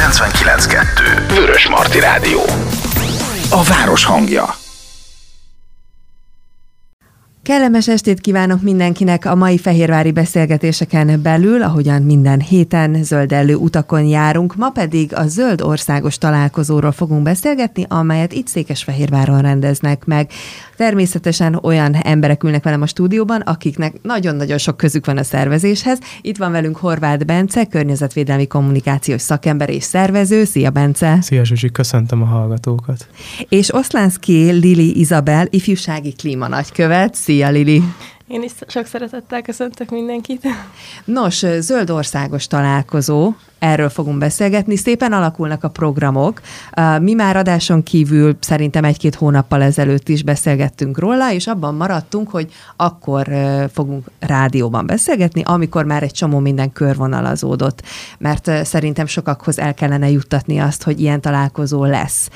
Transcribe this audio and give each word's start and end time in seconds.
99.2 0.00 1.34
Vörös 1.34 1.68
Marti 1.68 2.00
Rádió. 2.00 2.40
A 3.50 3.62
város 3.62 4.04
hangja 4.04 4.59
Kellemes 7.50 7.88
estét 7.88 8.20
kívánok 8.20 8.62
mindenkinek 8.62 9.24
a 9.24 9.34
mai 9.34 9.58
fehérvári 9.58 10.12
beszélgetéseken 10.12 11.22
belül, 11.22 11.62
ahogyan 11.62 12.02
minden 12.02 12.40
héten 12.40 13.04
zöldellő 13.04 13.54
utakon 13.54 14.04
járunk, 14.04 14.56
ma 14.56 14.70
pedig 14.70 15.14
a 15.14 15.26
zöld 15.26 15.60
országos 15.60 16.18
találkozóról 16.18 16.92
fogunk 16.92 17.22
beszélgetni, 17.22 17.84
amelyet 17.88 18.32
itt 18.32 18.46
Székesfehérváron 18.46 19.40
rendeznek 19.40 20.04
meg. 20.04 20.30
Természetesen 20.76 21.58
olyan 21.62 21.94
emberek 21.94 22.42
ülnek 22.42 22.64
velem 22.64 22.82
a 22.82 22.86
stúdióban, 22.86 23.40
akiknek 23.40 23.94
nagyon-nagyon 24.02 24.58
sok 24.58 24.76
közük 24.76 25.06
van 25.06 25.16
a 25.16 25.22
szervezéshez. 25.22 25.98
Itt 26.20 26.36
van 26.36 26.52
velünk 26.52 26.76
Horváth 26.76 27.24
Bence, 27.24 27.64
környezetvédelmi 27.64 28.46
kommunikációs 28.46 29.20
szakember 29.20 29.70
és 29.70 29.82
szervező. 29.82 30.44
Szia, 30.44 30.70
Bence! 30.70 31.18
Szia, 31.20 31.44
Zsuzsi, 31.44 31.70
köszöntöm 31.70 32.22
a 32.22 32.24
hallgatókat! 32.26 33.06
És 33.48 33.74
Oszlánszki 33.74 34.50
Lili 34.50 34.98
Izabel, 34.98 35.46
ifjúsági 35.50 36.12
klíma 36.12 36.48
nagykövet. 36.48 37.14
Szia, 37.14 37.39
Lili! 37.48 37.82
Én 38.28 38.42
is 38.42 38.52
sok 38.66 38.86
szeretettel 38.86 39.42
köszöntök 39.42 39.90
mindenkit. 39.90 40.46
Nos, 41.04 41.44
zöld 41.58 41.90
országos 41.90 42.46
találkozó, 42.46 43.32
erről 43.58 43.88
fogunk 43.88 44.18
beszélgetni. 44.18 44.76
Szépen 44.76 45.12
alakulnak 45.12 45.64
a 45.64 45.68
programok. 45.68 46.40
Mi 47.00 47.12
már 47.12 47.36
adáson 47.36 47.82
kívül 47.82 48.36
szerintem 48.40 48.84
egy-két 48.84 49.14
hónappal 49.14 49.62
ezelőtt 49.62 50.08
is 50.08 50.22
beszélgettünk 50.22 50.98
róla, 50.98 51.32
és 51.32 51.46
abban 51.46 51.74
maradtunk, 51.74 52.30
hogy 52.30 52.52
akkor 52.76 53.28
fogunk 53.72 54.10
rádióban 54.18 54.86
beszélgetni, 54.86 55.42
amikor 55.44 55.84
már 55.84 56.02
egy 56.02 56.12
csomó 56.12 56.38
minden 56.38 56.72
körvonalazódott. 56.72 57.82
Mert 58.18 58.64
szerintem 58.64 59.06
sokakhoz 59.06 59.58
el 59.58 59.74
kellene 59.74 60.10
juttatni 60.10 60.58
azt, 60.58 60.82
hogy 60.82 61.00
ilyen 61.00 61.20
találkozó 61.20 61.84
lesz 61.84 62.28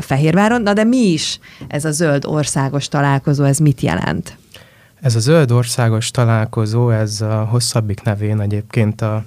Fehérváron. 0.00 0.62
Na 0.62 0.72
de 0.72 0.84
mi 0.84 1.12
is 1.12 1.38
ez 1.68 1.84
a 1.84 1.90
zöld 1.90 2.24
országos 2.24 2.88
találkozó, 2.88 3.44
ez 3.44 3.58
mit 3.58 3.80
jelent? 3.80 4.36
Ez 5.00 5.14
a 5.14 5.20
zöld 5.20 5.50
országos 5.50 6.10
találkozó, 6.10 6.90
ez 6.90 7.20
a 7.20 7.44
hosszabbik 7.44 8.02
nevén 8.02 8.40
egyébként 8.40 9.00
a 9.00 9.24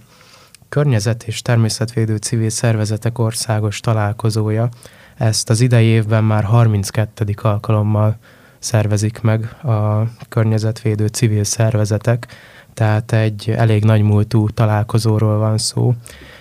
Környezet 0.69 1.23
és 1.23 1.41
Természetvédő 1.41 2.16
Civil 2.16 2.50
Szervezetek 2.50 3.19
Országos 3.19 3.80
Találkozója. 3.80 4.69
Ezt 5.17 5.50
az 5.50 5.61
idei 5.61 5.86
évben 5.86 6.23
már 6.23 6.44
32. 6.44 7.25
alkalommal 7.41 8.17
szervezik 8.59 9.22
meg 9.22 9.44
a 9.63 10.03
környezetvédő 10.30 11.08
civil 11.08 11.44
szervezetek, 11.44 12.28
tehát 12.73 13.11
egy 13.11 13.50
elég 13.50 13.83
nagy 13.83 14.02
múltú 14.02 14.50
találkozóról 14.50 15.38
van 15.38 15.58
szó, 15.58 15.94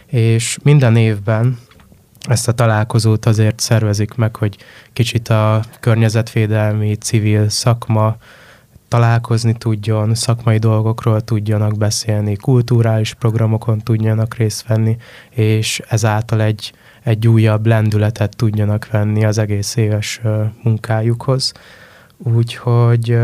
és 0.06 0.58
minden 0.62 0.96
évben 0.96 1.58
ezt 2.28 2.48
a 2.48 2.52
találkozót 2.52 3.26
azért 3.26 3.60
szervezik 3.60 4.14
meg, 4.14 4.36
hogy 4.36 4.56
kicsit 4.92 5.28
a 5.28 5.60
környezetvédelmi 5.80 6.94
civil 6.94 7.48
szakma 7.48 8.16
találkozni 8.90 9.52
tudjon, 9.52 10.14
szakmai 10.14 10.58
dolgokról 10.58 11.20
tudjanak 11.20 11.78
beszélni, 11.78 12.36
kulturális 12.36 13.14
programokon 13.14 13.78
tudjanak 13.78 14.34
részt 14.34 14.66
venni, 14.66 14.96
és 15.30 15.82
ezáltal 15.88 16.42
egy, 16.42 16.72
egy 17.02 17.28
újabb 17.28 17.66
lendületet 17.66 18.36
tudjanak 18.36 18.90
venni 18.90 19.24
az 19.24 19.38
egész 19.38 19.76
éves 19.76 20.20
munkájukhoz. 20.62 21.52
Úgyhogy 22.16 23.18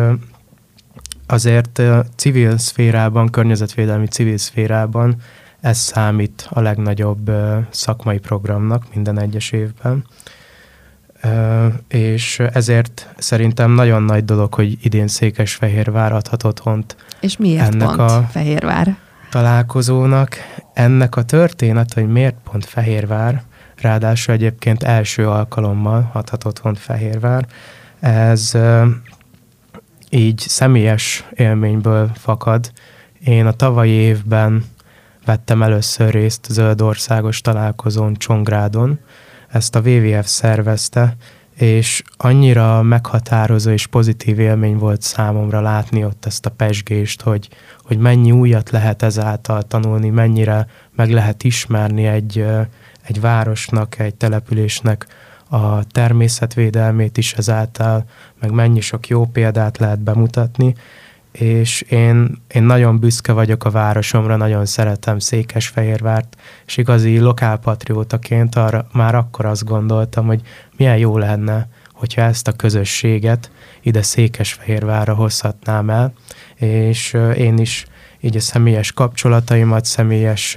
azért 1.27 1.83
civil 2.17 2.59
szférában, 2.59 3.31
környezetvédelmi 3.31 4.07
civil 4.07 4.39
szférában 4.39 5.17
ez 5.61 5.79
számít 5.79 6.47
a 6.51 6.61
legnagyobb 6.61 7.31
szakmai 7.71 8.19
programnak 8.19 8.95
minden 8.95 9.19
egyes 9.19 9.51
évben 9.51 10.05
és 11.89 12.39
ezért 12.53 13.15
szerintem 13.19 13.71
nagyon 13.71 14.03
nagy 14.03 14.25
dolog, 14.25 14.55
hogy 14.55 14.77
idén 14.83 15.09
Székesfehérvár 15.09 16.13
adhat 16.13 16.45
otthont. 16.45 16.97
És 17.21 17.37
miért 17.37 17.75
ennek 17.75 17.87
pont 17.87 18.01
a 18.01 18.29
Fehérvár? 18.31 18.97
Találkozónak. 19.31 20.37
Ennek 20.75 21.17
a 21.17 21.23
történet, 21.23 21.93
hogy 21.93 22.09
miért 22.09 22.37
pont 22.51 22.65
Fehérvár, 22.65 23.43
ráadásul 23.81 24.35
egyébként 24.35 24.83
első 24.83 25.29
alkalommal 25.29 26.11
adhat 26.13 26.45
otthont 26.45 26.79
Fehérvár, 26.79 27.47
ez 28.01 28.53
így 30.11 30.39
személyes 30.39 31.25
élményből 31.35 32.11
fakad. 32.15 32.73
Én 33.25 33.47
a 33.47 33.53
tavalyi 33.53 33.91
évben 33.91 34.65
vettem 35.25 35.63
először 35.63 36.11
részt 36.11 36.47
zöld 36.51 36.81
országos 36.81 37.41
találkozón 37.41 38.15
Csongrádon, 38.15 38.99
ezt 39.49 39.75
a 39.75 39.81
WWF 39.81 40.27
szervezte, 40.27 41.17
és 41.57 42.03
annyira 42.17 42.83
meghatározó 42.83 43.71
és 43.71 43.87
pozitív 43.87 44.39
élmény 44.39 44.77
volt 44.77 45.03
számomra 45.03 45.61
látni 45.61 46.05
ott 46.05 46.27
ezt 46.27 46.47
a 46.47 46.51
pesgést, 46.51 47.23
hogy, 47.23 47.49
hogy 47.83 47.99
mennyi 47.99 48.33
újat 48.33 48.71
lehet 48.71 49.03
ezáltal 49.03 49.63
tanulni, 49.63 50.09
mennyire 50.09 50.67
meg 50.95 51.11
lehet 51.11 51.45
ismerni 51.45 52.07
egy, 52.07 52.47
egy 53.03 53.21
városnak, 53.21 53.99
egy 53.99 54.15
településnek 54.15 55.07
a 55.49 55.85
természetvédelmét 55.85 57.17
is 57.17 57.33
ezáltal, 57.33 58.05
meg 58.41 58.51
mennyi 58.51 58.81
sok 58.81 59.09
jó 59.09 59.25
példát 59.25 59.79
lehet 59.79 60.01
bemutatni, 60.01 60.75
és 61.39 61.81
én, 61.81 62.43
én 62.49 62.63
nagyon 62.63 62.99
büszke 62.99 63.33
vagyok 63.33 63.65
a 63.65 63.71
városomra, 63.71 64.37
nagyon 64.37 64.67
szeretem 64.67 65.19
Székesfehérvárt, 65.19 66.37
és 66.67 66.77
igazi 66.77 67.19
lokálpatriótaként 67.19 68.55
arra 68.55 68.87
már 68.93 69.15
akkor 69.15 69.45
azt 69.45 69.65
gondoltam, 69.65 70.27
hogy 70.27 70.41
milyen 70.77 70.97
jó 70.97 71.19
lenne, 71.19 71.69
hogyha 71.93 72.23
ezt 72.23 72.49
a 72.49 72.53
közösséget 72.53 73.51
ide 73.83 74.03
Székesfehérvárra 74.03 75.15
hozhatnám 75.15 75.91
el, 75.91 76.13
és 76.57 77.17
én 77.37 77.59
is 77.59 77.87
így 78.21 78.37
a 78.37 78.41
személyes 78.41 78.93
kapcsolataimat, 78.93 79.85
személyes, 79.85 80.57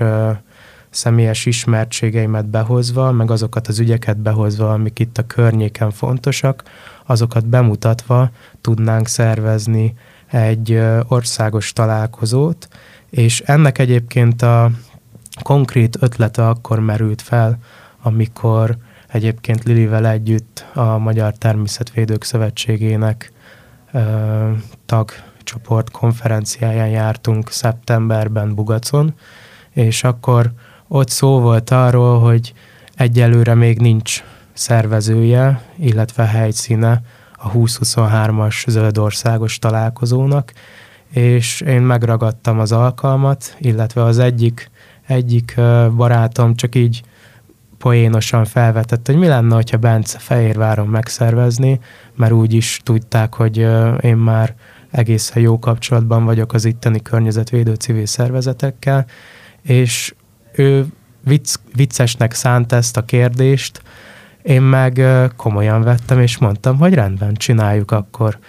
személyes 0.90 1.46
ismertségeimet 1.46 2.46
behozva, 2.46 3.12
meg 3.12 3.32
azokat 3.32 3.68
az 3.68 3.80
ügyeket 3.80 4.18
behozva, 4.18 4.74
amik 4.74 5.00
itt 5.00 5.18
a 5.18 5.28
környéken 5.28 5.92
fontosak, 5.92 6.64
azokat 7.06 7.46
bemutatva 7.46 8.30
tudnánk 8.62 9.08
szervezni 9.08 9.94
egy 10.32 10.82
országos 11.08 11.74
találkozót, 11.74 12.68
és 13.10 13.40
ennek 13.40 13.78
egyébként 13.78 14.42
a 14.42 14.72
konkrét 15.44 15.98
ötlete 16.00 16.48
akkor 16.48 16.80
merült 16.80 17.22
fel, 17.22 17.58
amikor 18.02 18.78
egyébként 19.08 19.64
Lilivel 19.64 20.08
együtt 20.08 20.66
a 20.74 20.98
Magyar 20.98 21.34
Természetvédők 21.38 22.24
Szövetségének 22.24 23.32
ö, 23.92 24.52
tagcsoport 24.86 25.92
konferenciáján 25.92 26.90
jártunk 26.90 27.52
szeptemberben 27.52 28.56
Bugacon, 28.56 29.14
és 29.72 30.04
akkor 30.04 30.52
ott 30.88 31.10
szó 31.10 31.40
volt 31.40 31.70
arról, 31.70 32.20
hogy 32.20 32.54
egyelőre 32.96 33.54
még 33.54 33.80
nincs 33.80 34.24
szervezője, 34.54 35.62
illetve 35.78 36.26
helyszíne 36.26 37.02
a 37.42 37.52
2023-as 37.52 38.68
zöldországos 38.68 39.60
találkozónak, 39.60 40.54
és 41.12 41.62
én 41.62 41.82
megragadtam 41.82 42.60
az 42.60 42.72
alkalmat, 42.72 43.56
illetve 43.60 44.04
az 44.04 44.20
egyik, 44.20 44.72
egyik 45.08 45.54
barátom 45.96 46.56
csak 46.56 46.76
így 46.76 47.02
poénosan 47.78 48.46
felvetett, 48.46 49.06
hogy 49.06 49.18
mi 49.18 49.28
lenne, 49.28 49.56
hogyha 49.56 49.78
Bence 49.78 50.20
Fehérváron 50.20 50.88
megszervezni, 50.88 51.80
mert 52.16 52.32
úgy 52.32 52.54
is 52.54 52.82
tudták, 52.84 53.34
hogy 53.34 53.58
én 54.02 54.18
már 54.18 54.56
egészen 54.92 55.42
jó 55.42 55.60
kapcsolatban 55.60 56.26
vagyok 56.26 56.54
az 56.54 56.66
itteni 56.66 57.02
környezetvédő 57.02 57.74
civil 57.74 58.06
szervezetekkel, 58.06 59.06
és 59.62 60.14
ő 60.52 60.86
vicc, 61.24 61.56
viccesnek 61.76 62.34
szánt 62.34 62.72
ezt 62.72 62.98
a 62.98 63.06
kérdést, 63.06 63.82
én 64.42 64.62
meg 64.62 65.02
komolyan 65.36 65.82
vettem, 65.82 66.20
és 66.20 66.38
mondtam, 66.38 66.78
hogy 66.78 66.94
rendben, 66.94 67.34
csináljuk 67.34 67.92
akkor. 67.92 68.40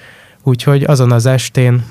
Úgyhogy 0.42 0.82
azon 0.82 1.12
az 1.12 1.26
estén 1.26 1.84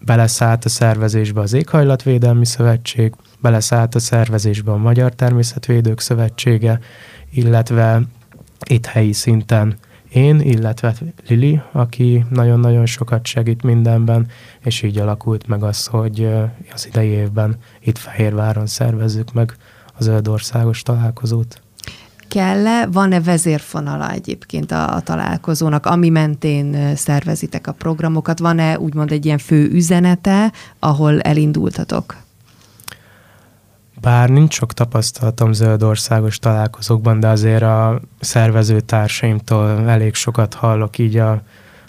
beleszállt 0.00 0.64
a 0.64 0.68
szervezésbe 0.68 1.40
az 1.40 1.52
Éghajlatvédelmi 1.52 2.46
Szövetség, 2.46 3.14
beleszállt 3.40 3.94
a 3.94 3.98
szervezésbe 3.98 4.72
a 4.72 4.76
Magyar 4.76 5.14
Természetvédők 5.14 6.00
Szövetsége, 6.00 6.80
illetve 7.30 8.02
itt 8.68 8.86
helyi 8.86 9.12
szinten 9.12 9.76
én, 10.12 10.40
illetve 10.40 10.94
Lili, 11.28 11.60
aki 11.72 12.24
nagyon-nagyon 12.30 12.86
sokat 12.86 13.26
segít 13.26 13.62
mindenben, 13.62 14.26
és 14.60 14.82
így 14.82 14.98
alakult 14.98 15.46
meg 15.46 15.62
az, 15.62 15.86
hogy 15.86 16.28
az 16.72 16.86
idei 16.86 17.08
évben 17.08 17.56
itt 17.80 17.98
Fehérváron 17.98 18.66
szervezzük 18.66 19.32
meg 19.32 19.56
az 19.98 20.04
zöld 20.04 20.28
országos 20.28 20.82
találkozót 20.82 21.63
kell-e, 22.34 22.86
van-e 22.86 23.20
vezérfonala 23.20 24.10
egyébként 24.10 24.72
a, 24.72 24.94
a 24.94 25.00
találkozónak, 25.00 25.86
ami 25.86 26.08
mentén 26.08 26.96
szervezitek 26.96 27.66
a 27.66 27.72
programokat? 27.72 28.38
Van-e 28.38 28.78
úgymond 28.78 29.12
egy 29.12 29.24
ilyen 29.24 29.38
fő 29.38 29.68
üzenete, 29.70 30.52
ahol 30.78 31.20
elindultatok? 31.20 32.16
Bár 34.00 34.28
nincs 34.28 34.54
sok 34.54 34.72
tapasztalatom 34.72 35.52
zöld 35.52 35.82
országos 35.82 36.38
találkozókban, 36.38 37.20
de 37.20 37.28
azért 37.28 37.62
a 37.62 38.00
szervező 38.20 38.80
társaimtól 38.80 39.88
elég 39.88 40.14
sokat 40.14 40.54
hallok 40.54 40.98
így 40.98 41.16
a, 41.16 41.42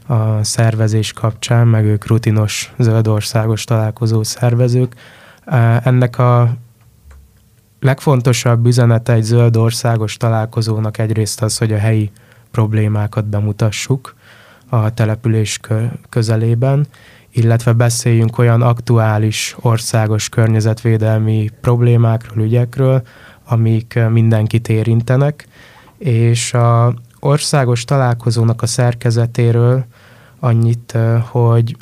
a 0.07 0.43
szervezés 0.43 1.13
kapcsán, 1.13 1.67
meg 1.67 1.85
ők 1.85 2.07
rutinos 2.07 2.73
zöld 2.77 3.07
országos 3.07 3.63
találkozó 3.63 4.23
szervezők. 4.23 4.95
Ennek 5.83 6.17
a 6.17 6.55
legfontosabb 7.85 8.65
üzenete 8.65 9.13
egy 9.13 9.23
zöld 9.23 9.57
országos 9.57 10.17
találkozónak 10.17 10.97
egyrészt 10.97 11.41
az, 11.41 11.57
hogy 11.57 11.73
a 11.73 11.77
helyi 11.77 12.11
problémákat 12.51 13.25
bemutassuk 13.25 14.15
a 14.69 14.93
település 14.93 15.59
közelében, 16.09 16.87
illetve 17.31 17.73
beszéljünk 17.73 18.37
olyan 18.37 18.61
aktuális 18.61 19.55
országos 19.61 20.29
környezetvédelmi 20.29 21.49
problémákról, 21.61 22.45
ügyekről, 22.45 23.01
amik 23.45 23.99
mindenkit 24.09 24.69
érintenek, 24.69 25.47
és 25.97 26.53
a 26.53 26.93
országos 27.19 27.83
találkozónak 27.83 28.61
a 28.61 28.65
szerkezetéről 28.65 29.85
annyit, 30.39 30.97
hogy 31.21 31.75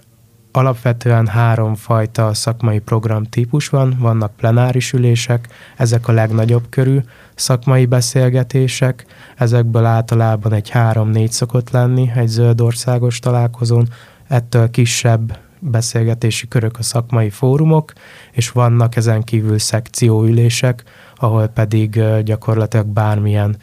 alapvetően 0.57 1.27
három 1.27 1.75
fajta 1.75 2.33
szakmai 2.33 2.79
program 2.79 3.23
típus 3.23 3.69
van, 3.69 3.95
vannak 3.99 4.35
plenáris 4.35 4.93
ülések, 4.93 5.47
ezek 5.77 6.07
a 6.07 6.11
legnagyobb 6.11 6.63
körű 6.69 6.99
szakmai 7.35 7.85
beszélgetések, 7.85 9.05
ezekből 9.37 9.85
általában 9.85 10.53
egy 10.53 10.69
három-négy 10.69 11.31
szokott 11.31 11.69
lenni 11.69 12.11
egy 12.15 12.27
zöld 12.27 12.61
országos 12.61 13.19
találkozón, 13.19 13.87
ettől 14.27 14.69
kisebb 14.69 15.39
beszélgetési 15.59 16.47
körök 16.47 16.77
a 16.77 16.83
szakmai 16.83 17.29
fórumok, 17.29 17.93
és 18.31 18.51
vannak 18.51 18.95
ezen 18.95 19.23
kívül 19.23 19.59
szekcióülések, 19.59 20.83
ahol 21.15 21.47
pedig 21.47 22.03
gyakorlatilag 22.23 22.87
bármilyen 22.87 23.57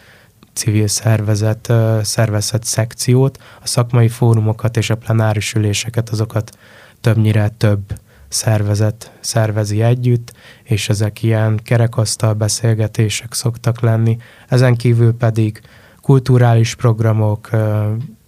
civil 0.52 0.86
szervezet 0.86 1.72
szervezhet 2.02 2.64
szekciót, 2.64 3.38
a 3.62 3.66
szakmai 3.66 4.08
fórumokat 4.08 4.76
és 4.76 4.90
a 4.90 4.94
plenáris 4.94 5.54
üléseket, 5.54 6.08
azokat 6.08 6.58
többnyire 7.00 7.48
több 7.48 7.80
szervezet 8.28 9.12
szervezi 9.20 9.82
együtt, 9.82 10.32
és 10.62 10.88
ezek 10.88 11.22
ilyen 11.22 11.60
kerekasztal 11.62 12.32
beszélgetések 12.34 13.32
szoktak 13.32 13.80
lenni. 13.80 14.16
Ezen 14.48 14.76
kívül 14.76 15.14
pedig 15.14 15.60
kulturális 16.00 16.74
programok, 16.74 17.50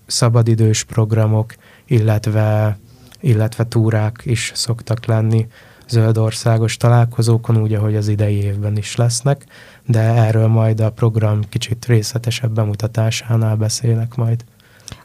szabadidős 0.07 0.85
programok, 0.85 1.55
illetve, 1.87 2.79
illetve 3.21 3.67
túrák 3.69 4.21
is 4.25 4.53
szoktak 4.55 5.07
lenni 5.07 5.47
zöld 5.89 6.19
országos 6.19 6.77
találkozókon, 6.77 7.57
úgy, 7.57 7.75
ahogy 7.75 7.97
az 7.97 8.09
idei 8.09 8.43
évben 8.43 8.77
is 8.77 8.97
lesznek, 8.97 9.45
de 9.87 10.01
erről 10.01 10.47
majd 10.47 10.81
a 10.81 10.91
program 10.91 11.41
kicsit 11.49 11.87
részletesebb 11.87 12.53
bemutatásánál 12.53 13.57
beszélek 13.57 14.15
majd. 14.15 14.45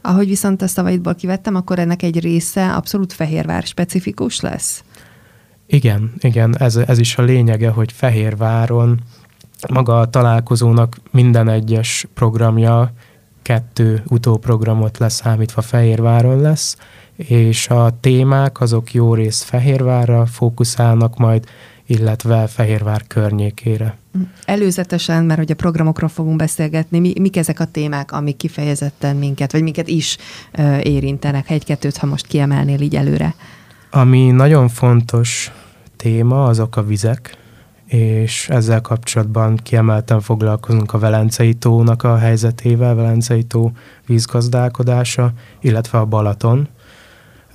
Ahogy 0.01 0.27
viszont 0.27 0.61
a 0.61 0.67
szavaidból 0.67 1.15
kivettem, 1.15 1.55
akkor 1.55 1.79
ennek 1.79 2.03
egy 2.03 2.19
része 2.19 2.73
abszolút 2.73 3.13
Fehérvár 3.13 3.63
specifikus 3.63 4.39
lesz? 4.39 4.83
Igen, 5.67 6.13
igen, 6.19 6.57
ez, 6.59 6.75
ez 6.75 6.99
is 6.99 7.17
a 7.17 7.21
lényege, 7.21 7.69
hogy 7.69 7.91
Fehérváron 7.91 8.99
maga 9.69 9.99
a 9.99 10.09
találkozónak 10.09 10.97
minden 11.11 11.49
egyes 11.49 12.07
programja 12.13 12.91
kettő 13.41 14.03
utóprogramot 14.07 14.97
leszámítva 14.97 15.61
Fehérváron 15.61 16.41
lesz, 16.41 16.77
és 17.15 17.67
a 17.69 17.97
témák 17.99 18.61
azok 18.61 18.93
jó 18.93 19.13
részt 19.13 19.43
Fehérvárra 19.43 20.25
fókuszálnak 20.25 21.17
majd, 21.17 21.45
illetve 21.87 22.47
Fehérvár 22.47 23.07
környékére. 23.07 23.97
Előzetesen, 24.45 25.23
mert 25.23 25.39
hogy 25.39 25.51
a 25.51 25.55
programokról 25.55 26.09
fogunk 26.09 26.37
beszélgetni, 26.37 26.99
mi, 26.99 27.13
mik 27.19 27.37
ezek 27.37 27.59
a 27.59 27.65
témák, 27.65 28.11
amik 28.11 28.35
kifejezetten 28.35 29.15
minket, 29.15 29.51
vagy 29.51 29.61
minket 29.61 29.87
is 29.87 30.17
ö, 30.51 30.77
érintenek? 30.77 31.49
Egy-kettőt, 31.49 31.97
ha 31.97 32.07
most 32.07 32.27
kiemelnél 32.27 32.81
így 32.81 32.95
előre. 32.95 33.35
Ami 33.91 34.31
nagyon 34.31 34.67
fontos 34.67 35.51
téma, 35.95 36.45
azok 36.45 36.75
a 36.75 36.83
vizek, 36.83 37.37
és 37.87 38.49
ezzel 38.49 38.81
kapcsolatban 38.81 39.55
kiemelten 39.63 40.21
foglalkozunk 40.21 40.93
a 40.93 40.97
Velencei 40.97 41.53
tónak 41.53 42.03
a 42.03 42.17
helyzetével, 42.17 42.95
Velencei 42.95 43.43
tó 43.43 43.71
vízgazdálkodása, 44.05 45.31
illetve 45.61 45.97
a 45.97 46.05
Balaton. 46.05 46.67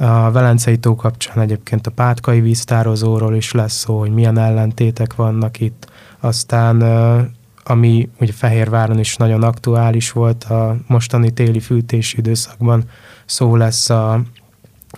A 0.02 0.31
Velencei 0.31 0.76
tó 0.76 0.94
kapcsán 0.94 1.40
egyébként 1.40 1.87
a 1.87 1.90
Pátkai 1.90 2.40
víztározóról 2.40 3.34
is 3.34 3.52
lesz 3.52 3.72
szó, 3.72 3.99
hogy 3.99 4.10
milyen 4.10 4.38
ellentétek 4.38 5.14
vannak 5.14 5.60
itt. 5.60 5.90
Aztán 6.20 6.82
ami 7.64 8.08
ugye 8.20 8.32
Fehérváron 8.32 8.99
is 8.99 9.16
nagyon 9.16 9.43
aktuális 9.43 10.12
volt 10.12 10.44
a 10.44 10.76
mostani 10.87 11.31
téli 11.31 11.60
fűtési 11.60 12.19
időszakban, 12.19 12.84
szó 13.26 13.56
lesz 13.56 13.90
a 13.90 14.22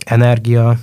energia 0.04 0.78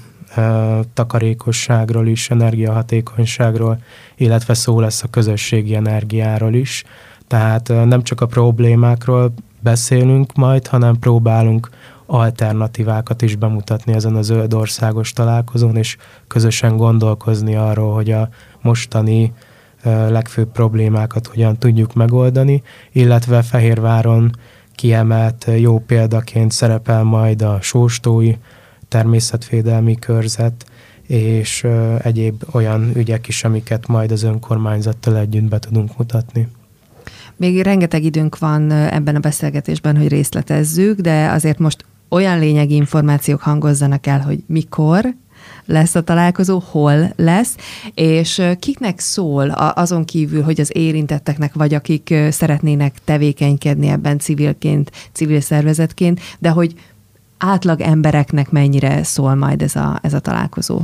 takarékosságról 0.94 2.08
is, 2.08 2.30
energiahatékonyságról, 2.30 3.78
illetve 4.16 4.54
szó 4.54 4.80
lesz 4.80 5.04
a 5.04 5.08
közösségi 5.08 5.76
energiáról 5.76 6.54
is. 6.54 6.84
Tehát 7.28 7.68
nem 7.68 8.04
csak 8.04 8.22
a 8.22 8.26
problémákról 8.26 9.34
beszélünk 9.60 10.34
majd, 10.34 10.68
hanem 10.68 11.00
próbálunk 11.00 11.70
alternatívákat 12.14 13.22
is 13.22 13.36
bemutatni 13.36 13.94
ezen 13.94 14.16
a 14.16 14.22
zöld 14.22 14.54
országos 14.54 15.14
találkozón, 15.14 15.76
és 15.76 15.98
közösen 16.28 16.78
gondolkozni 16.78 17.56
arról, 17.56 17.94
hogy 17.94 18.12
a 18.12 18.30
mostani 18.62 19.34
legfőbb 19.84 20.52
problémákat 20.52 21.28
hogyan 21.28 21.58
tudjuk 21.58 21.94
megoldani, 21.94 22.62
illetve 22.92 23.42
Fehérváron 23.42 24.32
kiemelt 24.76 25.48
jó 25.58 25.80
példaként 25.80 26.52
szerepel 26.52 27.04
majd 27.04 27.42
a 27.42 27.58
sóstói 27.62 28.34
természetvédelmi 28.88 29.96
körzet, 29.96 30.66
és 31.08 31.68
egyéb 32.02 32.44
olyan 32.52 32.92
ügyek 32.96 33.28
is, 33.28 33.44
amiket 33.44 33.88
majd 33.88 34.12
az 34.12 34.24
önkormányzattal 34.24 35.18
együtt 35.18 35.50
be 35.50 35.60
tudunk 35.60 35.98
mutatni. 35.98 36.48
Még 37.36 37.62
rengeteg 37.62 38.04
időnk 38.04 38.38
van 38.38 38.72
ebben 38.72 39.16
a 39.16 39.20
beszélgetésben, 39.20 39.98
hogy 39.98 40.08
részletezzük, 40.08 41.00
de 41.00 41.30
azért 41.30 41.60
most 41.60 41.86
olyan 42.12 42.40
lényegi 42.40 42.76
információk 42.76 43.42
hangozzanak 43.42 44.08
el, 44.08 44.22
hogy 44.22 44.44
mikor, 44.48 45.14
lesz 45.66 45.96
a 45.96 46.02
találkozó, 46.02 46.64
hol 46.72 47.14
lesz, 47.16 47.56
és 47.94 48.42
kiknek 48.60 49.00
szól 49.00 49.50
azon 49.50 50.06
kívül, 50.06 50.44
hogy 50.44 50.60
az 50.60 50.72
érintetteknek, 50.76 51.54
vagy 51.54 51.74
akik 51.74 52.14
szeretnének 52.30 52.96
tevékenykedni 53.04 53.88
ebben 53.88 54.20
civilként, 54.20 54.92
civil 55.12 55.40
szervezetként, 55.40 56.20
de 56.40 56.50
hogy 56.50 56.74
átlag 57.38 57.82
embereknek 57.82 58.50
mennyire 58.50 59.04
szól 59.04 59.36
majd 59.36 59.62
ez 59.62 59.76
a, 59.76 60.00
ez 60.02 60.14
a 60.14 60.20
találkozó? 60.20 60.82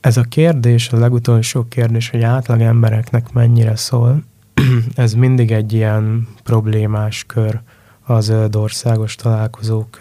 Ez 0.00 0.16
a 0.16 0.22
kérdés, 0.22 0.88
a 0.88 0.98
legutolsó 0.98 1.64
kérdés, 1.68 2.10
hogy 2.10 2.22
átlag 2.22 2.60
embereknek 2.60 3.32
mennyire 3.32 3.76
szól, 3.76 4.22
ez 4.94 5.12
mindig 5.12 5.50
egy 5.50 5.72
ilyen 5.72 6.28
problémás 6.42 7.24
kör 7.26 7.60
az 8.06 8.32
országos 8.52 9.14
találkozók 9.14 9.98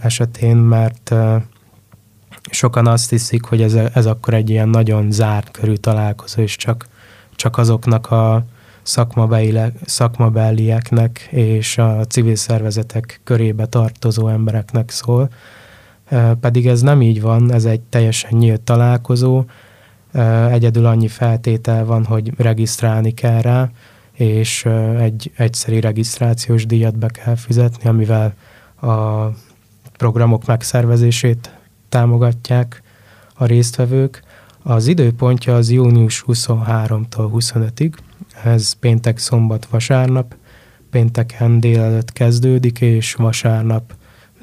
esetén, 0.00 0.56
mert 0.56 1.14
sokan 2.50 2.86
azt 2.86 3.10
hiszik, 3.10 3.44
hogy 3.44 3.62
ez, 3.62 3.74
ez 3.74 4.06
akkor 4.06 4.34
egy 4.34 4.50
ilyen 4.50 4.68
nagyon 4.68 5.10
zárt 5.10 5.50
körű 5.50 5.74
találkozó, 5.74 6.42
és 6.42 6.56
csak, 6.56 6.88
csak 7.36 7.58
azoknak 7.58 8.10
a 8.10 8.44
szakmabelieknek 9.84 11.28
és 11.30 11.78
a 11.78 12.04
civil 12.04 12.36
szervezetek 12.36 13.20
körébe 13.24 13.66
tartozó 13.66 14.28
embereknek 14.28 14.90
szól. 14.90 15.28
Pedig 16.40 16.66
ez 16.66 16.80
nem 16.80 17.02
így 17.02 17.20
van, 17.20 17.52
ez 17.52 17.64
egy 17.64 17.80
teljesen 17.80 18.30
nyílt 18.38 18.60
találkozó, 18.60 19.44
egyedül 20.50 20.86
annyi 20.86 21.08
feltétel 21.08 21.84
van, 21.84 22.04
hogy 22.04 22.32
regisztrálni 22.36 23.14
kell 23.14 23.40
rá, 23.40 23.70
és 24.18 24.64
egy 24.98 25.32
egyszeri 25.36 25.80
regisztrációs 25.80 26.66
díjat 26.66 26.98
be 26.98 27.08
kell 27.08 27.34
fizetni, 27.34 27.88
amivel 27.88 28.34
a 28.80 29.26
programok 29.96 30.46
megszervezését 30.46 31.54
támogatják 31.88 32.82
a 33.34 33.44
résztvevők. 33.44 34.22
Az 34.62 34.86
időpontja 34.86 35.54
az 35.54 35.70
június 35.70 36.24
23-tól 36.26 37.30
25-ig, 37.32 37.92
ez 38.44 38.72
péntek, 38.72 39.18
szombat, 39.18 39.66
vasárnap, 39.66 40.34
pénteken 40.90 41.60
délelőtt 41.60 42.12
kezdődik, 42.12 42.80
és 42.80 43.14
vasárnap 43.14 43.94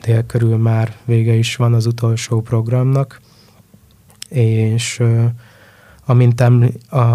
dél 0.01 0.25
körül 0.25 0.57
már 0.57 0.95
vége 1.05 1.33
is 1.33 1.55
van 1.55 1.73
az 1.73 1.85
utolsó 1.85 2.41
programnak, 2.41 3.21
és 4.29 5.03
amint 6.05 6.41
eml, 6.41 6.67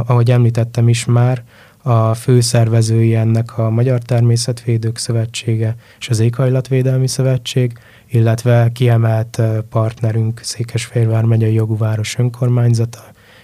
ahogy 0.06 0.30
említettem 0.30 0.88
is 0.88 1.04
már, 1.04 1.44
a 1.82 2.14
főszervezői 2.14 3.14
ennek 3.14 3.58
a 3.58 3.70
Magyar 3.70 3.98
Természetvédők 3.98 4.98
Szövetsége 4.98 5.76
és 5.98 6.08
az 6.08 6.20
Éghajlatvédelmi 6.20 7.08
Szövetség, 7.08 7.78
illetve 8.08 8.70
kiemelt 8.72 9.42
partnerünk 9.68 10.40
Székesfehérvár 10.42 11.24
megyei 11.24 11.54
jogú 11.54 11.76
város 11.76 12.18
önkormányzata, 12.18 13.02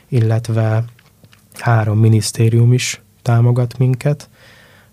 illetve 0.09 0.85
három 1.59 1.99
minisztérium 1.99 2.73
is 2.73 3.02
támogat 3.23 3.78
minket, 3.78 4.28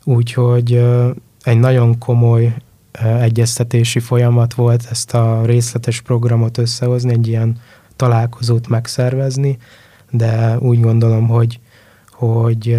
úgyhogy 0.03 0.85
egy 1.43 1.59
nagyon 1.59 1.97
komoly 1.97 2.55
egyeztetési 3.01 3.99
folyamat 3.99 4.53
volt 4.53 4.87
ezt 4.89 5.13
a 5.13 5.41
részletes 5.45 6.01
programot 6.01 6.57
összehozni, 6.57 7.11
egy 7.11 7.27
ilyen 7.27 7.57
találkozót 7.95 8.67
megszervezni, 8.67 9.57
de 10.11 10.57
úgy 10.59 10.79
gondolom, 10.79 11.27
hogy, 11.27 11.59
hogy 12.11 12.77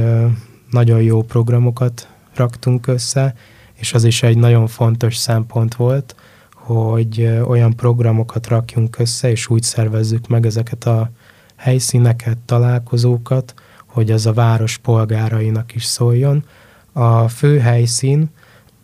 nagyon 0.75 1.02
jó 1.02 1.23
programokat 1.23 2.09
raktunk 2.35 2.87
össze, 2.87 3.35
és 3.75 3.93
az 3.93 4.04
is 4.04 4.23
egy 4.23 4.38
nagyon 4.38 4.66
fontos 4.66 5.16
szempont 5.16 5.75
volt, 5.75 6.14
hogy 6.54 7.38
olyan 7.47 7.76
programokat 7.76 8.47
rakjunk 8.47 8.99
össze, 8.99 9.31
és 9.31 9.49
úgy 9.49 9.62
szervezzük 9.62 10.28
meg 10.28 10.47
ezeket 10.47 10.85
a 10.85 11.11
helyszíneket, 11.57 12.38
találkozókat, 12.38 13.54
hogy 13.87 14.11
az 14.11 14.26
a 14.26 14.33
város 14.33 14.76
polgárainak 14.78 15.75
is 15.75 15.85
szóljon. 15.85 16.45
A 16.93 17.28
fő 17.28 17.59
helyszín 17.59 18.31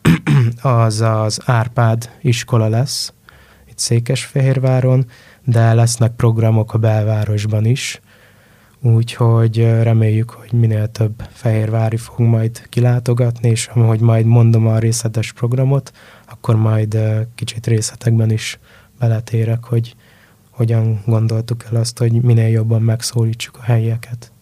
az 0.63 1.01
az 1.01 1.41
Árpád 1.45 2.11
iskola 2.21 2.69
lesz, 2.69 3.13
itt 3.69 3.79
Székesfehérváron, 3.79 5.07
de 5.45 5.75
lesznek 5.75 6.13
programok 6.13 6.75
a 6.75 6.79
belvárosban 6.79 7.65
is, 7.65 8.01
úgyhogy 8.83 9.57
reméljük, 9.83 10.31
hogy 10.31 10.53
minél 10.53 10.91
több 10.91 11.23
fehérvári 11.31 11.97
fog 11.97 12.21
majd 12.21 12.69
kilátogatni, 12.69 13.49
és 13.49 13.67
ahogy 13.75 14.01
majd 14.01 14.27
mondom 14.27 14.67
a 14.67 14.79
részletes 14.79 15.33
programot, 15.33 15.93
akkor 16.31 16.57
majd 16.57 16.99
kicsit 17.35 17.67
részletekben 17.67 18.31
is 18.31 18.59
beletérek, 18.99 19.65
hogy 19.65 19.95
hogyan 20.51 21.03
gondoltuk 21.07 21.65
el 21.71 21.81
azt, 21.81 21.99
hogy 21.99 22.13
minél 22.13 22.49
jobban 22.49 22.83
megszólítsuk 22.83 23.57
a 23.57 23.63
helyieket. 23.63 24.33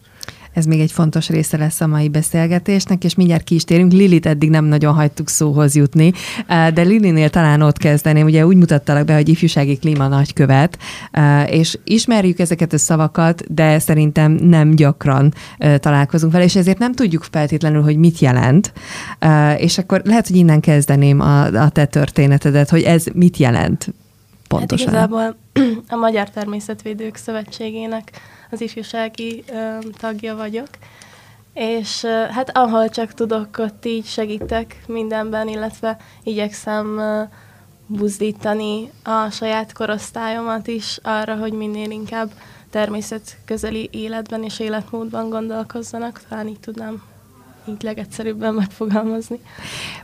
Ez 0.59 0.65
még 0.65 0.79
egy 0.79 0.91
fontos 0.91 1.29
része 1.29 1.57
lesz 1.57 1.81
a 1.81 1.87
mai 1.87 2.09
beszélgetésnek, 2.09 3.03
és 3.03 3.15
mindjárt 3.15 3.43
ki 3.43 3.55
is 3.55 3.63
térünk. 3.63 3.91
Lilit 3.91 4.25
eddig 4.25 4.49
nem 4.49 4.65
nagyon 4.65 4.93
hagytuk 4.93 5.29
szóhoz 5.29 5.75
jutni, 5.75 6.11
de 6.47 6.81
Lilinél 6.81 7.29
talán 7.29 7.61
ott 7.61 7.77
kezdeném. 7.77 8.25
Ugye 8.25 8.45
úgy 8.45 8.57
mutattalak 8.57 9.05
be, 9.05 9.13
hogy 9.13 9.29
ifjúsági 9.29 9.77
klíma 9.77 10.07
nagykövet, 10.07 10.77
és 11.45 11.77
ismerjük 11.83 12.39
ezeket 12.39 12.73
a 12.73 12.77
szavakat, 12.77 13.53
de 13.53 13.79
szerintem 13.79 14.31
nem 14.31 14.75
gyakran 14.75 15.33
találkozunk 15.77 16.31
vele, 16.31 16.43
és 16.43 16.55
ezért 16.55 16.79
nem 16.79 16.93
tudjuk 16.93 17.27
feltétlenül, 17.31 17.81
hogy 17.81 17.97
mit 17.97 18.19
jelent. 18.19 18.73
És 19.57 19.77
akkor 19.77 20.01
lehet, 20.03 20.27
hogy 20.27 20.35
innen 20.35 20.59
kezdeném 20.59 21.19
a, 21.19 21.43
a 21.43 21.69
te 21.69 21.85
történetedet, 21.85 22.69
hogy 22.69 22.81
ez 22.81 23.05
mit 23.13 23.37
jelent 23.37 23.93
pontosan. 24.47 24.93
Hát 24.93 25.07
igazából 25.07 25.35
a 25.95 25.95
Magyar 25.95 26.29
Természetvédők 26.29 27.15
Szövetségének 27.15 28.11
az 28.51 28.61
ifjúsági 28.61 29.43
ö, 29.51 29.77
tagja 29.97 30.35
vagyok, 30.35 30.69
és 31.53 32.03
ö, 32.03 32.07
hát 32.09 32.57
ahol 32.57 32.89
csak 32.89 33.13
tudok, 33.13 33.57
ott 33.57 33.85
így 33.85 34.05
segítek 34.05 34.83
mindenben, 34.87 35.47
illetve 35.47 35.97
igyekszem 36.23 36.97
ö, 36.97 37.23
buzdítani 37.87 38.91
a 39.03 39.29
saját 39.29 39.73
korosztályomat 39.73 40.67
is 40.67 40.99
arra, 41.03 41.35
hogy 41.35 41.53
minél 41.53 41.89
inkább 41.89 42.31
természetközeli 42.69 43.89
életben 43.91 44.43
és 44.43 44.59
életmódban 44.59 45.29
gondolkozzanak, 45.29 46.21
talán 46.29 46.47
így 46.47 46.59
tudnám 46.59 47.08
így 47.69 47.81
legegyszerűbben 47.81 48.53
megfogalmazni. 48.53 49.39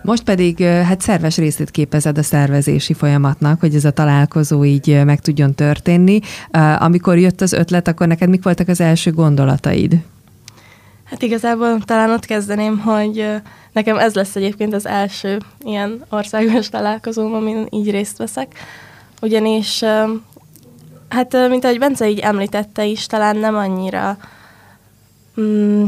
Most 0.01 0.23
pedig 0.23 0.63
hát 0.63 1.01
szerves 1.01 1.37
részét 1.37 1.71
képezed 1.71 2.17
a 2.17 2.23
szervezési 2.23 2.93
folyamatnak, 2.93 3.59
hogy 3.59 3.75
ez 3.75 3.85
a 3.85 3.91
találkozó 3.91 4.65
így 4.65 5.03
meg 5.05 5.19
tudjon 5.19 5.53
történni. 5.53 6.19
Amikor 6.79 7.17
jött 7.17 7.41
az 7.41 7.53
ötlet, 7.53 7.87
akkor 7.87 8.07
neked 8.07 8.29
mik 8.29 8.43
voltak 8.43 8.67
az 8.67 8.81
első 8.81 9.11
gondolataid? 9.11 9.97
Hát 11.03 11.21
igazából 11.21 11.79
talán 11.85 12.09
ott 12.09 12.25
kezdeném, 12.25 12.79
hogy 12.79 13.25
nekem 13.71 13.97
ez 13.97 14.13
lesz 14.13 14.35
egyébként 14.35 14.73
az 14.73 14.85
első 14.85 15.37
ilyen 15.65 16.05
országos 16.09 16.69
találkozóm, 16.69 17.33
amin 17.33 17.67
így 17.69 17.91
részt 17.91 18.17
veszek. 18.17 18.53
Ugyanis, 19.21 19.83
hát 21.09 21.49
mint 21.49 21.63
ahogy 21.63 21.79
Bence 21.79 22.09
így 22.09 22.19
említette 22.19 22.85
is, 22.85 23.05
talán 23.05 23.37
nem 23.37 23.55
annyira 23.55 24.17
mm, 25.41 25.85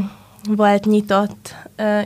volt 0.56 0.86
nyitott 0.86 1.56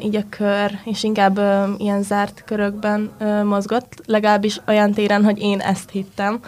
így 0.04 0.16
a 0.16 0.24
kör, 0.30 0.72
és 0.84 1.04
inkább 1.04 1.40
ilyen 1.78 2.04
zárt 2.04 2.44
körökben 2.46 3.12
mozgott, 3.44 4.02
legalábbis 4.06 4.62
olyan 4.68 4.92
téren, 4.92 5.24
hogy 5.24 5.40
én 5.40 5.60
ezt 5.60 5.90
hittem. 5.90 6.40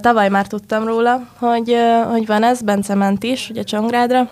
Tavaly 0.00 0.28
már 0.28 0.46
tudtam 0.46 0.84
róla, 0.84 1.28
hogy, 1.38 1.76
hogy 2.08 2.26
van 2.26 2.42
ez, 2.42 2.62
Bence 2.62 2.94
ment 2.94 3.24
is, 3.24 3.50
ugye 3.50 3.62
Csongrádra, 3.62 4.30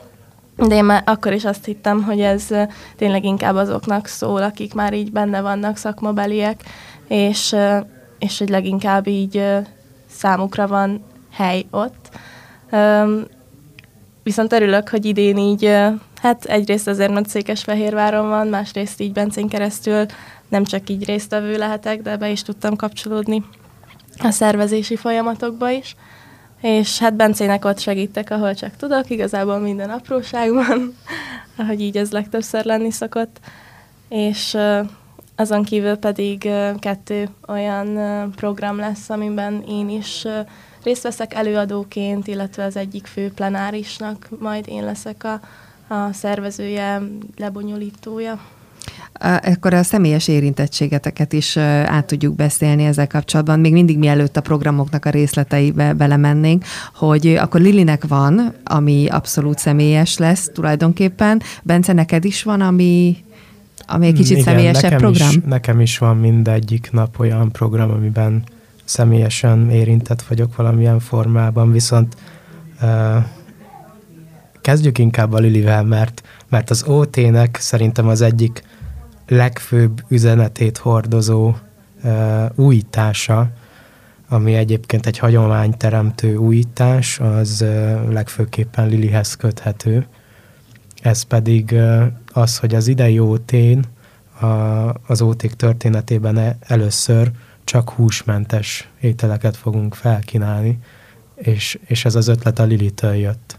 de 0.57 0.75
én 0.75 0.85
már 0.85 1.03
akkor 1.07 1.33
is 1.33 1.45
azt 1.45 1.65
hittem, 1.65 2.03
hogy 2.03 2.21
ez 2.21 2.47
tényleg 2.97 3.25
inkább 3.25 3.55
azoknak 3.55 4.07
szól, 4.07 4.43
akik 4.43 4.75
már 4.75 4.93
így 4.93 5.13
benne 5.13 5.41
vannak 5.41 5.77
szakmabeliek, 5.77 6.63
és, 7.09 7.57
és 8.19 8.39
hogy 8.39 8.49
leginkább 8.49 9.07
így 9.07 9.45
számukra 10.11 10.67
van 10.67 11.05
hely 11.33 11.65
ott. 11.71 12.09
Viszont 14.23 14.53
örülök, 14.53 14.89
hogy 14.89 15.05
idén 15.05 15.37
így 15.37 15.77
Hát 16.25 16.45
egyrészt 16.45 16.89
azért, 16.89 17.13
mert 17.13 17.29
Székesfehérváron 17.29 18.29
van, 18.29 18.47
másrészt 18.47 19.01
így 19.01 19.13
Bencén 19.13 19.49
keresztül 19.49 20.07
nem 20.49 20.65
csak 20.65 20.89
így 20.91 21.05
résztvevő 21.05 21.57
lehetek, 21.57 22.03
de 22.03 22.17
be 22.17 22.31
is 22.31 22.43
tudtam 22.43 22.77
kapcsolódni 22.77 23.45
a 24.19 24.31
szervezési 24.31 24.97
folyamatokba 24.97 25.71
is. 25.71 25.97
És 26.61 26.99
hát 26.99 27.15
Bencének 27.15 27.65
ott 27.65 27.79
segítek, 27.79 28.31
ahol 28.31 28.55
csak 28.55 28.77
tudok, 28.77 29.11
igazából 29.11 29.59
minden 29.59 29.91
apróságban, 29.91 30.97
ahogy 31.59 31.81
így 31.81 31.97
ez 31.97 32.11
legtöbbször 32.11 32.65
lenni 32.65 32.91
szokott. 32.91 33.41
És 34.09 34.57
azon 35.37 35.63
kívül 35.63 35.97
pedig 35.97 36.51
kettő 36.79 37.29
olyan 37.49 37.99
program 38.37 38.79
lesz, 38.79 39.11
amiben 39.11 39.65
én 39.69 39.89
is 39.89 40.27
részt 40.83 41.03
veszek 41.03 41.35
előadóként, 41.35 42.27
illetve 42.27 42.65
az 42.65 42.77
egyik 42.77 43.07
fő 43.07 43.33
plenárisnak 43.33 44.29
majd 44.39 44.69
én 44.69 44.85
leszek 44.85 45.25
a 45.25 45.41
a 45.89 46.13
szervezője, 46.13 47.03
lebonyolítója. 47.37 48.39
Akkor 49.43 49.75
a 49.75 49.83
személyes 49.83 50.29
érintettségeteket 50.29 51.33
is 51.33 51.57
át 51.57 52.05
tudjuk 52.05 52.35
beszélni 52.35 52.85
ezzel 52.85 53.07
kapcsolatban, 53.07 53.61
még 53.61 53.73
mindig 53.73 53.99
mielőtt 53.99 54.37
a 54.37 54.41
programoknak 54.41 55.05
a 55.05 55.11
részleteibe 55.11 55.93
belemennénk, 55.93 56.65
hogy 56.95 57.27
akkor 57.27 57.61
Lilinek 57.61 58.07
van, 58.09 58.55
ami 58.65 59.09
abszolút 59.09 59.59
személyes 59.59 60.19
lesz 60.19 60.51
tulajdonképpen. 60.53 61.43
Bence, 61.63 61.93
neked 61.93 62.25
is 62.25 62.43
van, 62.43 62.61
ami, 62.61 63.17
ami 63.87 64.07
egy 64.07 64.15
kicsit 64.15 64.31
Igen, 64.31 64.45
személyesebb 64.45 64.83
nekem 64.83 64.99
program? 64.99 65.29
Is, 65.29 65.39
nekem 65.47 65.81
is 65.81 65.99
van 65.99 66.17
mindegyik 66.17 66.89
nap 66.93 67.19
olyan 67.19 67.53
program, 67.53 67.91
amiben 67.91 68.43
személyesen 68.85 69.71
érintett 69.71 70.23
vagyok 70.23 70.57
valamilyen 70.57 71.01
formában, 71.01 71.73
viszont 71.73 72.17
uh, 72.83 73.25
kezdjük 74.65 74.99
inkább 74.99 75.33
a 75.33 75.39
Lilivel, 75.39 75.85
mert, 75.85 76.23
mert 76.49 76.71
az 76.71 76.83
OT-nek 76.83 77.57
szerintem 77.61 78.09
az 78.09 78.21
egyik 78.21 78.63
legfőbb 79.27 80.03
üzenetét 80.09 80.79
hordozó 80.79 81.55
uh, 82.03 82.45
újítása, 82.55 83.51
ami 84.29 84.55
egyébként 84.55 85.07
egy 85.07 85.19
hagyományteremtő 85.19 86.37
újítás, 86.37 87.21
az 87.21 87.61
uh, 87.63 88.13
legfőképpen 88.13 88.89
Lilihez 88.89 89.35
köthető. 89.35 90.07
Ez 91.03 91.23
pedig 91.23 91.71
uh, 91.73 92.05
az, 92.33 92.59
hogy 92.59 92.75
az 92.75 92.89
idei 92.89 93.19
OT-n 93.19 93.79
a, 94.41 94.47
az 95.07 95.23
OT 95.23 95.57
történetében 95.57 96.39
e, 96.39 96.57
először 96.61 97.31
csak 97.65 97.91
húsmentes 97.91 98.89
ételeket 99.01 99.57
fogunk 99.57 99.95
felkínálni, 99.95 100.79
és, 101.35 101.79
és 101.87 102.05
ez 102.05 102.15
az 102.15 102.29
ötlet 102.29 102.59
a 102.59 102.65
Lilitől 102.65 103.15
jött. 103.15 103.59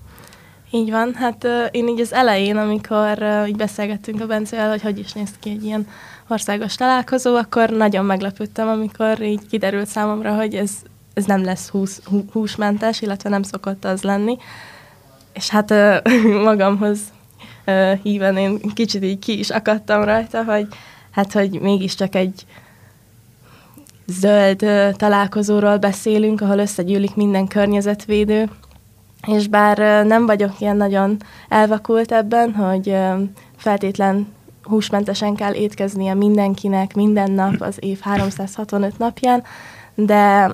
Így 0.76 0.92
van, 0.92 1.14
hát 1.14 1.48
én 1.72 1.88
így 1.88 2.00
az 2.00 2.14
elején, 2.14 2.58
amikor 2.58 3.24
így 3.48 3.56
beszélgettünk 3.56 4.22
a 4.22 4.26
Bencével, 4.26 4.70
hogy 4.70 4.82
hogy 4.82 5.00
is 5.00 5.14
néz 5.14 5.30
ki 5.40 5.50
egy 5.50 5.64
ilyen 5.64 5.88
országos 6.28 6.76
találkozó, 6.76 7.36
akkor 7.36 7.70
nagyon 7.70 8.06
meglepődtem, 8.06 8.68
amikor 8.68 9.22
így 9.22 9.48
kiderült 9.50 9.88
számomra, 9.88 10.36
hogy 10.36 10.56
ez, 10.56 10.72
ez 11.14 11.26
nem 11.26 11.44
lesz 11.44 11.70
hús, 11.70 12.00
hú, 12.06 12.26
húsmentes, 12.32 13.02
illetve 13.02 13.30
nem 13.30 13.44
szokott 13.44 13.86
az 13.86 14.02
lenni. 14.02 14.38
És 15.34 15.50
hát 15.50 15.74
magamhoz 16.50 17.00
híven 18.04 18.38
én 18.38 18.60
kicsit 18.74 19.04
így 19.04 19.20
ki 19.20 19.40
is 19.40 19.50
akadtam 19.50 20.04
rajta, 20.04 20.44
hogy 20.44 20.68
hát, 21.12 21.32
hogy 21.32 21.60
mégiscsak 21.60 22.16
egy 22.16 22.46
zöld 24.08 24.66
találkozóról 24.98 25.78
beszélünk, 25.78 26.42
ahol 26.42 26.58
összegyűlik 26.58 27.16
minden 27.16 27.48
környezetvédő, 27.48 28.50
és 29.26 29.48
bár 29.48 30.06
nem 30.06 30.26
vagyok 30.26 30.60
ilyen 30.60 30.78
nagyon 30.78 31.18
elvakult 31.50 32.12
ebben, 32.12 32.54
hogy 32.54 32.98
feltétlen 33.58 34.34
húsmentesen 34.64 35.36
kell 35.36 35.54
étkeznie 35.54 36.14
mindenkinek 36.14 36.96
minden 36.96 37.32
nap 37.32 37.62
az 37.62 37.78
év 37.80 38.00
365 38.00 38.98
napján, 38.98 39.44
de 39.96 40.52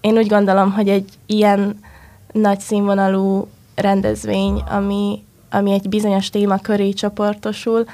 én 0.00 0.16
úgy 0.16 0.28
gondolom, 0.28 0.72
hogy 0.72 0.88
egy 0.88 1.08
ilyen 1.26 1.80
nagy 2.32 2.60
színvonalú 2.60 3.48
rendezvény, 3.74 4.62
ami, 4.70 5.24
ami 5.50 5.72
egy 5.72 5.88
bizonyos 5.88 6.30
téma 6.30 6.58
köré 6.58 6.92
csoportosul, 6.92 7.84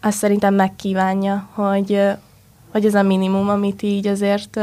azt 0.00 0.16
szerintem 0.16 0.54
megkívánja, 0.54 1.48
hogy, 1.52 2.00
hogy 2.72 2.86
ez 2.86 2.94
a 2.94 3.02
minimum, 3.02 3.48
amit 3.48 3.82
így 3.82 4.06
azért 4.06 4.60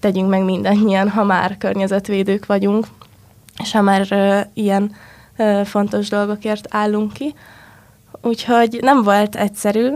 tegyünk 0.00 0.28
meg 0.28 0.44
mindannyian, 0.44 1.08
ha 1.08 1.24
már 1.24 1.58
környezetvédők 1.58 2.46
vagyunk, 2.46 2.86
és 3.62 3.72
ha 3.72 3.80
már 3.80 4.06
ilyen 4.54 4.94
fontos 5.64 6.08
dolgokért 6.08 6.66
állunk 6.70 7.12
ki. 7.12 7.34
Úgyhogy 8.22 8.78
nem 8.80 9.02
volt 9.02 9.36
egyszerű. 9.36 9.90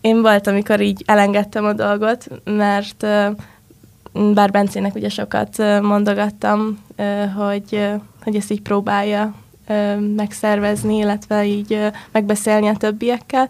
Én 0.00 0.22
volt, 0.22 0.46
amikor 0.46 0.80
így 0.80 1.02
elengedtem 1.06 1.64
a 1.64 1.72
dolgot, 1.72 2.28
mert 2.44 3.06
bár 4.34 4.50
Bencének 4.50 4.94
ugye 4.94 5.08
sokat 5.08 5.58
mondogattam, 5.82 6.78
hogy, 7.36 7.88
hogy 8.22 8.36
ezt 8.36 8.50
így 8.50 8.62
próbálja 8.62 9.34
megszervezni, 10.16 10.96
illetve 10.96 11.44
így 11.44 11.90
megbeszélni 12.12 12.68
a 12.68 12.76
többiekkel. 12.76 13.48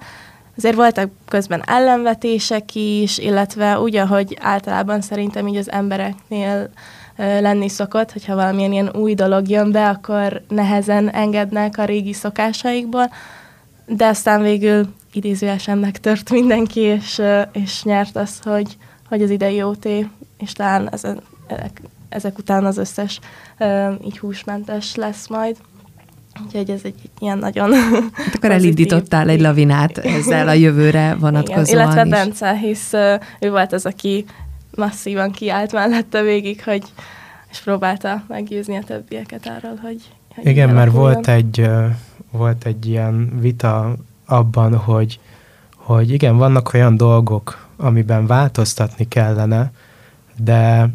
Azért 0.57 0.75
voltak 0.75 1.11
közben 1.29 1.63
ellenvetések 1.67 2.75
is, 2.75 3.19
illetve 3.19 3.81
úgy, 3.81 3.97
ahogy 3.97 4.39
általában 4.41 5.01
szerintem 5.01 5.47
így 5.47 5.57
az 5.57 5.71
embereknél 5.71 6.71
lenni 7.17 7.69
szokott, 7.69 8.13
hogyha 8.13 8.35
valamilyen 8.35 8.73
ilyen 8.73 8.97
új 8.97 9.15
dolog 9.15 9.49
jön 9.49 9.73
be, 9.73 9.89
akkor 9.89 10.43
nehezen 10.49 11.11
engednek 11.11 11.79
a 11.79 11.85
régi 11.85 12.13
szokásaikból, 12.13 13.11
de 13.87 14.07
aztán 14.07 14.43
végül 14.43 14.87
idézőesen 15.13 15.79
megtört 15.79 16.31
mindenki, 16.31 16.81
és, 16.81 17.23
és 17.53 17.83
nyert 17.83 18.17
az, 18.17 18.41
hogy, 18.43 18.77
hogy 19.09 19.23
az 19.23 19.31
idei 19.31 19.63
OT, 19.63 19.89
és 20.39 20.53
talán 20.53 20.89
ezek, 20.93 21.19
ezek 22.09 22.39
után 22.39 22.65
az 22.65 22.79
összes 22.79 23.21
így 24.05 24.19
húsmentes 24.19 24.95
lesz 24.95 25.29
majd. 25.29 25.57
Úgyhogy 26.45 26.71
ez 26.71 26.81
egy 26.85 27.11
ilyen 27.19 27.39
nagyon 27.39 27.73
hát 28.13 28.35
Akkor 28.35 28.51
elindítottál 28.51 29.29
egy 29.29 29.41
lavinát 29.41 29.99
ezzel 29.99 30.49
a 30.49 30.53
jövőre 30.53 31.17
vonatkozóan 31.21 31.65
Igen, 31.65 31.75
illetve 31.75 32.05
is. 32.05 32.11
Bence, 32.11 32.57
hisz 32.57 32.93
ő 33.41 33.51
volt 33.51 33.73
az, 33.73 33.87
aki 33.87 34.25
masszívan 34.77 35.31
kiállt 35.31 35.73
mellette 35.73 36.23
végig, 36.23 36.65
hogy 36.65 36.83
és 37.51 37.61
próbálta 37.61 38.25
meggyőzni 38.29 38.77
a 38.77 38.83
többieket 38.83 39.47
arról, 39.47 39.77
hogy, 39.83 40.03
hogy 40.35 40.47
Igen, 40.47 40.71
mert 40.71 40.93
volt 40.93 41.29
egy, 41.29 41.71
volt 42.31 42.65
egy 42.67 42.87
ilyen 42.87 43.39
vita 43.41 43.95
abban, 44.27 44.77
hogy, 44.77 45.21
hogy 45.77 46.11
igen, 46.11 46.37
vannak 46.37 46.75
olyan 46.75 46.97
dolgok, 46.97 47.69
amiben 47.77 48.27
változtatni 48.27 49.09
kellene, 49.09 49.73
de 50.37 50.89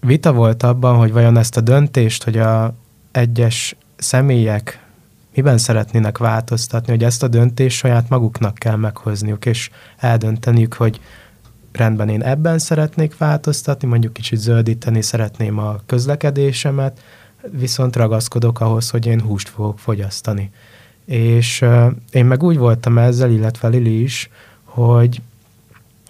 vita 0.00 0.32
volt 0.32 0.62
abban, 0.62 0.96
hogy 0.96 1.12
vajon 1.12 1.36
ezt 1.36 1.56
a 1.56 1.60
döntést, 1.60 2.24
hogy 2.24 2.38
a 2.38 2.74
egyes 3.12 3.76
személyek 3.96 4.84
miben 5.34 5.58
szeretnének 5.58 6.18
változtatni, 6.18 6.92
hogy 6.92 7.04
ezt 7.04 7.22
a 7.22 7.28
döntést 7.28 7.76
saját 7.76 8.08
maguknak 8.08 8.54
kell 8.54 8.76
meghozniuk, 8.76 9.46
és 9.46 9.70
eldönteniük, 9.96 10.74
hogy 10.74 11.00
rendben 11.76 12.08
én 12.08 12.22
ebben 12.22 12.58
szeretnék 12.58 13.16
változtatni, 13.16 13.88
mondjuk 13.88 14.12
kicsit 14.12 14.38
zöldíteni 14.38 15.02
szeretném 15.02 15.58
a 15.58 15.76
közlekedésemet, 15.86 17.00
viszont 17.50 17.96
ragaszkodok 17.96 18.60
ahhoz, 18.60 18.90
hogy 18.90 19.06
én 19.06 19.20
húst 19.20 19.48
fogok 19.48 19.78
fogyasztani. 19.78 20.50
És 21.04 21.60
uh, 21.60 21.86
én 22.10 22.24
meg 22.24 22.42
úgy 22.42 22.56
voltam 22.56 22.98
ezzel, 22.98 23.30
illetve 23.30 23.68
Lili 23.68 24.02
is, 24.02 24.30
hogy 24.64 25.20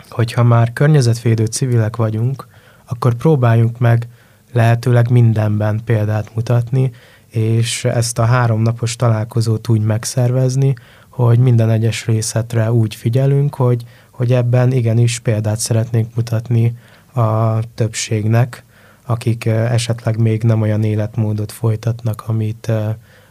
hogyha 0.09 0.42
már 0.42 0.73
környezetvédő 0.73 1.44
civilek 1.44 1.97
vagyunk, 1.97 2.47
akkor 2.85 3.14
próbáljunk 3.14 3.78
meg 3.78 4.09
lehetőleg 4.52 5.11
mindenben 5.11 5.80
példát 5.85 6.35
mutatni, 6.35 6.90
és 7.28 7.85
ezt 7.85 8.18
a 8.18 8.25
háromnapos 8.25 8.97
találkozót 8.97 9.68
úgy 9.68 9.80
megszervezni, 9.80 10.75
hogy 11.09 11.38
minden 11.38 11.71
egyes 11.71 12.06
részletre 12.06 12.73
úgy 12.73 12.94
figyelünk, 12.94 13.54
hogy, 13.54 13.85
hogy 14.14 14.33
ebben 14.33 14.72
igenis 14.72 15.18
példát 15.18 15.59
szeretnénk 15.59 16.14
mutatni 16.14 16.77
a 17.12 17.59
többségnek, 17.74 18.64
akik 19.07 19.44
esetleg 19.46 20.20
még 20.20 20.42
nem 20.42 20.61
olyan 20.61 20.85
életmódot 20.85 21.53
folytatnak, 21.53 22.24
amit, 22.27 22.72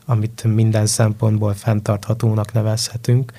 amit 0.06 0.44
minden 0.44 0.86
szempontból 0.86 1.54
fenntarthatónak 1.54 2.54
nevezhetünk. 2.54 3.32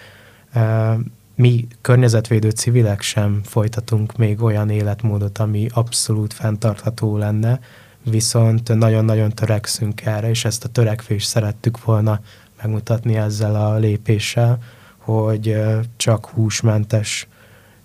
Mi 1.34 1.66
környezetvédő 1.80 2.50
civilek 2.50 3.00
sem 3.00 3.40
folytatunk 3.44 4.16
még 4.16 4.42
olyan 4.42 4.70
életmódot, 4.70 5.38
ami 5.38 5.68
abszolút 5.72 6.32
fenntartható 6.32 7.16
lenne, 7.16 7.60
viszont 8.02 8.74
nagyon-nagyon 8.74 9.30
törekszünk 9.30 10.04
erre, 10.04 10.28
és 10.28 10.44
ezt 10.44 10.64
a 10.64 10.68
törekvést 10.68 11.28
szerettük 11.28 11.84
volna 11.84 12.20
megmutatni 12.62 13.16
ezzel 13.16 13.54
a 13.54 13.74
lépéssel, 13.76 14.58
hogy 14.98 15.56
csak 15.96 16.26
húsmentes 16.26 17.28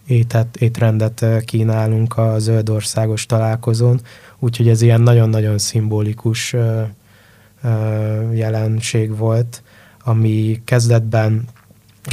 étet, 0.10 0.58
étrendet 0.58 1.26
kínálunk 1.46 2.18
a 2.18 2.40
zöldországos 2.40 3.26
találkozón, 3.26 4.02
úgyhogy 4.40 4.70
ez 4.70 4.82
ilyen 4.82 5.02
nagyon-nagyon 5.02 5.58
szimbolikus 5.58 6.56
jelenség 8.34 9.18
volt, 9.18 9.64
ami 10.04 10.62
kezdetben 10.66 11.48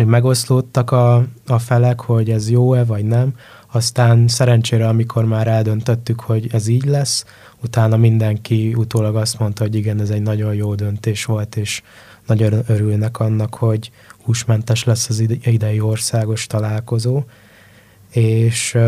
megoszlódtak 0.07 0.91
a, 0.91 1.27
a 1.47 1.59
felek, 1.59 2.01
hogy 2.01 2.31
ez 2.31 2.51
jó-e 2.51 2.85
vagy 2.85 3.05
nem, 3.05 3.35
aztán 3.73 4.29
szerencsére, 4.29 4.89
amikor 4.89 5.25
már 5.25 5.47
eldöntöttük, 5.47 6.21
hogy 6.21 6.49
ez 6.53 6.67
így 6.67 6.85
lesz, 6.85 7.25
utána 7.63 7.97
mindenki 7.97 8.75
utólag 8.75 9.17
azt 9.17 9.39
mondta, 9.39 9.63
hogy 9.63 9.75
igen, 9.75 10.01
ez 10.01 10.11
egy 10.11 10.23
nagyon 10.23 10.55
jó 10.55 10.75
döntés 10.75 11.25
volt, 11.25 11.57
és 11.57 11.83
nagyon 12.27 12.63
örülnek 12.67 13.19
annak, 13.21 13.55
hogy 13.55 13.91
húsmentes 14.25 14.85
lesz 14.85 15.09
az 15.09 15.21
idei 15.43 15.81
országos 15.81 16.47
találkozó, 16.47 17.23
és 18.17 18.79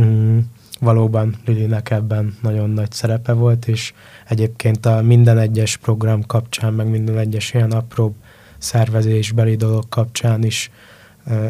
mm, 0.00 0.38
valóban 0.80 1.34
Lilinek 1.44 1.90
ebben 1.90 2.36
nagyon 2.42 2.70
nagy 2.70 2.92
szerepe 2.92 3.32
volt, 3.32 3.68
és 3.68 3.92
egyébként 4.28 4.86
a 4.86 5.02
minden 5.02 5.38
egyes 5.38 5.76
program 5.76 6.26
kapcsán, 6.26 6.72
meg 6.72 6.88
minden 6.88 7.18
egyes 7.18 7.54
ilyen 7.54 7.70
apró 7.70 8.14
szervezésbeli 8.58 9.56
dolog 9.56 9.88
kapcsán 9.88 10.44
is 10.44 10.70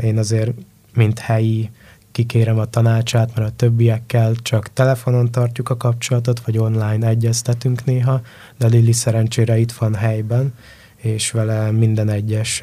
én 0.02 0.18
azért, 0.18 0.52
mint 0.94 1.18
helyi 1.18 1.70
kikérem 2.12 2.58
a 2.58 2.64
tanácsát, 2.64 3.36
mert 3.36 3.50
a 3.50 3.56
többiekkel 3.56 4.34
csak 4.34 4.72
telefonon 4.72 5.30
tartjuk 5.30 5.68
a 5.68 5.76
kapcsolatot, 5.76 6.40
vagy 6.40 6.58
online 6.58 7.06
egyeztetünk 7.06 7.84
néha, 7.84 8.20
de 8.58 8.66
Lili 8.66 8.92
szerencsére 8.92 9.58
itt 9.58 9.72
van 9.72 9.94
helyben, 9.94 10.54
és 10.96 11.30
vele 11.30 11.70
minden 11.70 12.08
egyes 12.08 12.62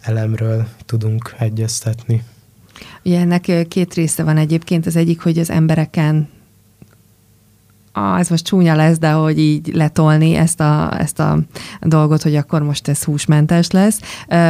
elemről 0.00 0.66
tudunk 0.86 1.34
egyeztetni. 1.38 2.22
Ugye 3.04 3.20
ennek 3.20 3.66
két 3.68 3.94
része 3.94 4.22
van 4.22 4.36
egyébként. 4.36 4.86
Az 4.86 4.96
egyik, 4.96 5.20
hogy 5.20 5.38
az 5.38 5.50
embereken 5.50 6.28
ah, 7.92 8.18
ez 8.18 8.28
most 8.28 8.44
csúnya 8.44 8.74
lesz, 8.74 8.98
de 8.98 9.10
hogy 9.10 9.38
így 9.38 9.74
letolni 9.74 10.34
ezt 10.34 10.60
a, 10.60 11.00
ezt 11.00 11.20
a 11.20 11.38
dolgot, 11.80 12.22
hogy 12.22 12.36
akkor 12.36 12.62
most 12.62 12.88
ez 12.88 13.04
húsmentes 13.04 13.70
lesz. 13.70 14.00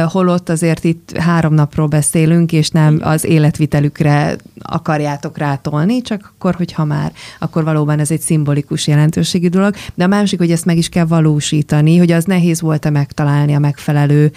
Holott 0.05 0.49
azért 0.49 0.83
itt 0.83 1.17
három 1.17 1.53
napról 1.53 1.87
beszélünk, 1.87 2.51
és 2.51 2.69
nem 2.69 2.99
az 3.01 3.23
életvitelükre 3.23 4.35
akarjátok 4.59 5.37
rátolni, 5.37 6.01
csak 6.01 6.31
akkor, 6.35 6.55
hogyha 6.55 6.85
már, 6.85 7.11
akkor 7.39 7.63
valóban 7.63 7.99
ez 7.99 8.11
egy 8.11 8.21
szimbolikus 8.21 8.87
jelentőségű 8.87 9.47
dolog. 9.47 9.75
De 9.93 10.03
a 10.03 10.07
másik, 10.07 10.39
hogy 10.39 10.51
ezt 10.51 10.65
meg 10.65 10.77
is 10.77 10.89
kell 10.89 11.05
valósítani, 11.05 11.97
hogy 11.97 12.11
az 12.11 12.25
nehéz 12.25 12.61
volt-e 12.61 12.89
megtalálni 12.89 13.53
a 13.55 13.59
megfelelő 13.59 14.31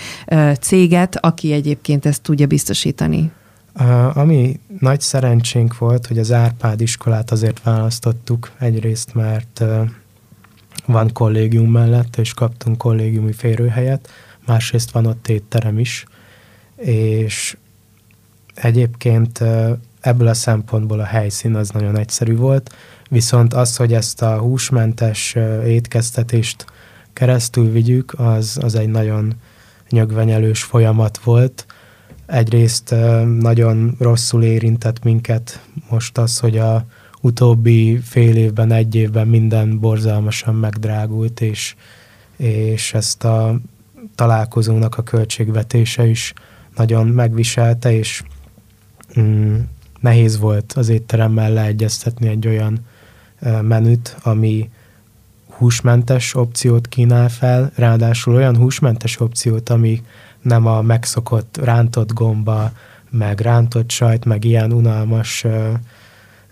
céget, 0.61 1.17
aki 1.21 1.53
egyébként 1.53 2.07
ezt 2.07 2.23
tudja 2.23 2.47
biztosítani. 2.47 3.31
Ami 4.13 4.61
nagy 4.81 5.01
szerencsénk 5.01 5.79
volt, 5.79 6.07
hogy 6.07 6.19
az 6.19 6.33
Árpád 6.33 6.81
iskolát 6.81 7.31
azért 7.31 7.63
választottuk, 7.63 8.53
egyrészt, 8.59 9.15
mert 9.15 9.65
van 10.87 11.13
kollégium 11.13 11.71
mellett, 11.71 12.17
és 12.17 12.35
kaptunk 12.35 12.79
kollégiumi 12.79 13.33
férőhelyet, 13.33 14.11
másrészt 14.47 14.91
van 14.91 15.07
ott 15.07 15.29
étterem 15.29 15.79
is, 15.79 16.07
és 16.77 17.57
egyébként 18.55 19.43
ebből 20.01 20.29
a 20.29 20.35
szempontból 20.35 21.01
a 21.01 21.05
helyszín 21.05 21.55
az 21.55 21.71
nagyon 21.71 21.97
egyszerű 21.99 22.37
volt, 22.37 22.75
viszont 23.11 23.55
az, 23.55 23.77
hogy 23.77 23.93
ezt 23.93 24.23
a 24.23 24.39
húsmentes 24.39 25.37
étkeztetést 25.65 26.67
keresztül 27.13 27.71
vigyük, 27.71 28.15
az, 28.19 28.59
az 28.63 28.75
egy 28.75 28.89
nagyon 28.89 29.35
nyögvenyelős 29.91 30.63
folyamat 30.63 31.19
volt, 31.19 31.67
Egyrészt 32.27 32.95
nagyon 33.41 33.95
rosszul 33.99 34.43
érintett 34.43 35.03
minket 35.03 35.61
most 35.91 36.19
az, 36.19 36.39
hogy 36.39 36.59
a 36.59 36.85
utóbbi 37.21 37.99
fél 37.99 38.37
évben, 38.37 38.73
egy 38.73 38.95
évben 38.95 39.29
minden 39.29 39.79
borzalmasan 39.79 40.55
megdrágult, 40.55 41.41
és, 41.41 41.75
és 42.37 42.95
ezt 42.95 43.25
a 43.25 43.61
találkozónak 44.15 44.99
a 44.99 45.03
költségvetése 45.03 46.07
is 46.07 46.33
nagyon 46.77 47.07
megviselte, 47.07 47.93
és 47.93 48.23
mm, 49.21 49.57
nehéz 50.01 50.39
volt 50.39 50.73
az 50.73 50.89
étteremmel 50.89 51.53
leegyeztetni 51.53 52.29
egy 52.29 52.47
olyan 52.47 52.79
menüt, 53.63 54.17
ami 54.23 54.71
húsmentes 55.49 56.35
opciót 56.35 56.89
kínál 56.89 57.29
fel, 57.29 57.73
ráadásul 57.75 58.35
olyan 58.35 58.57
húsmentes 58.57 59.21
opciót, 59.21 59.69
ami 59.69 60.03
nem 60.47 60.67
a 60.67 60.83
megszokott 60.83 61.57
rántott 61.63 62.13
gomba, 62.13 62.71
meg 63.11 63.41
rántott 63.41 63.91
sajt, 63.91 64.25
meg 64.25 64.45
ilyen 64.45 64.73
unalmas 64.73 65.45
ö, 65.45 65.73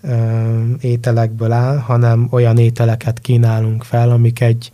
ö, 0.01 0.63
ételekből 0.81 1.51
áll, 1.51 1.77
hanem 1.77 2.27
olyan 2.31 2.57
ételeket 2.57 3.19
kínálunk 3.19 3.83
fel, 3.83 4.11
amik 4.11 4.41
egy, 4.41 4.71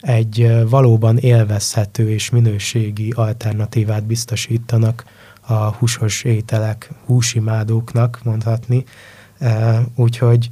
egy 0.00 0.68
valóban 0.68 1.18
élvezhető 1.18 2.10
és 2.10 2.30
minőségi 2.30 3.10
alternatívát 3.10 4.04
biztosítanak 4.04 5.04
a 5.46 5.54
húsos 5.54 6.22
ételek, 6.22 6.90
húsimádóknak 7.06 8.20
mondhatni. 8.24 8.84
Úgyhogy, 9.94 10.50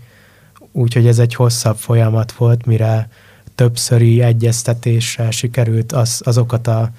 úgyhogy 0.73 1.07
ez 1.07 1.19
egy 1.19 1.35
hosszabb 1.35 1.77
folyamat 1.77 2.33
volt, 2.33 2.67
mire 2.67 3.09
többszöri 3.55 4.23
egyeztetéssel 4.23 5.31
sikerült 5.31 5.93
az, 5.93 6.21
azokat 6.25 6.67
a, 6.67 6.91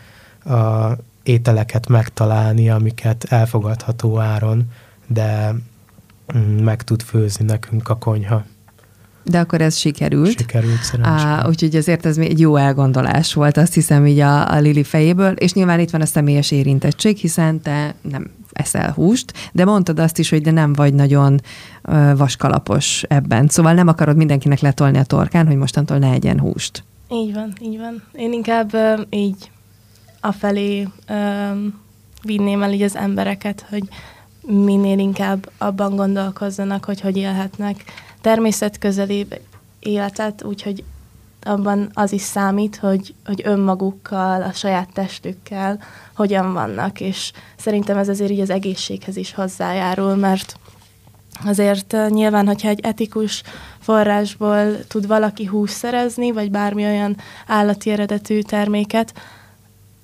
a 0.54 0.98
ételeket 1.24 1.88
megtalálni, 1.88 2.70
amiket 2.70 3.24
elfogadható 3.24 4.20
áron, 4.20 4.64
de 5.08 5.56
mm, 6.38 6.64
meg 6.64 6.82
tud 6.82 7.02
főzni 7.02 7.46
nekünk 7.46 7.90
a 7.90 7.98
konyha. 7.98 8.44
De 9.24 9.40
akkor 9.40 9.62
ez 9.62 9.78
sikerült. 9.78 10.38
Sikerült 10.38 10.84
szerencsére. 10.84 11.48
úgyhogy 11.48 11.76
azért 11.76 12.06
ez 12.06 12.18
egy 12.18 12.40
jó 12.40 12.56
elgondolás 12.56 13.34
volt, 13.34 13.58
azt 13.58 13.74
hiszem 13.74 14.06
így 14.06 14.20
a, 14.20 14.52
a 14.52 14.60
Lili 14.60 14.84
fejéből, 14.84 15.32
és 15.32 15.54
nyilván 15.54 15.80
itt 15.80 15.90
van 15.90 16.02
a 16.02 16.06
személyes 16.06 16.52
érintettség, 16.52 17.18
hiszen 17.18 17.62
te 17.62 17.96
nem 18.02 18.32
eszel 18.54 18.92
húst, 18.92 19.34
de 19.52 19.66
mondtad 19.66 20.00
azt 20.00 20.20
is, 20.20 20.30
hogy 20.30 20.42
de 20.42 20.52
nem 20.52 20.74
vagy 20.74 20.94
nagyon 20.94 21.42
ö, 21.82 22.12
vaskalapos 22.18 23.04
ebben. 23.08 23.48
Szóval 23.48 23.74
nem 23.74 23.88
akarod 23.88 24.16
mindenkinek 24.16 24.60
letolni 24.60 24.98
a 24.98 25.04
torkán, 25.04 25.48
hogy 25.48 25.56
mostantól 25.56 25.98
ne 25.98 26.12
egyen 26.12 26.40
húst. 26.40 26.84
Így 27.10 27.34
van, 27.34 27.54
így 27.62 27.78
van. 27.78 28.04
Én 28.14 28.34
inkább 28.34 28.74
ö, 28.74 28.94
így 29.10 29.52
afelé 30.24 30.88
ö, 31.08 31.52
vinném 32.24 32.64
el 32.64 32.74
így 32.74 32.82
az 32.82 32.96
embereket, 32.96 33.66
hogy 33.70 33.84
minél 34.42 35.00
inkább 35.00 35.52
abban 35.58 35.96
gondolkozzanak, 35.96 36.86
hogy 36.86 37.02
hogy 37.02 37.18
élhetnek. 37.18 37.84
Természetközeli 38.22 39.28
életet, 39.80 40.44
úgyhogy 40.44 40.84
abban 41.44 41.90
az 41.94 42.12
is 42.12 42.22
számít, 42.22 42.76
hogy, 42.76 43.14
hogy 43.26 43.42
önmagukkal, 43.44 44.42
a 44.42 44.52
saját 44.52 44.90
testükkel 44.94 45.80
hogyan 46.16 46.54
vannak, 46.54 47.00
és 47.02 47.32
szerintem 47.58 47.98
ez 47.98 48.10
azért 48.10 48.32
így 48.32 48.40
az 48.40 48.50
egészséghez 48.50 49.16
is 49.16 49.34
hozzájárul, 49.34 50.16
mert 50.16 50.58
azért 51.46 51.96
nyilván, 52.10 52.48
hogyha 52.48 52.68
egy 52.68 52.80
etikus 52.80 53.44
forrásból 53.80 54.86
tud 54.88 55.08
valaki 55.08 55.46
hús 55.46 55.70
szerezni, 55.70 56.32
vagy 56.32 56.52
bármi 56.52 56.84
olyan 56.84 57.18
állati 57.48 57.90
eredetű 57.90 58.42
terméket, 58.42 59.14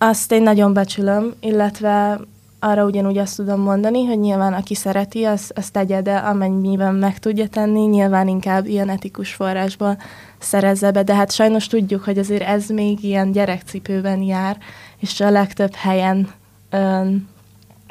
azt 0.02 0.32
én 0.32 0.44
nagyon 0.44 0.74
becsülöm, 0.74 1.34
illetve 1.40 2.20
arra 2.60 2.86
ugyanúgy 2.86 3.18
azt 3.18 3.36
tudom 3.36 3.62
mondani, 3.62 4.06
hogy 4.06 4.20
nyilván 4.20 4.54
aki 4.54 4.76
szereti, 4.76 5.24
az, 5.24 5.52
az 5.56 5.70
tegye, 5.70 6.02
de 6.02 6.16
amennyiben 6.16 6.96
meg 6.96 7.20
tudja 7.20 7.48
tenni, 7.48 7.80
nyilván 7.80 8.28
inkább 8.28 8.66
ilyen 8.66 8.90
etikus 8.90 9.34
forrásból 9.34 9.98
szerezze 10.38 10.92
be, 10.92 11.04
de 11.04 11.16
hát 11.16 11.32
sajnos 11.32 11.68
tudjuk, 11.68 12.04
hogy 12.04 12.18
azért 12.18 12.44
ez 12.44 12.70
még 12.70 13.04
ilyen 13.04 13.32
gyerekcipőben 13.32 14.22
jár, 14.22 14.58
és 14.98 15.20
a 15.20 15.30
legtöbb 15.30 15.74
helyen 15.74 16.30
ö, 16.70 17.10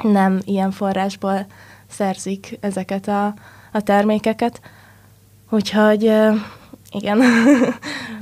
nem 0.03 0.39
ilyen 0.45 0.71
forrásból 0.71 1.45
szerzik 1.89 2.57
ezeket 2.59 3.07
a, 3.07 3.33
a 3.71 3.81
termékeket. 3.81 4.61
Úgyhogy 5.49 6.11
igen, 6.91 7.21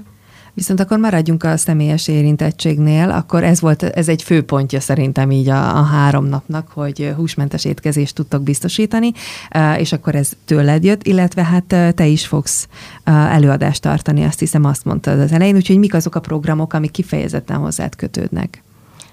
Viszont 0.57 0.79
akkor 0.79 0.97
maradjunk 0.97 1.43
a 1.43 1.57
személyes 1.57 2.07
érintettségnél, 2.07 3.09
akkor 3.09 3.43
ez 3.43 3.61
volt, 3.61 3.83
ez 3.83 4.07
egy 4.07 4.23
főpontja 4.23 4.79
szerintem 4.79 5.31
így 5.31 5.49
a, 5.49 5.77
a 5.77 5.81
három 5.81 6.25
napnak, 6.25 6.67
hogy 6.73 7.13
húsmentes 7.15 7.65
étkezést 7.65 8.15
tudtok 8.15 8.43
biztosítani, 8.43 9.11
és 9.77 9.91
akkor 9.91 10.15
ez 10.15 10.31
tőled 10.45 10.83
jött, 10.83 11.03
illetve 11.03 11.43
hát 11.43 11.95
te 11.95 12.05
is 12.05 12.27
fogsz 12.27 12.67
előadást 13.03 13.81
tartani, 13.81 14.23
azt 14.23 14.39
hiszem 14.39 14.63
azt 14.65 14.85
mondtad 14.85 15.19
az 15.19 15.31
elején, 15.31 15.55
úgyhogy 15.55 15.77
mik 15.77 15.93
azok 15.93 16.15
a 16.15 16.19
programok, 16.19 16.73
amik 16.73 16.91
kifejezetten 16.91 17.57
hozzád 17.57 17.95
kötődnek? 17.95 18.63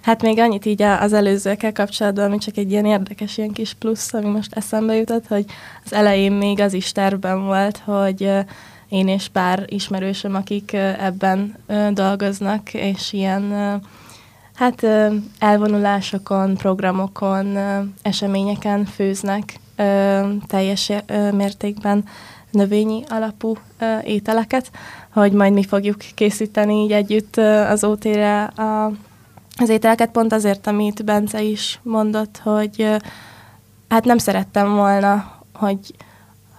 Hát 0.02 0.22
még 0.22 0.38
annyit 0.38 0.64
így 0.66 0.82
az 0.82 1.12
előzőkkel 1.12 1.72
kapcsolatban, 1.72 2.24
ami 2.24 2.38
csak 2.38 2.56
egy 2.56 2.70
ilyen 2.70 2.86
érdekes 2.86 3.38
ilyen 3.38 3.52
kis 3.52 3.74
plusz, 3.74 4.14
ami 4.14 4.28
most 4.28 4.54
eszembe 4.54 4.94
jutott, 4.94 5.26
hogy 5.26 5.44
az 5.84 5.92
elején 5.92 6.32
még 6.32 6.60
az 6.60 6.72
is 6.72 6.92
tervben 6.92 7.44
volt, 7.44 7.82
hogy 7.84 8.30
én 8.88 9.08
és 9.08 9.28
pár 9.28 9.64
ismerősöm, 9.66 10.34
akik 10.34 10.72
ebben 10.98 11.56
dolgoznak, 11.92 12.74
és 12.74 13.12
ilyen 13.12 13.52
hát 14.54 14.86
elvonulásokon, 15.38 16.56
programokon, 16.56 17.58
eseményeken 18.02 18.84
főznek 18.84 19.58
teljes 20.46 20.92
mértékben 21.32 22.04
növényi 22.50 23.04
alapú 23.08 23.56
ételeket, 24.04 24.70
hogy 25.12 25.32
majd 25.32 25.52
mi 25.52 25.64
fogjuk 25.64 25.96
készíteni 26.14 26.74
így 26.74 26.92
együtt 26.92 27.36
az 27.68 27.84
ótére 27.84 28.44
a, 28.44 28.92
az 29.56 29.68
ételeket, 29.68 30.10
pont 30.10 30.32
azért, 30.32 30.66
amit 30.66 31.04
Bence 31.04 31.42
is 31.42 31.80
mondott, 31.82 32.40
hogy 32.42 32.86
hát 33.88 34.04
nem 34.04 34.18
szerettem 34.18 34.74
volna, 34.74 35.32
hogy 35.54 35.94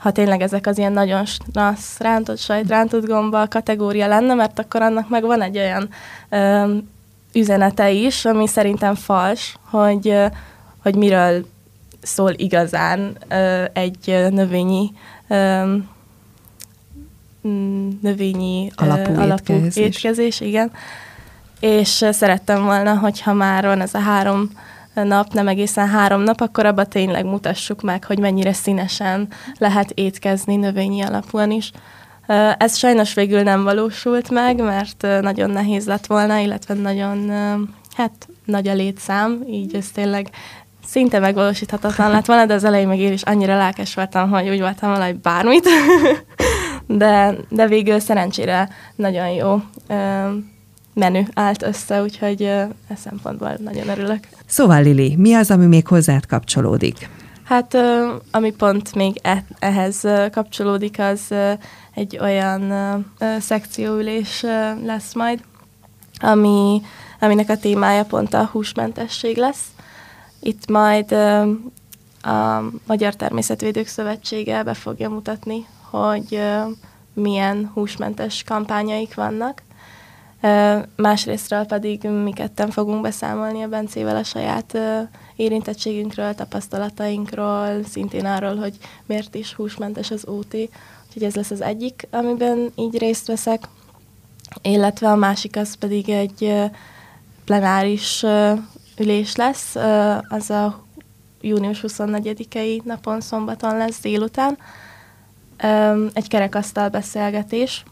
ha 0.06 0.12
tényleg 0.12 0.42
ezek 0.42 0.68
az 0.68 0.78
ilyen 0.78 0.92
nagyon 0.92 1.24
nasz, 1.54 2.00
rántott 2.00 2.38
sajt, 2.38 2.68
rántott 2.68 3.06
gomba 3.06 3.48
kategória 3.48 4.08
lenne, 4.08 4.34
mert 4.34 4.60
akkor 4.60 4.82
annak 4.82 5.10
meg 5.10 5.24
van 5.24 5.42
egy 5.42 5.58
olyan 5.58 5.90
ö, 6.30 6.76
üzenete 7.34 7.92
is, 7.92 8.26
ami 8.26 8.48
szerintem 8.48 8.96
fals, 8.96 9.56
hogy, 9.70 10.08
ö, 10.08 10.26
hogy 10.82 10.96
miről 10.96 11.46
szól 12.02 12.32
igazán 12.36 13.18
ö, 13.28 13.64
egy 13.74 14.28
növényi 14.30 14.92
ö, 15.28 15.76
növényi 18.02 18.72
alapú, 18.76 19.12
ö, 19.12 19.22
alapú 19.22 19.54
étkezés. 19.54 19.84
étkezés, 19.84 20.40
igen. 20.40 20.72
És 21.60 22.06
szerettem 22.12 22.64
volna, 22.64 22.98
hogyha 22.98 23.34
már 23.34 23.66
van 23.66 23.82
ez 23.82 23.94
a 23.94 24.00
három 24.00 24.50
nap, 25.04 25.34
nem 25.34 25.48
egészen 25.48 25.88
három 25.88 26.22
nap, 26.22 26.42
akkor 26.42 26.66
abba 26.66 26.86
tényleg 26.86 27.26
mutassuk 27.26 27.82
meg, 27.82 28.04
hogy 28.04 28.20
mennyire 28.20 28.54
színesen 28.54 29.28
lehet 29.58 29.92
étkezni 29.92 30.56
növényi 30.56 31.02
alapúan 31.02 31.52
is. 31.52 31.72
Ez 32.58 32.78
sajnos 32.78 33.14
végül 33.14 33.42
nem 33.42 33.64
valósult 33.64 34.30
meg, 34.30 34.62
mert 34.62 35.08
nagyon 35.22 35.50
nehéz 35.50 35.86
lett 35.86 36.06
volna, 36.06 36.38
illetve 36.38 36.74
nagyon, 36.74 37.32
hát 37.96 38.28
nagy 38.46 38.68
a 38.68 38.74
létszám, 38.74 39.44
így 39.48 39.76
ez 39.76 39.90
tényleg 39.92 40.30
szinte 40.86 41.20
megvalósíthatatlan 41.20 42.12
lett 42.12 42.26
volna, 42.26 42.46
de 42.46 42.54
az 42.54 42.64
elején 42.64 42.88
meg 42.88 43.00
én 43.00 43.12
is 43.12 43.22
annyira 43.22 43.58
lelkes 43.58 43.96
voltam, 43.96 44.30
hogy 44.30 44.50
úgy 44.50 44.60
voltam 44.60 44.92
vele, 44.92 45.06
hogy 45.06 45.20
bármit. 45.20 45.70
de, 46.88 47.36
de 47.50 47.68
végül 47.68 48.00
szerencsére 48.00 48.70
nagyon 48.96 49.30
jó 49.30 49.62
menü 50.96 51.22
állt 51.34 51.64
össze, 51.64 52.02
úgyhogy 52.02 52.42
e 52.42 52.70
szempontból 52.96 53.58
nagyon 53.64 53.90
örülök. 53.90 54.28
Szóval 54.46 54.82
Lili, 54.82 55.16
mi 55.16 55.34
az, 55.34 55.52
ami 55.52 55.66
még 55.66 55.88
hozzád 55.88 56.26
kapcsolódik? 56.26 57.10
Hát 57.44 57.78
ami 58.32 58.52
pont 58.52 58.96
még 58.96 59.20
e- 59.22 59.46
ehhez 59.60 60.02
kapcsolódik, 60.32 61.00
az 61.00 61.34
egy 61.94 62.18
olyan 62.22 62.74
szekcióülés 63.40 64.44
lesz 64.84 65.14
majd, 65.14 65.40
ami, 66.20 66.82
aminek 67.20 67.50
a 67.50 67.58
témája 67.58 68.06
pont 68.06 68.34
a 68.34 68.50
húsmentesség 68.52 69.38
lesz. 69.38 69.64
Itt 70.40 70.70
majd 70.70 71.12
a 72.22 72.64
Magyar 72.88 73.16
Természetvédők 73.16 73.88
Szövetsége 73.88 74.64
be 74.64 74.74
fogja 74.74 75.10
mutatni, 75.10 75.66
hogy 75.90 76.42
milyen 77.14 77.72
húsmentes 77.74 78.44
kampányaik 78.44 79.16
vannak, 79.16 79.62
Másrésztről 80.96 81.66
pedig 81.66 82.04
mi 82.04 82.34
ketten 82.34 82.70
fogunk 82.70 83.02
beszámolni 83.02 83.64
a 83.64 83.68
Bencével 83.68 84.16
a 84.16 84.24
saját 84.24 84.78
érintettségünkről, 85.36 86.36
tapasztalatainkról, 86.36 87.84
szintén 87.84 88.26
arról, 88.26 88.56
hogy 88.56 88.78
miért 89.06 89.36
is 89.36 89.54
húsmentes 89.54 90.12
az 90.12 90.28
OT. 90.28 90.54
Úgyhogy 91.08 91.24
ez 91.24 91.36
lesz 91.36 91.52
az 91.52 91.62
egyik, 91.62 92.08
amiben 92.12 92.72
így 92.76 92.98
részt 92.98 93.28
veszek. 93.28 93.68
Illetve 94.62 95.10
a 95.10 95.16
másik 95.16 95.58
az 95.58 95.76
pedig 95.76 96.10
egy 96.10 96.54
plenáris 97.46 98.26
ülés 98.98 99.36
lesz, 99.36 99.76
az 100.30 100.50
a 100.50 100.84
június 101.42 101.84
24-i 101.88 102.84
napon 102.84 103.22
szombaton 103.22 103.78
lesz 103.78 104.02
délután. 104.02 104.58
Egy 106.14 106.28
kerekasztal 106.28 106.90
beszélgetés, 106.90 107.84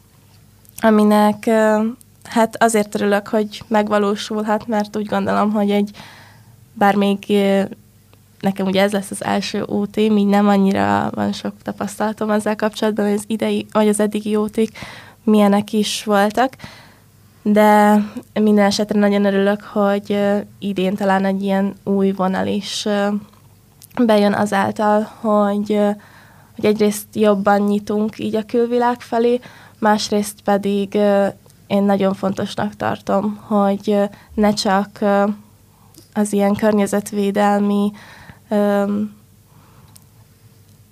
aminek 0.78 1.50
Hát 2.24 2.64
azért 2.64 2.96
örülök, 2.96 3.28
hogy 3.28 3.64
megvalósulhat, 3.68 4.68
mert 4.68 4.98
úgy 4.98 5.06
gondolom, 5.06 5.52
hogy 5.52 5.72
egy, 5.72 5.92
bár 6.74 6.96
még 6.96 7.18
nekem 8.40 8.66
ugye 8.66 8.82
ez 8.82 8.92
lesz 8.92 9.12
az 9.12 9.24
első 9.24 9.64
OT, 9.64 9.98
így 9.98 10.26
nem 10.26 10.48
annyira 10.48 11.10
van 11.14 11.32
sok 11.32 11.54
tapasztalatom 11.64 12.30
ezzel 12.30 12.56
kapcsolatban, 12.56 13.06
hogy 13.06 13.14
az 13.14 13.24
idei, 13.28 13.66
vagy 13.72 13.88
az 13.88 14.00
eddigi 14.00 14.36
ot 14.36 14.60
milyenek 15.24 15.74
is 15.74 16.04
voltak, 16.04 16.54
de 17.42 18.02
minden 18.34 18.66
esetre 18.66 19.00
nagyon 19.00 19.26
örülök, 19.26 19.62
hogy 19.62 20.20
idén 20.60 20.96
talán 20.96 21.26
egy 21.26 21.44
ilyen 21.44 21.74
új 21.84 22.12
vonal 22.12 22.48
is 22.48 22.88
bejön 24.06 24.34
azáltal, 24.34 25.02
hogy, 25.02 25.80
hogy 26.56 26.66
egyrészt 26.66 27.06
jobban 27.14 27.62
nyitunk 27.62 28.20
így 28.20 28.36
a 28.36 28.46
külvilág 28.46 29.02
felé, 29.02 29.40
másrészt 29.80 30.42
pedig 30.44 30.98
én 31.74 31.84
nagyon 31.84 32.14
fontosnak 32.14 32.76
tartom, 32.76 33.36
hogy 33.36 34.00
ne 34.34 34.54
csak 34.54 35.00
az 36.14 36.34
ilyen 36.34 36.56
környezetvédelmi 36.56 37.92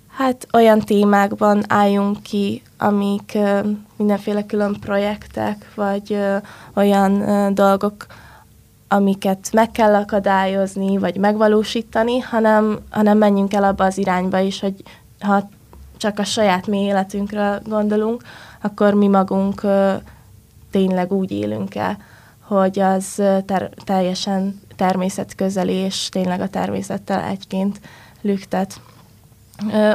hát 0.08 0.46
olyan 0.52 0.78
témákban 0.78 1.62
álljunk 1.68 2.22
ki, 2.22 2.62
amik 2.78 3.38
mindenféle 3.96 4.46
külön 4.46 4.76
projektek, 4.80 5.72
vagy 5.74 6.18
olyan 6.74 7.24
dolgok, 7.54 8.06
amiket 8.88 9.48
meg 9.52 9.70
kell 9.70 9.94
akadályozni, 9.94 10.98
vagy 10.98 11.16
megvalósítani, 11.16 12.18
hanem, 12.18 12.78
hanem 12.90 13.18
menjünk 13.18 13.54
el 13.54 13.64
abba 13.64 13.84
az 13.84 13.98
irányba 13.98 14.38
is, 14.38 14.60
hogy 14.60 14.82
ha 15.20 15.48
csak 15.96 16.18
a 16.18 16.24
saját 16.24 16.66
mi 16.66 16.78
életünkre 16.78 17.60
gondolunk, 17.64 18.22
akkor 18.60 18.94
mi 18.94 19.06
magunk 19.06 19.62
tényleg 20.72 21.12
úgy 21.12 21.30
élünk 21.30 21.74
el, 21.74 21.98
hogy 22.40 22.78
az 22.78 23.22
ter- 23.46 23.74
teljesen 23.84 24.60
természetközeli, 24.76 25.72
és 25.72 26.08
tényleg 26.08 26.40
a 26.40 26.48
természettel 26.48 27.22
egyként 27.22 27.80
lüktet. 28.20 28.80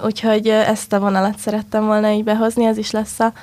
Úgyhogy 0.03 0.47
ezt 0.47 0.93
a 0.93 0.99
vonalat 0.99 1.37
szerettem 1.37 1.85
volna 1.85 2.11
így 2.11 2.23
behozni, 2.23 2.65
ez 2.65 2.77
is 2.77 2.91
lesz 2.91 3.19
a 3.19 3.33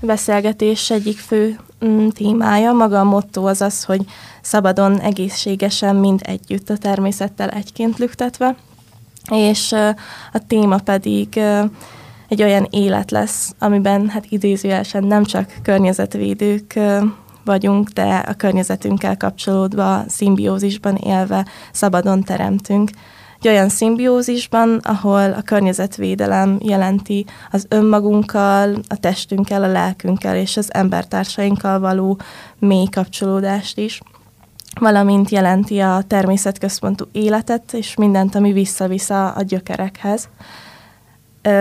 beszélgetés 0.00 0.90
egyik 0.90 1.18
fő 1.18 1.58
mm, 1.84 2.08
témája. 2.08 2.72
Maga 2.72 3.00
a 3.00 3.04
motto 3.04 3.44
az 3.44 3.60
az, 3.60 3.84
hogy 3.84 4.04
szabadon, 4.40 5.00
egészségesen, 5.00 5.96
mind 5.96 6.20
együtt 6.22 6.70
a 6.70 6.76
természettel 6.76 7.48
egyként 7.48 7.98
lüktetve. 7.98 8.56
És 9.30 9.72
a 10.32 10.46
téma 10.46 10.76
pedig 10.76 11.40
egy 12.34 12.42
olyan 12.42 12.66
élet 12.70 13.10
lesz, 13.10 13.54
amiben 13.58 14.08
hát 14.08 14.26
idézőjelesen 14.28 15.04
nem 15.04 15.24
csak 15.24 15.54
környezetvédők 15.62 16.80
vagyunk, 17.44 17.88
de 17.88 18.24
a 18.28 18.32
környezetünkkel 18.32 19.16
kapcsolódva, 19.16 20.04
szimbiózisban 20.08 20.96
élve 20.96 21.46
szabadon 21.72 22.22
teremtünk. 22.22 22.90
Egy 23.40 23.48
olyan 23.48 23.68
szimbiózisban, 23.68 24.80
ahol 24.82 25.32
a 25.32 25.42
környezetvédelem 25.42 26.58
jelenti 26.62 27.26
az 27.50 27.66
önmagunkkal, 27.68 28.74
a 28.88 28.96
testünkkel, 28.96 29.62
a 29.62 29.72
lelkünkkel 29.72 30.36
és 30.36 30.56
az 30.56 30.74
embertársainkkal 30.74 31.80
való 31.80 32.18
mély 32.58 32.86
kapcsolódást 32.90 33.78
is 33.78 34.00
valamint 34.80 35.30
jelenti 35.30 35.78
a 35.78 36.02
természetközpontú 36.06 37.04
életet, 37.12 37.72
és 37.72 37.94
mindent, 37.94 38.34
ami 38.34 38.52
visszavisz 38.52 39.10
a, 39.10 39.34
gyökerekhez. 39.46 40.28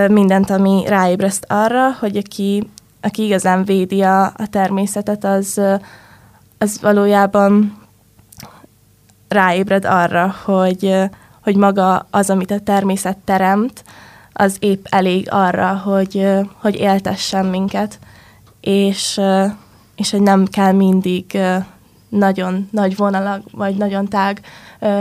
Mindent, 0.07 0.49
ami 0.49 0.83
ráébreszt 0.87 1.45
arra, 1.47 1.93
hogy 1.99 2.17
aki 2.17 2.67
aki 3.03 3.23
igazán 3.23 3.63
védi 3.63 4.01
a, 4.01 4.25
a 4.25 4.47
természetet, 4.49 5.23
az, 5.23 5.61
az 6.57 6.81
valójában 6.81 7.77
ráébred 9.27 9.85
arra, 9.85 10.35
hogy, 10.45 10.95
hogy 11.43 11.55
maga 11.55 12.07
az, 12.09 12.29
amit 12.29 12.51
a 12.51 12.59
természet 12.59 13.17
teremt, 13.17 13.83
az 14.33 14.55
épp 14.59 14.85
elég 14.89 15.27
arra, 15.31 15.75
hogy, 15.75 16.27
hogy 16.61 16.75
éltessen 16.75 17.45
minket, 17.45 17.99
és, 18.61 19.21
és 19.95 20.11
hogy 20.11 20.21
nem 20.21 20.45
kell 20.45 20.71
mindig 20.71 21.37
nagyon 22.09 22.67
nagy 22.71 22.95
vonalak, 22.95 23.41
vagy 23.51 23.75
nagyon 23.75 24.07
tág 24.07 24.41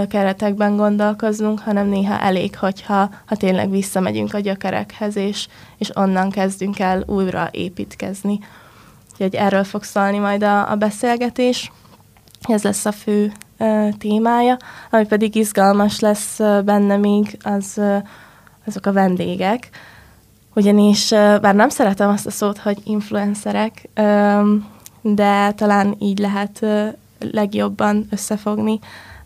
keretekben 0.08 0.76
gondolkoznunk, 0.76 1.60
hanem 1.60 1.88
néha 1.88 2.18
elég, 2.18 2.58
hogyha 2.58 3.10
ha 3.26 3.36
tényleg 3.36 3.70
visszamegyünk 3.70 4.34
a 4.34 4.38
gyökerekhez, 4.38 5.16
és, 5.16 5.48
és 5.78 5.90
onnan 5.96 6.30
kezdünk 6.30 6.78
el 6.78 7.02
újra 7.06 7.48
építkezni. 7.50 8.38
Úgyhogy 9.12 9.34
erről 9.34 9.64
fog 9.64 9.82
szólni 9.82 10.18
majd 10.18 10.42
a, 10.42 10.70
a 10.70 10.76
beszélgetés. 10.76 11.72
Ez 12.40 12.62
lesz 12.62 12.84
a 12.84 12.92
fő 12.92 13.32
ö, 13.58 13.88
témája, 13.98 14.56
ami 14.90 15.06
pedig 15.06 15.34
izgalmas 15.34 16.00
lesz 16.00 16.38
benne 16.64 16.96
még, 16.96 17.38
az, 17.42 17.72
ö, 17.76 17.96
azok 18.66 18.86
a 18.86 18.92
vendégek. 18.92 19.68
Ugyanis, 20.54 21.10
ö, 21.10 21.36
bár 21.40 21.54
nem 21.54 21.68
szeretem 21.68 22.10
azt 22.10 22.26
a 22.26 22.30
szót, 22.30 22.58
hogy 22.58 22.78
influencerek, 22.84 23.88
ö, 23.94 24.40
de 25.00 25.52
talán 25.52 25.96
így 25.98 26.18
lehet 26.18 26.58
ö, 26.62 26.86
legjobban 27.18 28.06
összefogni 28.10 28.78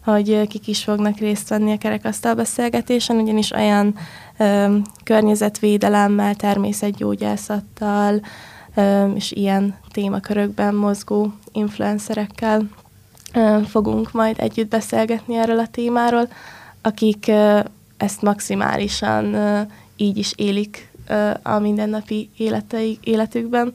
hogy 0.07 0.47
kik 0.49 0.67
is 0.69 0.85
fognak 0.85 1.19
részt 1.19 1.49
venni 1.49 1.73
a 1.73 1.79
kerekasztal 1.79 2.35
beszélgetésen, 2.35 3.17
ugyanis 3.17 3.51
olyan 3.51 3.95
ö, 4.39 4.77
környezetvédelemmel, 5.05 6.35
természetgyógyászattal 6.35 8.21
ö, 8.75 9.11
és 9.15 9.33
ilyen 9.33 9.79
témakörökben 9.93 10.75
mozgó 10.75 11.33
influencerekkel 11.53 12.69
ö, 13.35 13.59
fogunk 13.69 14.13
majd 14.13 14.37
együtt 14.39 14.71
beszélgetni 14.71 15.37
erről 15.37 15.59
a 15.59 15.67
témáról, 15.67 16.29
akik 16.83 17.25
ö, 17.29 17.59
ezt 17.97 18.23
maximálisan 18.23 19.35
ö, 19.35 19.61
így 19.97 20.17
is 20.17 20.33
élik 20.37 20.91
ö, 21.09 21.31
a 21.43 21.59
mindennapi 21.59 22.31
életei, 22.37 22.99
életükben, 23.03 23.73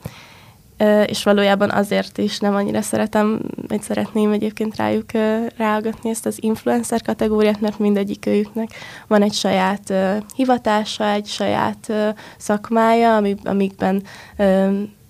és 1.06 1.24
valójában 1.24 1.70
azért 1.70 2.17
is 2.17 2.39
nem 2.39 2.56
annyira 2.56 2.82
szeretem, 2.82 3.39
vagy 3.67 3.82
szeretném 3.82 4.32
egyébként 4.32 4.76
rájuk 4.76 5.12
ráagatni 5.58 6.10
ezt 6.10 6.26
az 6.26 6.38
influencer 6.39 7.02
kategóriát, 7.02 7.62
mert 7.62 7.80
mindegyik 7.80 8.26
őjüknek 8.26 8.70
van 9.08 9.22
egy 9.22 9.34
saját 9.34 9.94
hivatása, 10.36 11.10
egy 11.10 11.26
saját 11.28 11.94
szakmája, 12.38 13.22
amikben 13.44 14.04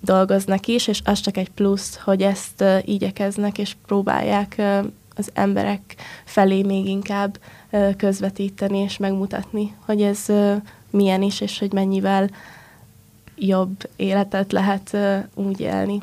dolgoznak 0.00 0.66
is, 0.66 0.86
és 0.86 1.00
az 1.04 1.20
csak 1.20 1.36
egy 1.36 1.50
plusz, 1.50 1.98
hogy 2.04 2.22
ezt 2.22 2.64
igyekeznek 2.84 3.58
és 3.58 3.76
próbálják 3.86 4.62
az 5.16 5.30
emberek 5.34 5.80
felé 6.24 6.62
még 6.62 6.86
inkább 6.86 7.38
közvetíteni 7.96 8.78
és 8.78 8.96
megmutatni, 8.96 9.74
hogy 9.86 10.02
ez 10.02 10.26
milyen 10.90 11.22
is, 11.22 11.40
és 11.40 11.58
hogy 11.58 11.72
mennyivel 11.72 12.28
jobb 13.46 13.76
életet 13.96 14.52
lehet 14.52 14.96
úgy 15.34 15.60
élni, 15.60 16.02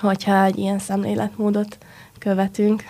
hogyha 0.00 0.44
egy 0.44 0.58
ilyen 0.58 0.78
szemléletmódot 0.78 1.78
követünk. 2.18 2.84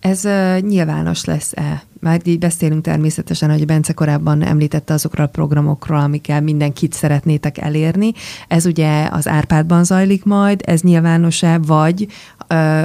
Ez 0.00 0.22
nyilvános 0.60 1.24
lesz-e? 1.24 1.82
Már 2.00 2.20
így 2.24 2.38
beszélünk 2.38 2.82
természetesen, 2.82 3.50
hogy 3.50 3.66
Bence 3.66 3.92
korábban 3.92 4.42
említette 4.42 4.94
azokról 4.94 5.26
a 5.26 5.28
programokról, 5.28 5.98
amikkel 5.98 6.40
mindenkit 6.40 6.92
szeretnétek 6.92 7.58
elérni. 7.58 8.12
Ez 8.48 8.66
ugye 8.66 9.08
az 9.10 9.28
Árpádban 9.28 9.84
zajlik 9.84 10.24
majd, 10.24 10.60
ez 10.64 10.80
nyilvános-e, 10.80 11.58
vagy 11.58 12.02
uh, 12.02 12.08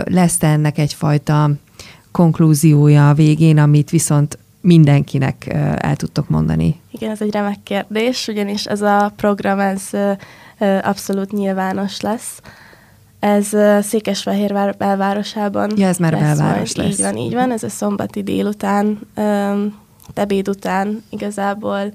lesz 0.06 0.43
ennek 0.43 0.78
egyfajta 0.78 1.49
konklúziója 2.12 3.10
a 3.10 3.13
végén, 3.13 3.58
amit 3.58 3.89
viszont 3.89 4.38
mindenkinek 4.63 5.47
el 5.78 5.95
tudtok 5.95 6.30
mondani? 6.30 6.80
Igen, 6.91 7.12
ez 7.12 7.21
egy 7.21 7.32
remek 7.32 7.63
kérdés, 7.63 8.28
ugyanis 8.28 8.65
ez 8.65 8.82
a 8.82 9.13
program, 9.15 9.60
ez 9.60 9.89
abszolút 10.82 11.32
nyilvános 11.32 12.02
lesz. 12.02 12.41
Ez 13.19 13.49
Székesfehérvár 13.86 14.78
belvárosában 14.78 15.71
Ja, 15.78 15.88
ez 15.88 15.97
már 15.97 16.12
lesz 16.12 16.21
belváros 16.21 16.76
majd. 16.76 16.89
lesz. 16.89 16.99
Így 16.99 17.06
van, 17.06 17.17
így 17.17 17.34
van. 17.34 17.52
Ez 17.52 17.63
a 17.63 17.69
szombati 17.69 18.23
délután, 18.23 18.99
tebéd 20.13 20.49
után 20.49 21.04
igazából 21.10 21.93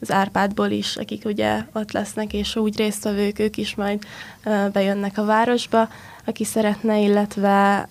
az 0.00 0.12
Árpádból 0.12 0.70
is, 0.70 0.96
akik 0.96 1.24
ugye 1.24 1.64
ott 1.72 1.92
lesznek, 1.92 2.32
és 2.32 2.56
úgy 2.56 2.76
résztvevők, 2.76 3.38
ők 3.38 3.56
is 3.56 3.74
majd 3.74 4.02
bejönnek 4.72 5.18
a 5.18 5.24
városba, 5.24 5.88
aki 6.24 6.44
szeretne, 6.44 6.98
illetve 7.00 7.88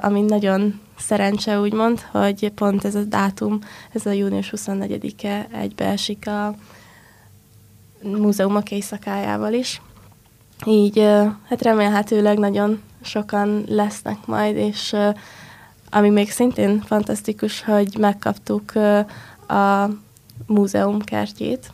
ami 0.00 0.20
nagyon 0.20 0.80
szerencse 1.00 1.60
úgymond, 1.60 2.00
hogy 2.00 2.52
pont 2.54 2.84
ez 2.84 2.94
a 2.94 3.04
dátum, 3.04 3.58
ez 3.92 4.06
a 4.06 4.10
június 4.10 4.52
24-e 4.56 5.46
egybeesik 5.52 6.26
a 6.26 6.54
múzeumok 8.02 8.70
éjszakájával 8.70 9.52
is. 9.52 9.82
Így 10.66 10.98
hát 11.48 11.62
remélhetőleg 11.62 12.38
nagyon 12.38 12.82
sokan 13.02 13.64
lesznek 13.68 14.26
majd, 14.26 14.56
és 14.56 14.96
ami 15.90 16.08
még 16.08 16.30
szintén 16.30 16.80
fantasztikus, 16.80 17.64
hogy 17.64 17.96
megkaptuk 17.98 18.72
a 19.48 19.88
múzeum 20.46 21.00
kertjét, 21.00 21.72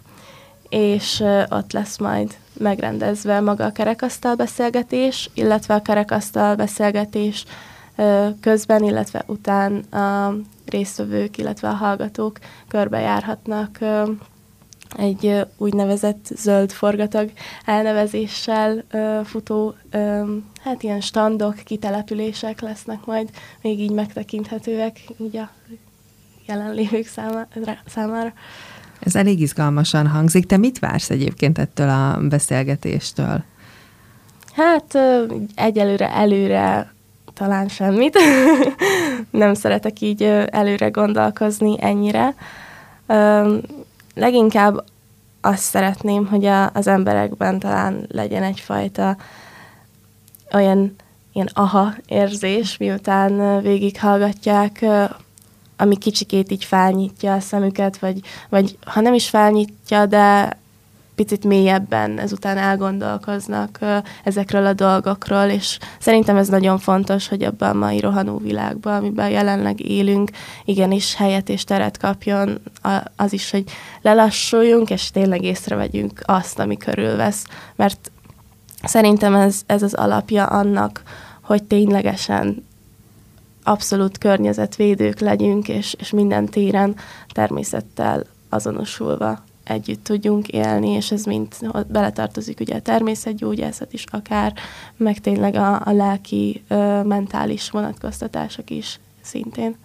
és 0.69 1.25
ott 1.49 1.73
lesz 1.73 1.99
majd 1.99 2.37
megrendezve 2.59 3.41
maga 3.41 3.65
a 3.65 3.73
kerekasztal 3.73 4.35
beszélgetés, 4.35 5.31
illetve 5.35 5.75
a 5.75 5.83
kerekasztal 5.83 6.55
beszélgetés 6.55 7.45
közben, 8.41 8.85
illetve 8.85 9.23
után 9.27 9.77
a 9.77 10.35
résztvevők, 10.67 11.39
illetve 11.39 11.69
a 11.69 11.75
hallgatók 11.75 12.39
körbejárhatnak 12.69 13.79
egy 14.97 15.47
úgynevezett 15.57 16.25
zöld 16.37 16.73
forgatag 16.73 17.31
elnevezéssel 17.65 18.85
futó, 19.25 19.75
hát 20.65 20.83
ilyen 20.83 21.01
standok, 21.01 21.55
kitelepülések 21.55 22.61
lesznek 22.61 23.05
majd 23.05 23.31
még 23.63 23.81
így 23.81 23.93
megtekinthetőek 23.93 25.01
így 25.19 25.37
a 25.37 25.51
jelenlévők 26.47 27.07
számára. 27.87 28.33
Ez 29.01 29.17
elég 29.17 29.41
izgalmasan 29.41 30.07
hangzik. 30.07 30.47
Te 30.47 30.57
mit 30.57 30.79
vársz 30.79 31.11
egyébként 31.11 31.59
ettől 31.59 31.89
a 31.89 32.19
beszélgetéstől? 32.29 33.45
Hát 34.53 34.99
egyelőre 35.55 36.11
előre 36.11 36.95
talán 37.37 37.69
semmit. 37.69 38.19
Nem 39.31 39.55
szeretek 39.55 40.01
így 40.01 40.23
előre 40.51 40.89
gondolkozni 40.89 41.77
ennyire. 41.81 42.35
Leginkább 44.15 44.85
azt 45.41 45.63
szeretném, 45.63 46.27
hogy 46.27 46.45
a, 46.45 46.71
az 46.73 46.87
emberekben 46.87 47.59
talán 47.59 48.07
legyen 48.09 48.43
egyfajta 48.43 49.17
olyan 50.53 50.95
ilyen 51.33 51.51
aha 51.53 51.95
érzés, 52.07 52.77
miután 52.77 53.63
végighallgatják 53.63 54.85
ami 55.77 55.97
kicsikét 55.97 56.51
így 56.51 56.65
felnyitja 56.65 57.35
a 57.35 57.41
szemüket, 57.41 57.99
vagy, 57.99 58.21
vagy 58.49 58.79
ha 58.87 59.01
nem 59.01 59.15
is 59.15 59.29
felnyitja, 59.29 60.07
de 60.07 60.59
picit 61.17 61.45
mélyebben 61.45 62.19
ezután 62.19 62.57
elgondolkoznak 62.57 63.79
ezekről 64.25 64.67
a 64.67 64.73
dolgokról, 64.73 65.45
és 65.45 65.79
szerintem 65.99 66.37
ez 66.37 66.49
nagyon 66.49 66.79
fontos, 66.79 67.29
hogy 67.29 67.43
abban 67.43 67.71
a 67.71 67.79
mai 67.79 68.01
rohanó 68.01 68.39
világban, 68.39 68.97
amiben 68.97 69.31
jelenleg 69.31 69.89
élünk, 69.89 70.31
igenis 70.65 71.15
helyet 71.15 71.49
és 71.49 71.65
teret 71.65 71.99
kapjon 71.99 72.61
az 73.17 73.33
is, 73.33 73.51
hogy 73.51 73.65
lelassuljunk, 74.03 74.91
és 74.91 75.11
tényleg 75.11 75.43
észrevegyünk 75.43 76.21
azt, 76.25 76.59
ami 76.59 76.77
körülvesz, 76.77 77.45
mert 77.77 78.11
szerintem 78.83 79.35
ez, 79.35 79.61
ez 79.67 79.83
az 79.83 79.95
alapja 79.95 80.47
annak, 80.47 81.03
hogy 81.41 81.63
ténylegesen 81.63 82.65
abszolút 83.63 84.19
környezetvédők 84.19 85.21
legyünk, 85.21 85.69
és, 85.69 85.95
és 85.99 86.11
minden 86.11 86.47
téren 86.47 86.95
természettel 87.33 88.25
azonosulva 88.49 89.45
együtt 89.69 90.05
tudjunk 90.05 90.49
élni, 90.49 90.89
és 90.89 91.11
ez 91.11 91.25
mind 91.25 91.49
beletartozik 91.89 92.61
ugye 92.61 92.75
a 92.75 92.81
természetgyógyászat 92.81 93.93
is 93.93 94.05
akár, 94.11 94.53
meg 94.97 95.19
tényleg 95.19 95.55
a, 95.55 95.81
a 95.85 95.93
lelki, 95.93 96.63
ö, 96.69 97.03
mentális 97.03 97.71
vonatkoztatások 97.71 98.71
is 98.71 98.99
szintén. 99.21 99.77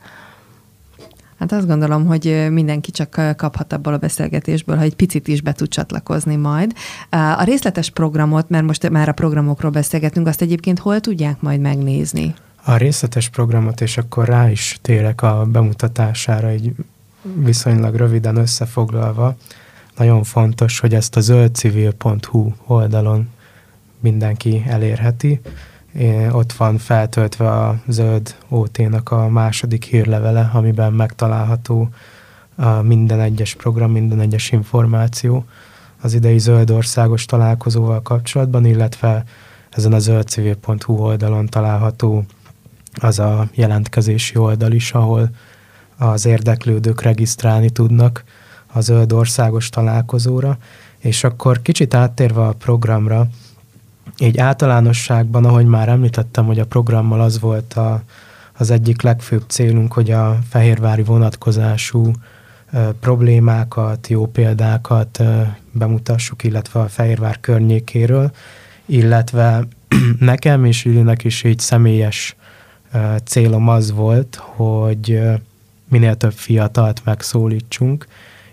Hát 1.39 1.51
azt 1.51 1.67
gondolom, 1.67 2.05
hogy 2.05 2.47
mindenki 2.51 2.91
csak 2.91 3.35
kaphat 3.37 3.73
abból 3.73 3.93
a 3.93 3.97
beszélgetésből, 3.97 4.75
ha 4.77 4.83
egy 4.83 4.95
picit 4.95 5.27
is 5.27 5.41
be 5.41 5.53
tud 5.53 5.67
csatlakozni 5.67 6.35
majd. 6.35 6.73
A 7.09 7.43
részletes 7.43 7.89
programot, 7.89 8.49
mert 8.49 8.65
most 8.65 8.89
már 8.89 9.09
a 9.09 9.13
programokról 9.13 9.71
beszélgetünk, 9.71 10.27
azt 10.27 10.41
egyébként 10.41 10.79
hol 10.79 10.99
tudják 10.99 11.41
majd 11.41 11.59
megnézni? 11.59 12.33
a 12.63 12.75
részletes 12.75 13.29
programot, 13.29 13.81
és 13.81 13.97
akkor 13.97 14.27
rá 14.27 14.49
is 14.49 14.79
térek 14.81 15.21
a 15.21 15.45
bemutatására, 15.45 16.47
egy 16.47 16.71
viszonylag 17.21 17.95
röviden 17.95 18.35
összefoglalva. 18.35 19.35
Nagyon 20.01 20.23
fontos, 20.23 20.79
hogy 20.79 20.93
ezt 20.93 21.15
a 21.15 21.19
zöldcivil.hu 21.19 22.51
oldalon 22.65 23.29
mindenki 23.99 24.63
elérheti. 24.67 25.41
Ott 26.31 26.53
van 26.53 26.77
feltöltve 26.77 27.49
a 27.49 27.81
Zöld 27.87 28.35
OT-nak 28.47 29.11
a 29.11 29.29
második 29.29 29.83
hírlevele, 29.83 30.49
amiben 30.53 30.93
megtalálható 30.93 31.89
a 32.55 32.69
minden 32.81 33.19
egyes 33.19 33.55
program, 33.55 33.91
minden 33.91 34.19
egyes 34.19 34.51
információ 34.51 35.45
az 36.01 36.13
idei 36.13 36.39
zöld 36.39 36.69
országos 36.71 37.25
találkozóval 37.25 38.01
kapcsolatban, 38.01 38.65
illetve 38.65 39.23
ezen 39.69 39.93
a 39.93 39.99
zöldcivil.hu 39.99 40.93
oldalon 40.93 41.45
található 41.45 42.25
az 42.93 43.19
a 43.19 43.47
jelentkezési 43.53 44.37
oldal 44.37 44.71
is, 44.71 44.91
ahol 44.91 45.29
az 45.97 46.25
érdeklődők 46.25 47.01
regisztrálni 47.01 47.69
tudnak 47.69 48.23
a 48.73 48.81
zöld 48.81 49.13
országos 49.13 49.69
találkozóra, 49.69 50.57
és 50.97 51.23
akkor 51.23 51.61
kicsit 51.61 51.93
áttérve 51.93 52.41
a 52.41 52.53
programra, 52.53 53.27
így 54.19 54.37
általánosságban, 54.37 55.45
ahogy 55.45 55.65
már 55.65 55.89
említettem, 55.89 56.45
hogy 56.45 56.59
a 56.59 56.65
programmal 56.65 57.21
az 57.21 57.39
volt 57.39 57.73
a, 57.73 58.01
az 58.57 58.71
egyik 58.71 59.01
legfőbb 59.01 59.43
célunk, 59.47 59.93
hogy 59.93 60.11
a 60.11 60.39
fehérvári 60.49 61.03
vonatkozású 61.03 62.11
ö, 62.71 62.89
problémákat, 62.99 64.07
jó 64.07 64.25
példákat 64.25 65.19
ö, 65.19 65.41
bemutassuk, 65.71 66.43
illetve 66.43 66.79
a 66.79 66.87
Fehérvár 66.87 67.39
környékéről, 67.39 68.31
illetve 68.85 69.67
nekem 70.19 70.65
és 70.65 70.85
Ülinek 70.85 71.23
is 71.23 71.43
így 71.43 71.59
személyes 71.59 72.35
célom 73.23 73.67
az 73.67 73.91
volt, 73.91 74.35
hogy 74.35 75.21
minél 75.89 76.15
több 76.15 76.33
fiatalt 76.33 77.01
megszólítsunk, 77.03 78.07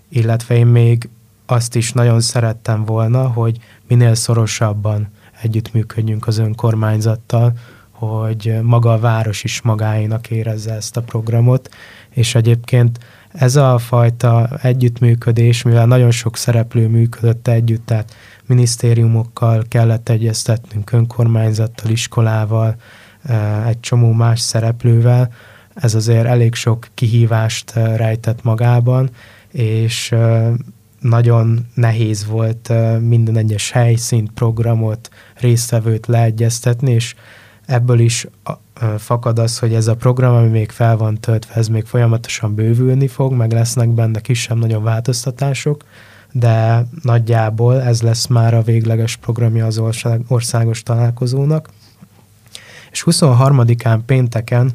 illetve 0.09 0.57
én 0.57 0.67
még 0.67 1.09
azt 1.47 1.75
is 1.75 1.93
nagyon 1.93 2.21
szerettem 2.21 2.85
volna, 2.85 3.29
hogy 3.29 3.59
minél 3.89 4.15
szorosabban 4.15 5.09
együttműködjünk 5.43 6.27
az 6.27 6.39
önkormányzattal, 6.39 7.53
hogy 7.91 8.59
maga 8.63 8.93
a 8.93 8.99
város 8.99 9.45
is 9.45 9.61
magáénak 9.61 10.31
érezze 10.31 10.73
ezt 10.73 10.97
a 10.97 11.03
programot, 11.03 11.69
és 12.11 12.35
egyébként 12.35 12.99
ez 13.33 13.57
a 13.57 13.79
fajta 13.79 14.49
együttműködés, 14.63 15.63
mivel 15.63 15.87
nagyon 15.87 16.11
sok 16.11 16.37
szereplő 16.37 16.89
működött 16.89 17.49
együtt, 17.49 17.87
tehát 17.87 18.15
minisztériumokkal 18.47 19.65
kellett 19.69 20.09
egyeztetnünk, 20.09 20.93
önkormányzattal, 20.93 21.91
iskolával, 21.91 22.77
egy 23.67 23.81
csomó 23.81 24.13
más 24.13 24.41
szereplővel, 24.41 25.33
ez 25.75 25.95
azért 25.95 26.27
elég 26.27 26.55
sok 26.55 26.87
kihívást 26.95 27.73
rejtett 27.73 28.43
magában, 28.43 29.11
és 29.59 30.15
nagyon 31.01 31.67
nehéz 31.75 32.27
volt 32.27 32.73
minden 33.01 33.37
egyes 33.37 33.71
helyszínt, 33.71 34.31
programot, 34.31 35.09
résztvevőt 35.35 36.07
leegyeztetni, 36.07 36.93
és 36.93 37.15
ebből 37.67 37.99
is 37.99 38.27
fakad 38.99 39.39
az, 39.39 39.59
hogy 39.59 39.75
ez 39.75 39.87
a 39.87 39.97
program, 39.97 40.35
ami 40.35 40.49
még 40.49 40.71
fel 40.71 40.97
van 40.97 41.21
töltve, 41.21 41.55
ez 41.55 41.69
még 41.69 41.85
folyamatosan 41.85 42.55
bővülni 42.55 43.07
fog, 43.07 43.33
meg 43.33 43.53
lesznek 43.53 43.89
benne 43.89 44.21
kisebb-nagyobb 44.21 44.83
változtatások, 44.83 45.85
de 46.33 46.87
nagyjából 47.03 47.83
ez 47.83 48.03
lesz 48.03 48.27
már 48.27 48.55
a 48.55 48.63
végleges 48.63 49.17
programja 49.17 49.67
az 49.67 49.83
országos 50.29 50.83
találkozónak. 50.83 51.69
És 52.91 53.05
23-án 53.07 53.99
pénteken 54.07 54.71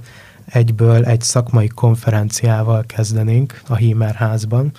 egyből 0.54 1.06
egy 1.06 1.22
szakmai 1.22 1.68
konferenciával 1.68 2.84
kezdenénk 2.88 3.62
a 3.68 3.76
Hímerházban. 3.76 4.72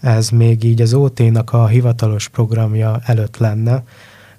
Ez 0.00 0.28
még 0.28 0.64
így 0.64 0.80
az 0.80 0.94
OT-nak 0.94 1.52
a 1.52 1.66
hivatalos 1.66 2.28
programja 2.28 3.00
előtt 3.04 3.36
lenne. 3.36 3.82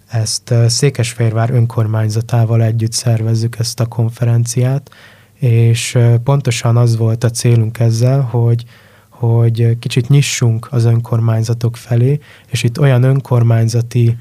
Ezt 0.08 0.54
Székesfehérvár 0.68 1.50
önkormányzatával 1.52 2.64
együtt 2.64 2.92
szervezzük 2.92 3.60
ezt 3.60 3.80
a 3.80 3.86
konferenciát, 3.86 4.90
és 5.34 5.98
pontosan 6.24 6.78
az 6.78 6.98
volt 6.98 7.24
a 7.24 7.30
célunk 7.30 7.80
ezzel, 7.80 8.22
hogy 8.22 8.66
hogy 9.10 9.80
kicsit 9.80 10.10
nyissunk 10.10 10.68
az 10.72 10.86
önkormányzatok 10.86 11.78
felé, 11.78 12.20
és 12.48 12.64
itt 12.64 12.80
olyan 12.80 13.04
önkormányzati 13.04 14.18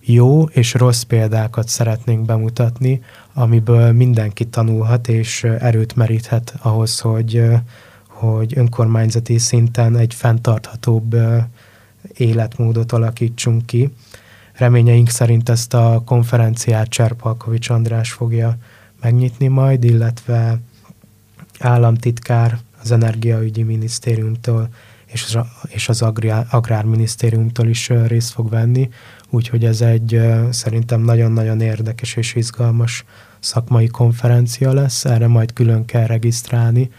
jó 0.00 0.44
és 0.44 0.74
rossz 0.74 1.02
példákat 1.02 1.68
szeretnénk 1.68 2.24
bemutatni, 2.24 3.02
amiből 3.34 3.92
mindenki 3.92 4.44
tanulhat 4.44 5.08
és 5.08 5.44
erőt 5.44 5.96
meríthet 5.96 6.54
ahhoz, 6.62 7.00
hogy, 7.00 7.42
hogy 8.06 8.58
önkormányzati 8.58 9.38
szinten 9.38 9.96
egy 9.96 10.14
fenntarthatóbb 10.14 11.16
életmódot 12.12 12.92
alakítsunk 12.92 13.66
ki. 13.66 13.90
Reményeink 14.52 15.08
szerint 15.08 15.48
ezt 15.48 15.74
a 15.74 16.02
konferenciát 16.04 16.88
Cserpalkovics 16.88 17.68
András 17.68 18.12
fogja 18.12 18.56
megnyitni 19.00 19.46
majd, 19.46 19.84
illetve 19.84 20.58
államtitkár 21.58 22.58
az 22.82 22.90
Energiaügyi 22.90 23.62
Minisztériumtól 23.62 24.68
és, 25.06 25.36
és 25.68 25.88
az 25.88 26.02
Agrár, 26.02 26.46
Agrárminisztériumtól 26.50 27.66
is 27.66 27.88
részt 27.88 28.32
fog 28.32 28.48
venni, 28.48 28.88
úgyhogy 29.30 29.64
ez 29.64 29.80
egy 29.80 30.20
szerintem 30.50 31.00
nagyon-nagyon 31.00 31.60
érdekes 31.60 32.16
és 32.16 32.34
izgalmas 32.34 33.04
szakmai 33.38 33.86
konferencia 33.86 34.72
lesz, 34.72 35.04
erre 35.04 35.26
majd 35.26 35.52
külön 35.52 35.84
kell 35.84 36.06
regisztrálni, 36.06 36.90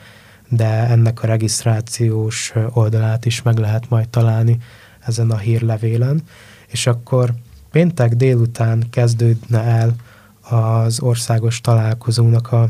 de 0.50 0.88
ennek 0.88 1.24
a 1.24 1.28
regisztrációs 1.28 2.54
oldalát 2.70 3.26
is 3.26 3.42
meg 3.42 3.58
lehet 3.58 3.90
majd 3.90 4.10
találni 4.10 4.58
ezen 5.06 5.32
a 5.32 5.38
hírlevélen, 5.38 6.22
és 6.68 6.88
akkor 6.88 7.34
péntek 7.72 8.14
délután 8.14 8.84
kezdődne 8.90 9.62
el 9.62 9.96
az 10.42 11.00
országos 11.00 11.62
találkozónak 11.62 12.52
a 12.52 12.70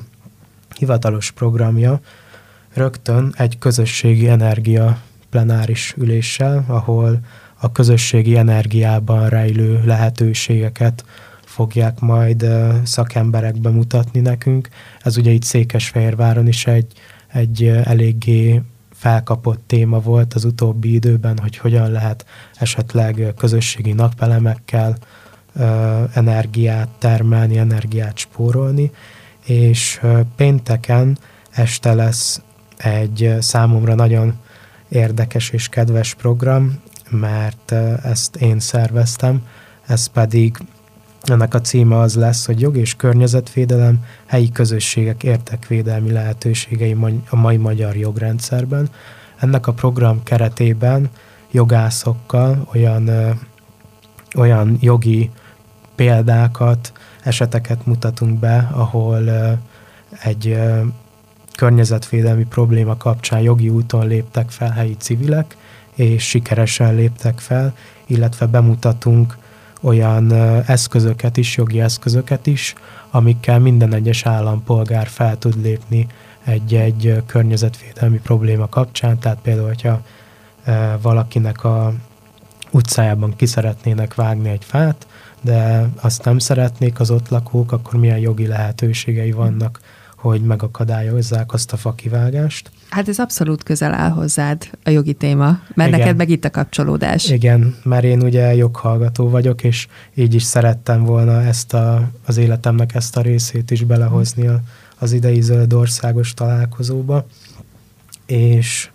hivatalos 0.77 1.31
programja, 1.31 1.99
rögtön 2.73 3.33
egy 3.37 3.57
közösségi 3.57 4.27
energia 4.27 5.01
plenáris 5.29 5.93
üléssel, 5.97 6.65
ahol 6.67 7.19
a 7.61 7.71
közösségi 7.71 8.37
energiában 8.37 9.29
rejlő 9.29 9.81
lehetőségeket 9.85 11.05
fogják 11.45 11.99
majd 11.99 12.45
szakemberek 12.83 13.59
bemutatni 13.59 14.19
nekünk. 14.19 14.69
Ez 15.01 15.17
ugye 15.17 15.31
itt 15.31 15.43
Székesfehérváron 15.43 16.47
is 16.47 16.67
egy, 16.67 16.93
egy 17.27 17.67
eléggé 17.67 18.61
felkapott 18.93 19.63
téma 19.67 19.99
volt 19.99 20.33
az 20.33 20.45
utóbbi 20.45 20.93
időben, 20.93 21.37
hogy 21.37 21.57
hogyan 21.57 21.91
lehet 21.91 22.25
esetleg 22.55 23.33
közösségi 23.37 23.91
napelemekkel 23.91 24.97
energiát 26.13 26.87
termelni, 26.97 27.57
energiát 27.57 28.17
spórolni, 28.17 28.91
és 29.45 30.01
pénteken 30.35 31.17
este 31.51 31.93
lesz 31.93 32.41
egy 32.77 33.35
számomra 33.39 33.95
nagyon 33.95 34.33
érdekes 34.89 35.49
és 35.49 35.69
kedves 35.69 36.13
program, 36.13 36.79
mert 37.11 37.71
ezt 38.03 38.35
én 38.35 38.59
szerveztem, 38.59 39.41
ez 39.85 40.05
pedig 40.07 40.57
ennek 41.21 41.53
a 41.53 41.61
címe 41.61 41.99
az 41.99 42.15
lesz, 42.15 42.45
hogy 42.45 42.61
jog 42.61 42.77
és 42.77 42.95
környezetvédelem, 42.95 44.03
helyi 44.25 44.51
közösségek 44.51 45.23
értekvédelmi 45.23 46.11
lehetőségei 46.11 46.97
a 47.29 47.35
mai 47.35 47.57
magyar 47.57 47.95
jogrendszerben. 47.95 48.89
Ennek 49.37 49.67
a 49.67 49.73
program 49.73 50.23
keretében 50.23 51.09
jogászokkal 51.51 52.67
olyan, 52.73 53.09
olyan 54.35 54.77
jogi 54.79 55.29
példákat, 55.95 56.91
eseteket 57.23 57.85
mutatunk 57.85 58.39
be, 58.39 58.69
ahol 58.71 59.29
egy 60.23 60.57
környezetvédelmi 61.55 62.45
probléma 62.45 62.97
kapcsán 62.97 63.41
jogi 63.41 63.69
úton 63.69 64.07
léptek 64.07 64.49
fel 64.49 64.69
helyi 64.69 64.95
civilek, 64.99 65.57
és 66.01 66.27
sikeresen 66.27 66.95
léptek 66.95 67.39
fel, 67.39 67.73
illetve 68.05 68.45
bemutatunk 68.45 69.37
olyan 69.81 70.33
eszközöket 70.65 71.37
is, 71.37 71.57
jogi 71.57 71.81
eszközöket 71.81 72.47
is, 72.47 72.73
amikkel 73.11 73.59
minden 73.59 73.93
egyes 73.93 74.25
állampolgár 74.25 75.07
fel 75.07 75.37
tud 75.37 75.61
lépni 75.61 76.07
egy-egy 76.43 77.23
környezetvédelmi 77.25 78.17
probléma 78.17 78.69
kapcsán, 78.69 79.19
tehát 79.19 79.39
például, 79.41 79.67
hogyha 79.67 80.01
valakinek 81.01 81.63
a 81.63 81.93
utcájában 82.71 83.35
ki 83.35 83.45
szeretnének 83.45 84.15
vágni 84.15 84.49
egy 84.49 84.65
fát, 84.65 85.07
de 85.41 85.89
azt 86.01 86.25
nem 86.25 86.39
szeretnék 86.39 86.99
az 86.99 87.11
ott 87.11 87.29
lakók, 87.29 87.71
akkor 87.71 87.99
milyen 87.99 88.17
jogi 88.17 88.47
lehetőségei 88.47 89.31
vannak 89.31 89.79
hogy 90.21 90.41
megakadályozzák 90.41 91.53
azt 91.53 91.73
a 91.73 91.77
fakivágást. 91.77 92.71
Hát 92.89 93.07
ez 93.07 93.19
abszolút 93.19 93.63
közel 93.63 93.93
áll 93.93 94.09
hozzád 94.09 94.69
a 94.83 94.89
jogi 94.89 95.13
téma, 95.13 95.59
mert 95.73 95.89
Igen. 95.89 95.99
neked 95.99 96.17
meg 96.17 96.29
itt 96.29 96.45
a 96.45 96.49
kapcsolódás. 96.49 97.29
Igen, 97.29 97.75
mert 97.83 98.03
én 98.03 98.21
ugye 98.21 98.55
joghallgató 98.55 99.29
vagyok, 99.29 99.63
és 99.63 99.87
így 100.13 100.33
is 100.33 100.43
szerettem 100.43 101.03
volna 101.03 101.41
ezt 101.41 101.73
a, 101.73 102.09
az 102.25 102.37
életemnek 102.37 102.95
ezt 102.95 103.17
a 103.17 103.21
részét 103.21 103.71
is 103.71 103.83
belehozni 103.83 104.47
a, 104.47 104.59
az 104.99 105.11
idei 105.11 105.41
zöld 105.41 105.73
országos 105.73 106.33
találkozóba. 106.33 107.25
És 108.25 108.89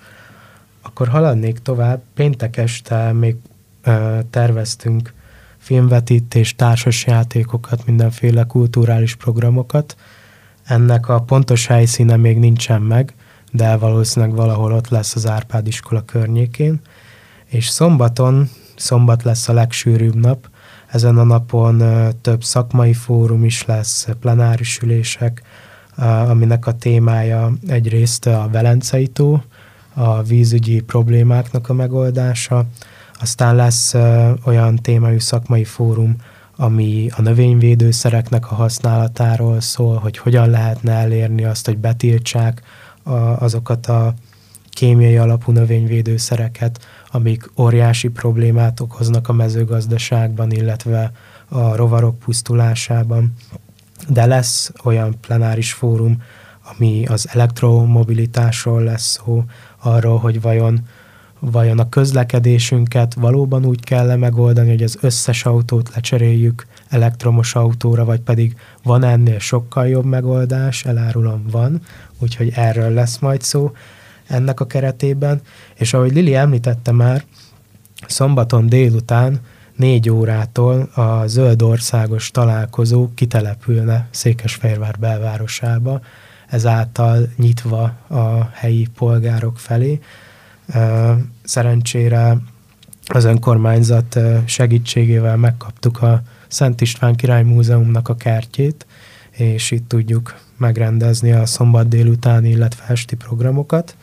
akkor 0.82 1.08
haladnék 1.08 1.58
tovább. 1.58 2.02
Péntek 2.14 2.56
este 2.56 3.12
még 3.12 3.36
ö, 3.82 4.18
terveztünk 4.30 5.12
filmvetítés, 5.58 6.54
társasjátékokat, 6.54 7.86
mindenféle 7.86 8.44
kulturális 8.44 9.14
programokat, 9.14 9.96
ennek 10.66 11.08
a 11.08 11.20
pontos 11.20 11.66
helyszíne 11.66 12.16
még 12.16 12.38
nincsen 12.38 12.82
meg, 12.82 13.14
de 13.52 13.76
valószínűleg 13.76 14.34
valahol 14.34 14.72
ott 14.72 14.88
lesz 14.88 15.14
az 15.14 15.28
Árpád 15.28 15.66
iskola 15.66 16.04
környékén. 16.04 16.80
És 17.46 17.68
szombaton, 17.68 18.48
szombat 18.76 19.22
lesz 19.22 19.48
a 19.48 19.52
legsűrűbb 19.52 20.14
nap, 20.14 20.48
ezen 20.86 21.18
a 21.18 21.24
napon 21.24 21.82
több 22.20 22.44
szakmai 22.44 22.92
fórum 22.92 23.44
is 23.44 23.64
lesz, 23.64 24.08
plenáris 24.20 24.78
ülések, 24.82 25.42
aminek 26.28 26.66
a 26.66 26.72
témája 26.72 27.52
egyrészt 27.66 28.26
a 28.26 28.48
Velencei 28.52 29.06
tó, 29.06 29.42
a 29.94 30.22
vízügyi 30.22 30.80
problémáknak 30.80 31.68
a 31.68 31.72
megoldása, 31.72 32.64
aztán 33.20 33.56
lesz 33.56 33.94
olyan 34.44 34.76
témájú 34.76 35.18
szakmai 35.18 35.64
fórum, 35.64 36.16
ami 36.56 37.08
a 37.16 37.22
növényvédőszereknek 37.22 38.50
a 38.50 38.54
használatáról 38.54 39.60
szól, 39.60 39.96
hogy 39.96 40.18
hogyan 40.18 40.50
lehetne 40.50 40.92
elérni 40.92 41.44
azt, 41.44 41.66
hogy 41.66 41.78
betiltsák 41.78 42.62
a, 43.02 43.12
azokat 43.12 43.86
a 43.86 44.14
kémiai 44.70 45.16
alapú 45.16 45.52
növényvédőszereket, 45.52 46.86
amik 47.10 47.50
óriási 47.58 48.08
problémát 48.08 48.80
okoznak 48.80 49.28
a 49.28 49.32
mezőgazdaságban, 49.32 50.50
illetve 50.50 51.12
a 51.48 51.76
rovarok 51.76 52.18
pusztulásában. 52.18 53.32
De 54.08 54.26
lesz 54.26 54.72
olyan 54.84 55.16
plenáris 55.20 55.72
fórum, 55.72 56.22
ami 56.72 57.06
az 57.06 57.28
elektromobilitásról 57.32 58.82
lesz 58.82 59.20
szó, 59.24 59.44
arról, 59.78 60.18
hogy 60.18 60.40
vajon 60.40 60.80
vajon 61.38 61.78
a 61.78 61.88
közlekedésünket 61.88 63.14
valóban 63.14 63.64
úgy 63.64 63.84
kell 63.84 64.16
megoldani, 64.16 64.68
hogy 64.68 64.82
az 64.82 64.98
összes 65.00 65.44
autót 65.44 65.94
lecseréljük 65.94 66.66
elektromos 66.88 67.54
autóra, 67.54 68.04
vagy 68.04 68.20
pedig 68.20 68.56
van 68.82 69.02
ennél 69.04 69.38
sokkal 69.38 69.88
jobb 69.88 70.04
megoldás, 70.04 70.84
elárulom 70.84 71.44
van, 71.50 71.80
úgyhogy 72.18 72.52
erről 72.54 72.90
lesz 72.90 73.18
majd 73.18 73.42
szó 73.42 73.72
ennek 74.26 74.60
a 74.60 74.66
keretében. 74.66 75.40
És 75.74 75.92
ahogy 75.92 76.12
Lili 76.12 76.34
említette 76.34 76.92
már, 76.92 77.24
szombaton 78.06 78.66
délután 78.66 79.40
négy 79.76 80.10
órától 80.10 80.88
a 80.94 81.26
zöld 81.26 81.62
országos 81.62 82.30
találkozó 82.30 83.08
kitelepülne 83.14 84.08
Székesfehérvár 84.10 84.98
belvárosába, 84.98 86.00
ezáltal 86.46 87.28
nyitva 87.36 87.82
a 88.08 88.50
helyi 88.52 88.88
polgárok 88.96 89.58
felé. 89.58 90.00
Szerencsére 91.44 92.36
az 93.06 93.24
önkormányzat 93.24 94.18
segítségével 94.44 95.36
megkaptuk 95.36 96.02
a 96.02 96.22
Szent 96.48 96.80
István 96.80 97.14
Király 97.14 97.42
Múzeumnak 97.42 98.08
a 98.08 98.14
kertjét, 98.16 98.86
és 99.30 99.70
itt 99.70 99.88
tudjuk 99.88 100.38
megrendezni 100.56 101.32
a 101.32 101.46
szombat 101.46 101.88
délutáni, 101.88 102.48
illetve 102.48 102.84
esti 102.88 103.16
programokat. 103.16 103.96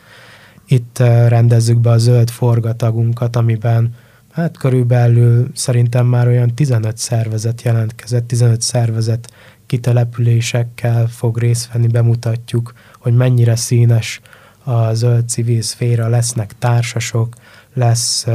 Itt 0.68 0.98
rendezzük 1.28 1.80
be 1.80 1.90
a 1.90 1.98
zöld 1.98 2.30
forgatagunkat, 2.30 3.36
amiben 3.36 3.96
hát 4.32 4.58
körülbelül 4.58 5.50
szerintem 5.54 6.06
már 6.06 6.28
olyan 6.28 6.56
15 6.56 6.98
szervezet 6.98 7.62
jelentkezett, 7.62 8.28
15 8.28 8.62
szervezet 8.62 9.34
kitelepülésekkel 9.66 11.08
fog 11.08 11.38
részt 11.38 11.72
venni, 11.72 11.88
bemutatjuk, 11.88 12.74
hogy 13.00 13.16
mennyire 13.16 13.56
színes 13.56 14.22
a 14.64 14.94
zöld 14.94 15.30
civil 15.30 15.62
szféra, 15.62 16.08
lesznek 16.08 16.54
társasok, 16.60 17.36
lesz, 17.74 18.26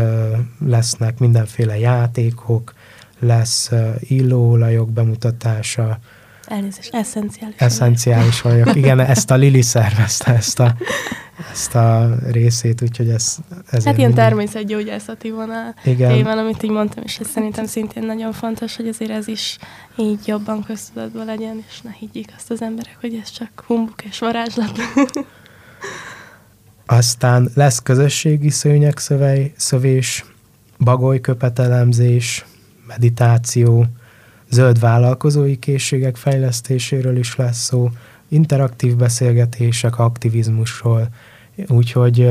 lesznek 0.66 1.18
mindenféle 1.18 1.78
játékok, 1.78 2.74
lesz 3.18 3.70
illóolajok 4.00 4.90
bemutatása. 4.90 5.98
Elnézést, 6.44 6.94
eszenciális. 6.94 7.56
Eszenciális 7.58 8.42
vagyok. 8.42 8.74
Igen, 8.82 9.00
ezt 9.00 9.30
a 9.30 9.34
Lili 9.36 9.62
szervezte, 9.62 10.34
ezt 10.34 10.60
a, 10.60 10.74
ezt 11.52 11.74
a 11.74 12.16
részét, 12.30 12.82
úgyhogy 12.82 13.08
ez... 13.08 13.36
Hát 13.84 13.98
ilyen 13.98 14.14
természetgyógyászati 14.14 15.30
vonal 15.30 15.74
Igen. 15.84 16.12
témán, 16.12 16.38
amit 16.38 16.62
így 16.62 16.70
mondtam, 16.70 17.02
és 17.06 17.18
ez 17.18 17.28
szerintem 17.28 17.66
szintén 17.66 18.02
nagyon 18.02 18.32
fontos, 18.32 18.76
hogy 18.76 18.88
azért 18.88 19.10
ez 19.10 19.28
is 19.28 19.58
így 19.96 20.26
jobban 20.26 20.64
köztudatban 20.64 21.24
legyen, 21.24 21.64
és 21.68 21.80
ne 21.80 21.90
higgyék 21.90 22.32
azt 22.36 22.50
az 22.50 22.62
emberek, 22.62 22.96
hogy 23.00 23.14
ez 23.22 23.30
csak 23.30 23.64
humbuk 23.66 24.04
és 24.04 24.18
varázslat. 24.18 24.80
Aztán 26.90 27.50
lesz 27.54 27.78
közösségi 27.82 28.50
szőnyek 28.50 28.98
szövej, 28.98 29.52
szövés, 29.56 30.24
bagolyköpetelemzés, 30.78 32.44
meditáció, 32.86 33.86
zöld 34.50 34.80
vállalkozói 34.80 35.58
készségek 35.58 36.16
fejlesztéséről 36.16 37.16
is 37.16 37.36
lesz 37.36 37.58
szó, 37.58 37.90
interaktív 38.28 38.96
beszélgetések, 38.96 39.98
aktivizmusról, 39.98 41.08
úgyhogy 41.66 42.30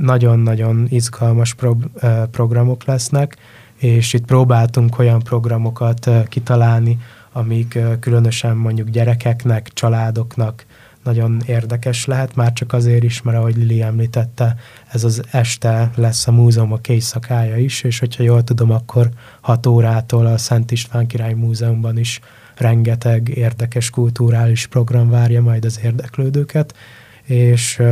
nagyon-nagyon 0.00 0.86
izgalmas 0.90 1.54
pro- 1.54 1.90
programok 2.30 2.84
lesznek, 2.84 3.36
és 3.76 4.12
itt 4.12 4.24
próbáltunk 4.24 4.98
olyan 4.98 5.22
programokat 5.22 6.10
kitalálni, 6.28 6.98
amik 7.32 7.78
különösen 8.00 8.56
mondjuk 8.56 8.88
gyerekeknek, 8.88 9.70
családoknak 9.72 10.64
nagyon 11.04 11.42
érdekes 11.46 12.04
lehet, 12.04 12.34
már 12.34 12.52
csak 12.52 12.72
azért 12.72 13.02
is, 13.02 13.22
mert 13.22 13.38
ahogy 13.38 13.56
Lili 13.56 13.82
említette, 13.82 14.56
ez 14.92 15.04
az 15.04 15.22
este 15.30 15.90
lesz 15.94 16.26
a 16.26 16.32
múzeum 16.32 16.72
a 16.72 16.78
éjszakája 16.88 17.56
is, 17.56 17.82
és 17.82 17.98
hogyha 17.98 18.22
jól 18.22 18.44
tudom, 18.44 18.70
akkor 18.70 19.08
6 19.40 19.66
órától 19.66 20.26
a 20.26 20.38
Szent 20.38 20.70
István 20.70 21.06
Király 21.06 21.34
Múzeumban 21.34 21.98
is 21.98 22.20
rengeteg 22.54 23.28
érdekes 23.28 23.90
kulturális 23.90 24.66
program 24.66 25.10
várja 25.10 25.42
majd 25.42 25.64
az 25.64 25.80
érdeklődőket, 25.82 26.74
és 27.22 27.82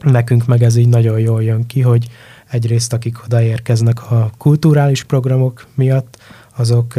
nekünk 0.00 0.46
meg 0.46 0.62
ez 0.62 0.76
így 0.76 0.88
nagyon 0.88 1.18
jól 1.18 1.42
jön 1.42 1.66
ki, 1.66 1.80
hogy 1.80 2.08
egyrészt 2.48 2.92
akik 2.92 3.24
odaérkeznek 3.24 4.10
a 4.10 4.30
kulturális 4.38 5.04
programok 5.04 5.66
miatt, 5.74 6.22
azok 6.56 6.94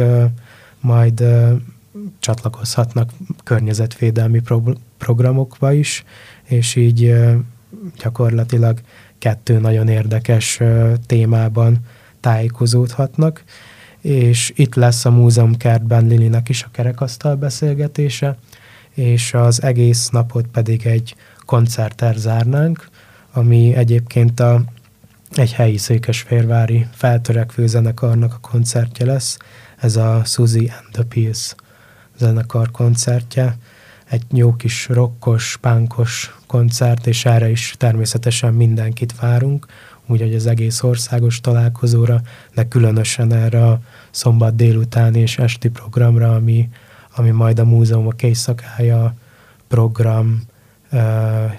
majd 0.80 1.24
csatlakozhatnak 2.18 3.10
környezetvédelmi 3.44 4.40
pro- 4.40 4.78
programokba 4.98 5.72
is, 5.72 6.04
és 6.44 6.76
így 6.76 7.14
gyakorlatilag 7.98 8.80
kettő 9.18 9.58
nagyon 9.58 9.88
érdekes 9.88 10.60
témában 11.06 11.78
tájékozódhatnak, 12.20 13.44
és 14.00 14.52
itt 14.56 14.74
lesz 14.74 15.04
a 15.04 15.10
múzeumkertben 15.10 16.06
Lilinek 16.06 16.48
is 16.48 16.62
a 16.62 16.70
kerekasztal 16.72 17.34
beszélgetése, 17.36 18.36
és 18.90 19.34
az 19.34 19.62
egész 19.62 20.08
napot 20.08 20.46
pedig 20.46 20.86
egy 20.86 21.14
koncerter 21.44 22.14
zárnánk, 22.14 22.88
ami 23.32 23.74
egyébként 23.74 24.40
a, 24.40 24.62
egy 25.34 25.52
helyi 25.52 25.76
székesférvári 25.76 26.86
feltörekvő 26.92 27.66
zenekarnak 27.66 28.34
a 28.34 28.48
koncertje 28.48 29.06
lesz, 29.06 29.36
ez 29.76 29.96
a 29.96 30.22
Suzy 30.24 30.70
and 30.82 30.92
the 30.92 31.02
Pills 31.02 31.54
zenekar 32.18 32.70
koncertje, 32.70 33.56
egy 34.04 34.22
jó 34.32 34.54
kis 34.54 34.88
rokkos, 34.88 35.56
pánkos 35.60 36.36
koncert, 36.46 37.06
és 37.06 37.24
erre 37.24 37.50
is 37.50 37.74
természetesen 37.78 38.54
mindenkit 38.54 39.18
várunk, 39.20 39.66
úgyhogy 40.06 40.34
az 40.34 40.46
egész 40.46 40.82
országos 40.82 41.40
találkozóra, 41.40 42.20
de 42.54 42.68
különösen 42.68 43.32
erre 43.32 43.66
a 43.66 43.80
szombat 44.10 44.56
délután 44.56 45.14
és 45.14 45.38
esti 45.38 45.68
programra, 45.68 46.34
ami, 46.34 46.68
ami 47.16 47.30
majd 47.30 47.58
a 47.58 47.64
múzeumok 47.64 48.22
éjszakája 48.22 49.14
program 49.68 50.42
uh, 50.92 51.00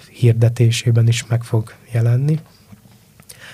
hirdetésében 0.09 1.07
is 1.07 1.25
meg 1.27 1.43
fog 1.43 1.73
jelenni. 1.91 2.39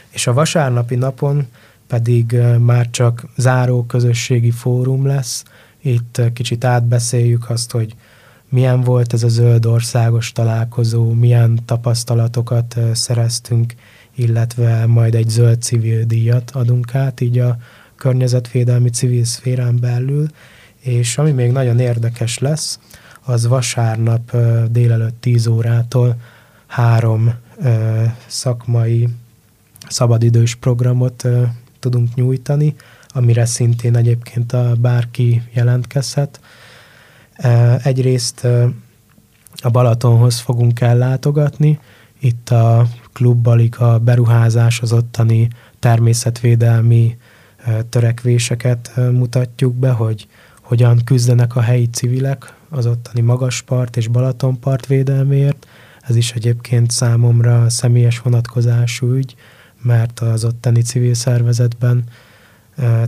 És 0.10 0.28
a 0.28 0.34
vasárnapi 0.34 0.96
napon 0.96 1.48
pedig 1.88 2.32
uh, 2.32 2.58
már 2.58 2.90
csak 2.90 3.26
záró 3.38 3.86
közösségi 3.86 4.52
fórum 4.52 5.06
lesz. 5.06 5.44
Itt 5.82 6.18
uh, 6.20 6.34
kicsit 6.34 6.64
átbeszéljük 6.64 7.50
azt, 7.50 7.72
hogy 7.72 7.96
milyen 8.50 8.82
volt 8.82 9.14
ez 9.14 9.24
a 9.24 9.28
zöld 9.28 9.66
országos 9.66 10.32
találkozó, 10.32 11.14
milyen 11.14 11.60
tapasztalatokat 11.66 12.76
uh, 12.78 12.92
szereztünk, 12.92 13.74
illetve 14.16 14.86
majd 14.86 15.16
egy 15.16 15.30
zöld 15.30 15.62
civil 15.62 16.04
díjat 16.04 16.52
adunk 16.52 16.96
át, 16.96 17.22
így 17.22 17.40
a 17.40 17.58
környezetvédelmi 17.96 18.90
civil 18.90 19.24
szférán 19.24 19.80
belül, 19.80 20.28
és 20.80 21.18
ami 21.18 21.32
még 21.32 21.52
nagyon 21.52 21.80
érdekes 21.80 22.38
lesz, 22.38 22.80
az 23.22 23.48
vasárnap 23.48 24.38
délelőtt 24.72 25.22
10 25.22 25.48
órától 25.48 26.16
három 26.68 27.34
szakmai 28.28 29.08
szabadidős 29.90 30.56
programot 30.56 31.28
tudunk 31.80 32.16
nyújtani, 32.16 32.76
amire 33.14 33.46
szintén 33.46 33.96
egyébként 33.96 34.54
a 34.54 34.74
bárki 34.80 35.42
jelentkezhet. 35.54 36.40
Egyrészt 37.84 38.48
a 39.62 39.70
Balatonhoz 39.70 40.40
fogunk 40.40 40.82
ellátogatni, 40.82 41.80
itt 42.20 42.50
a 42.50 42.88
klubbalik 43.14 43.80
a 43.80 44.00
beruházás, 44.00 44.82
az 44.82 44.94
ottani 44.94 45.48
természetvédelmi 45.80 47.18
törekvéseket 47.90 48.92
mutatjuk 48.96 49.76
be, 49.76 49.90
hogy 49.90 50.28
hogyan 50.62 51.02
küzdenek 51.04 51.56
a 51.56 51.62
helyi 51.62 51.90
civilek 51.90 52.54
az 52.70 52.86
ottani 52.86 53.22
Magaspart 53.22 53.98
és 53.98 54.08
Balatonpart 54.08 54.86
védelméért. 54.86 55.68
Ez 56.02 56.16
is 56.16 56.32
egyébként 56.32 56.92
számomra 56.92 57.70
személyes 57.70 58.20
vonatkozású 58.20 59.14
ügy, 59.14 59.36
mert 59.82 60.20
az 60.20 60.46
ottani 60.46 60.82
civil 60.82 61.14
szervezetben 61.14 62.04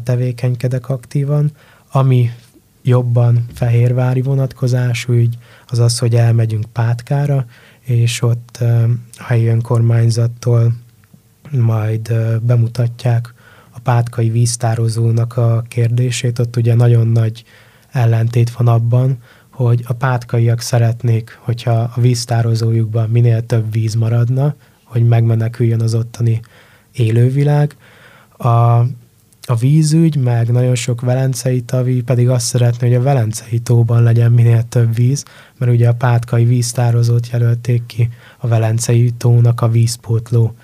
tevékenykedek 0.04 0.90
aktívan. 0.90 1.52
Ami 1.92 2.30
jobban 2.82 3.46
fehérvári 3.54 4.22
vonatkozású 4.22 5.14
ügy, 5.14 5.38
az 5.68 5.80
az, 5.80 6.00
hogy 6.00 6.16
elmegyünk 6.16 6.66
Pátkára, 6.72 7.46
és 7.80 8.22
ott 8.22 8.58
a 9.18 9.24
helyi 9.24 9.48
önkormányzattól 9.48 10.74
majd 11.52 12.14
bemutatják 12.42 13.34
a 13.72 13.80
pátkai 13.80 14.30
víztározónak 14.30 15.38
a 15.38 15.64
kérdését. 15.68 16.40
Ott 16.40 16.56
ugye 16.56 16.76
nagyon 16.76 17.08
nagy 17.08 17.44
ellentét 17.92 18.52
van 18.52 18.68
abban, 18.68 19.18
hogy 19.50 19.84
a 19.88 19.94
pátkaiak 19.94 20.62
szeretnék, 20.62 21.38
hogyha 21.42 21.72
a 21.72 22.02
víztározójukban 22.02 23.10
minél 23.10 23.46
több 23.46 23.72
víz 23.72 23.94
maradna, 23.94 24.56
hogy 24.84 25.08
megmeneküljön 25.08 25.82
az 25.82 25.94
ottani 25.96 26.42
élővilág. 26.92 27.76
A, 28.38 28.82
a 29.48 29.56
vízügy, 29.56 30.16
meg 30.16 30.52
nagyon 30.52 30.76
sok 30.76 31.02
velencei 31.02 31.62
tavi 31.62 32.02
pedig 32.02 32.30
azt 32.30 32.46
szeretné, 32.46 32.88
hogy 32.88 32.96
a 32.96 33.02
velencei 33.02 33.60
tóban 33.60 34.04
legyen 34.04 34.32
minél 34.32 34.64
több 34.70 34.96
víz, 34.96 35.26
mert 35.58 35.72
ugye 35.72 35.88
a 35.88 35.94
pátkai 35.94 36.46
víztározót 36.46 37.30
jelölték 37.32 37.86
ki 37.86 38.10
a 38.38 38.48
velencei 38.48 39.12
tónak 39.12 39.62
a 39.62 39.70
vízpótló 39.70 40.56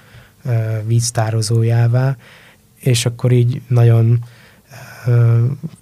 víztározójává, 0.86 2.18
és 2.80 3.06
akkor 3.06 3.32
így 3.32 3.62
nagyon 3.68 4.24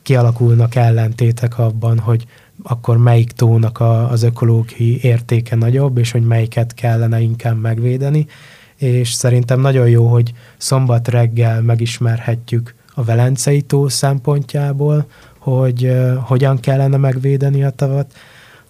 kialakulnak 0.02 0.76
ellentétek 0.76 1.60
abban, 1.60 2.00
hogy 2.00 2.26
akkor 2.64 2.98
melyik 2.98 3.32
tónak 3.32 3.80
a, 3.80 4.10
az 4.10 4.24
ökológiai 4.24 5.00
értéke 5.02 5.56
nagyobb, 5.56 5.98
és 5.98 6.12
hogy 6.12 6.26
melyiket 6.26 6.74
kellene 6.74 7.20
inkább 7.20 7.62
megvédeni. 7.62 8.28
És 8.76 9.12
szerintem 9.12 9.60
nagyon 9.60 9.90
jó, 9.90 10.08
hogy 10.08 10.34
szombat 10.58 11.08
reggel 11.08 11.62
megismerhetjük 11.62 12.76
a 12.98 13.04
Velencei 13.04 13.62
tó 13.62 13.88
szempontjából, 13.88 15.06
hogy 15.38 15.98
hogyan 16.24 16.60
kellene 16.60 16.98
megvédeni 16.98 17.64
a 17.64 17.70
tavat, 17.70 18.14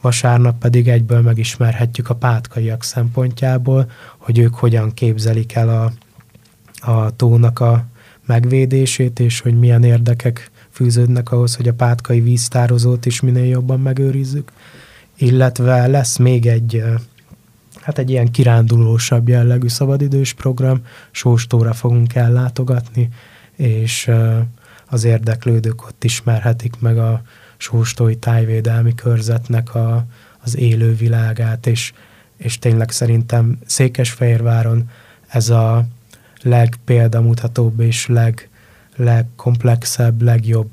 vasárnap 0.02 0.58
pedig 0.60 0.88
egyből 0.88 1.22
megismerhetjük 1.22 2.10
a 2.10 2.16
pátkaiak 2.16 2.84
szempontjából, 2.84 3.92
hogy 4.18 4.38
ők 4.40 4.56
hogyan 4.56 4.94
képzelik 4.94 5.54
el 5.54 5.70
a, 5.70 5.92
a 6.92 7.16
tónak 7.16 7.60
a 7.60 7.86
megvédését, 8.26 9.20
és 9.20 9.40
hogy 9.40 9.60
milyen 9.60 9.84
érdekek 9.84 10.52
fűződnek 10.70 11.32
ahhoz, 11.32 11.56
hogy 11.56 11.68
a 11.68 11.74
pátkai 11.74 12.20
víztározót 12.20 13.06
is 13.06 13.22
minél 13.22 13.46
jobban 13.46 13.80
megőrizzük. 13.80 14.52
Illetve 15.18 15.88
lesz 15.88 16.18
még 16.18 16.46
egy, 16.46 16.84
hát 17.82 17.98
egy 17.98 18.10
ilyen 18.10 18.32
kirándulósabb 18.32 19.28
jellegű 19.28 19.68
szabadidős 19.68 20.34
program, 20.34 20.82
Sóstóra 21.12 21.74
fogunk 21.74 22.16
ellátogatni, 22.16 23.10
és 23.58 24.12
az 24.86 25.04
érdeklődők 25.04 25.86
ott 25.86 26.04
ismerhetik 26.04 26.80
meg 26.80 26.98
a 26.98 27.22
Sóstói 27.58 28.16
Tájvédelmi 28.16 28.96
Körzetnek 28.96 29.76
a, 29.76 30.06
az 30.44 30.58
élővilágát, 30.58 31.68
és, 31.68 31.94
és 32.38 32.60
tényleg 32.60 32.92
szerintem 32.92 33.58
Székesfehérváron 33.66 34.90
ez 35.28 35.50
a 35.50 35.86
legpéldamutatóbb 36.42 37.80
és 37.80 38.08
leg, 38.08 38.50
legkomplexebb, 38.96 40.22
legjobb 40.22 40.70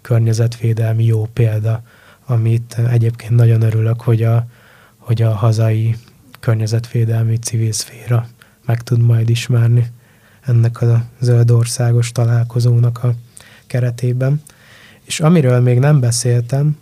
környezetvédelmi 0.00 1.04
jó 1.04 1.26
példa, 1.32 1.82
amit 2.26 2.74
egyébként 2.90 3.34
nagyon 3.34 3.62
örülök, 3.62 4.00
hogy 4.00 4.22
a, 4.22 4.46
hogy 4.96 5.22
a 5.22 5.34
hazai 5.34 5.96
környezetvédelmi 6.40 7.36
civil 7.36 7.72
szféra 7.72 8.28
meg 8.64 8.82
tud 8.82 9.00
majd 9.00 9.28
ismerni 9.28 9.90
ennek 10.48 10.82
a 10.82 11.04
zöld 11.20 11.50
országos 11.50 12.12
találkozónak 12.12 13.04
a 13.04 13.12
keretében. 13.66 14.42
És 15.04 15.20
amiről 15.20 15.60
még 15.60 15.78
nem 15.78 16.00
beszéltem, 16.00 16.76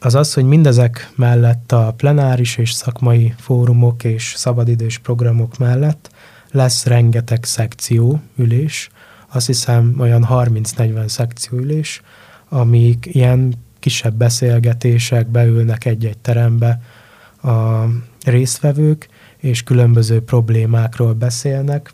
az 0.00 0.14
az, 0.14 0.34
hogy 0.34 0.44
mindezek 0.44 1.10
mellett 1.16 1.72
a 1.72 1.94
plenáris 1.96 2.56
és 2.56 2.72
szakmai 2.72 3.34
fórumok 3.38 4.04
és 4.04 4.34
szabadidős 4.36 4.98
programok 4.98 5.58
mellett 5.58 6.10
lesz 6.50 6.86
rengeteg 6.86 7.44
szekció 7.44 8.20
ülés, 8.36 8.90
azt 9.28 9.46
hiszem 9.46 9.94
olyan 9.98 10.26
30-40 10.30 11.08
szekcióülés, 11.08 12.02
amik 12.48 13.08
ilyen 13.12 13.54
kisebb 13.78 14.14
beszélgetések, 14.14 15.26
beülnek 15.26 15.84
egy-egy 15.84 16.18
terembe 16.18 16.80
a 17.42 17.84
résztvevők, 18.24 19.08
és 19.36 19.62
különböző 19.62 20.22
problémákról 20.22 21.12
beszélnek. 21.12 21.92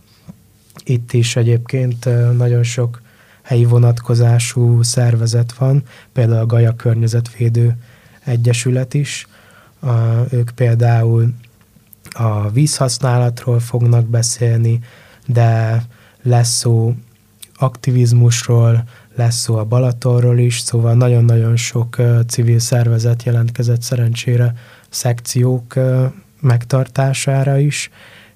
Itt 0.85 1.13
is 1.13 1.37
egyébként 1.37 2.09
nagyon 2.37 2.63
sok 2.63 3.03
helyi 3.43 3.65
vonatkozású 3.65 4.83
szervezet 4.83 5.53
van, 5.53 5.83
például 6.13 6.41
a 6.41 6.47
Gaja 6.47 6.77
Környezetvédő 6.77 7.77
Egyesület 8.25 8.95
is. 8.95 9.27
Ők 10.31 10.51
például 10.51 11.35
a 12.11 12.51
vízhasználatról 12.51 13.61
fognak 13.61 14.07
beszélni, 14.07 14.81
de 15.27 15.83
lesz 16.23 16.57
szó 16.57 16.95
aktivizmusról, 17.57 18.85
lesz 19.15 19.37
szó 19.37 19.57
a 19.57 19.65
Balatonról 19.65 20.39
is, 20.39 20.59
szóval 20.59 20.95
nagyon-nagyon 20.95 21.57
sok 21.57 21.97
civil 22.27 22.59
szervezet 22.59 23.23
jelentkezett 23.23 23.83
szerencsére 23.83 24.55
szekciók 24.89 25.75
megtartására 26.41 27.59
is, 27.59 27.91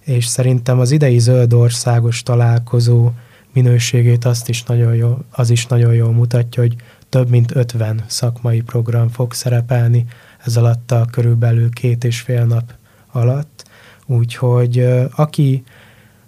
és 0.08 0.26
szerintem 0.26 0.78
az 0.78 0.90
idei 0.90 1.18
zöld 1.18 1.52
országos 1.52 2.22
találkozó 2.22 3.10
minőségét 3.52 4.24
azt 4.24 4.48
is 4.48 4.62
nagyon 4.62 4.94
jó, 4.94 5.18
az 5.30 5.50
is 5.50 5.66
nagyon 5.66 5.94
jól 5.94 6.12
mutatja, 6.12 6.62
hogy 6.62 6.76
több 7.08 7.28
mint 7.28 7.56
50 7.56 8.04
szakmai 8.06 8.60
program 8.60 9.08
fog 9.08 9.32
szerepelni 9.32 10.06
ez 10.44 10.56
alatt 10.56 10.90
a 10.90 11.06
körülbelül 11.10 11.70
két 11.70 12.04
és 12.04 12.20
fél 12.20 12.44
nap 12.44 12.72
alatt. 13.12 13.64
Úgyhogy 14.06 14.86
aki 15.14 15.64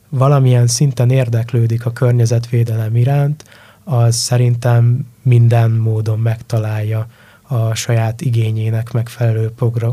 valamilyen 0.08 0.66
szinten 0.66 1.10
érdeklődik 1.10 1.86
a 1.86 1.92
környezetvédelem 1.92 2.96
iránt, 2.96 3.44
az 3.84 4.16
szerintem 4.16 5.06
minden 5.22 5.70
módon 5.70 6.18
megtalálja 6.18 7.06
a 7.52 7.74
saját 7.74 8.20
igényének 8.20 8.92
megfelelő 8.92 9.52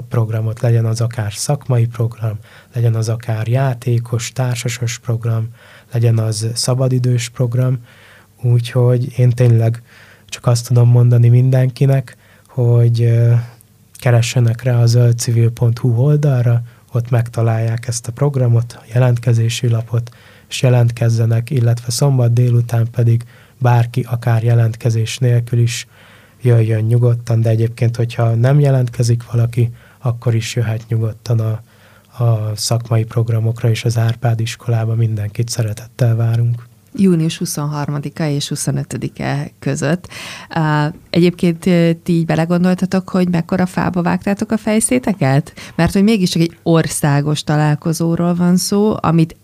programot, 0.09 0.59
legyen 0.59 0.85
az 0.85 1.01
akár 1.01 1.33
szakmai 1.33 1.85
program, 1.85 2.37
legyen 2.73 2.95
az 2.95 3.09
akár 3.09 3.47
játékos, 3.47 4.31
társasos 4.31 4.97
program, 4.97 5.47
legyen 5.91 6.17
az 6.17 6.47
szabadidős 6.53 7.29
program, 7.29 7.77
úgyhogy 8.41 9.19
én 9.19 9.29
tényleg 9.29 9.81
csak 10.25 10.45
azt 10.45 10.67
tudom 10.67 10.89
mondani 10.89 11.29
mindenkinek, 11.29 12.17
hogy 12.47 13.19
keressenek 13.99 14.63
rá 14.63 14.81
a 14.81 14.85
zöldcivil.hu 14.85 15.89
oldalra, 15.89 16.61
ott 16.91 17.09
megtalálják 17.09 17.87
ezt 17.87 18.07
a 18.07 18.11
programot, 18.11 18.77
a 18.79 18.83
jelentkezési 18.93 19.69
lapot, 19.69 20.15
és 20.49 20.61
jelentkezzenek, 20.61 21.49
illetve 21.49 21.91
szombat 21.91 22.33
délután 22.33 22.87
pedig 22.91 23.23
bárki, 23.57 24.05
akár 24.09 24.43
jelentkezés 24.43 25.17
nélkül 25.17 25.59
is 25.59 25.87
jöjjön 26.41 26.83
nyugodtan, 26.83 27.41
de 27.41 27.49
egyébként, 27.49 27.95
hogyha 27.95 28.35
nem 28.35 28.59
jelentkezik 28.59 29.31
valaki, 29.31 29.69
akkor 30.01 30.35
is 30.35 30.55
jöhet 30.55 30.85
nyugodtan 30.87 31.39
a, 31.39 31.61
a 32.23 32.55
szakmai 32.55 33.03
programokra 33.03 33.69
és 33.69 33.85
az 33.85 33.97
Árpád 33.97 34.39
iskolába 34.39 34.95
mindenkit 34.95 35.49
szeretettel 35.49 36.15
várunk 36.15 36.67
június 36.97 37.41
23-a 37.45 38.23
és 38.23 38.51
25-e 38.55 39.51
között. 39.59 40.07
Egyébként 41.09 41.59
ti 42.03 42.13
így 42.13 42.25
belegondoltatok, 42.25 43.09
hogy 43.09 43.29
mekkora 43.29 43.65
fába 43.65 44.01
vágtátok 44.01 44.51
a 44.51 44.57
fejszéteket? 44.57 45.53
Mert 45.75 45.93
hogy 45.93 46.03
mégiscsak 46.03 46.41
egy 46.41 46.57
országos 46.63 47.43
találkozóról 47.43 48.35
van 48.35 48.57
szó, 48.57 48.95
amit 48.99 49.35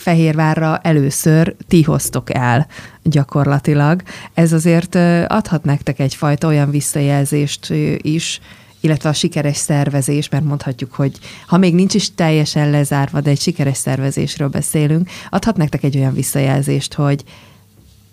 Fehérvárra 0.00 0.78
először 0.82 1.56
ti 1.68 1.82
hoztok 1.82 2.34
el 2.34 2.66
gyakorlatilag. 3.02 4.02
Ez 4.34 4.52
azért 4.52 4.94
adhat 5.26 5.64
nektek 5.64 5.98
egyfajta 5.98 6.46
olyan 6.46 6.70
visszajelzést 6.70 7.70
is, 7.96 8.40
illetve 8.80 9.08
a 9.08 9.12
sikeres 9.12 9.56
szervezés, 9.56 10.28
mert 10.28 10.44
mondhatjuk, 10.44 10.92
hogy 10.92 11.18
ha 11.46 11.56
még 11.56 11.74
nincs 11.74 11.94
is 11.94 12.14
teljesen 12.14 12.70
lezárva, 12.70 13.20
de 13.20 13.30
egy 13.30 13.40
sikeres 13.40 13.76
szervezésről 13.76 14.48
beszélünk, 14.48 15.08
adhat 15.30 15.56
nektek 15.56 15.82
egy 15.82 15.96
olyan 15.96 16.14
visszajelzést, 16.14 16.94
hogy 16.94 17.24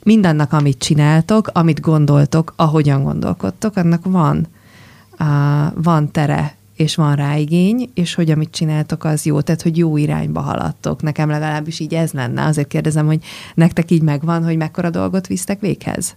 mindannak, 0.04 0.54
amit 0.54 0.80
csináltok, 0.80 1.50
amit 1.54 1.82
gondoltok, 1.82 2.54
ahogyan 2.56 3.04
gondolkodtok, 3.04 3.76
annak 3.76 4.06
van, 4.06 4.48
uh, 5.20 5.28
van 5.84 6.12
tere, 6.12 6.56
és 6.78 6.95
van 6.95 7.15
rá 7.15 7.36
igény, 7.36 7.89
és 7.93 8.13
hogy 8.13 8.32
amit 8.32 8.51
csináltok, 8.51 9.03
az 9.03 9.25
jó, 9.25 9.41
tehát 9.41 9.61
hogy 9.61 9.78
jó 9.78 9.97
irányba 9.97 10.41
haladtok. 10.41 11.01
Nekem 11.01 11.30
legalábbis 11.30 11.80
így 11.80 11.93
ez 11.93 12.11
lenne. 12.11 12.45
Azért 12.45 12.67
kérdezem, 12.67 13.05
hogy 13.05 13.19
nektek 13.53 13.91
így 13.91 14.01
megvan, 14.01 14.43
hogy 14.43 14.57
mekkora 14.57 14.89
dolgot 14.89 15.28
visztek 15.28 15.59
véghez? 15.59 16.15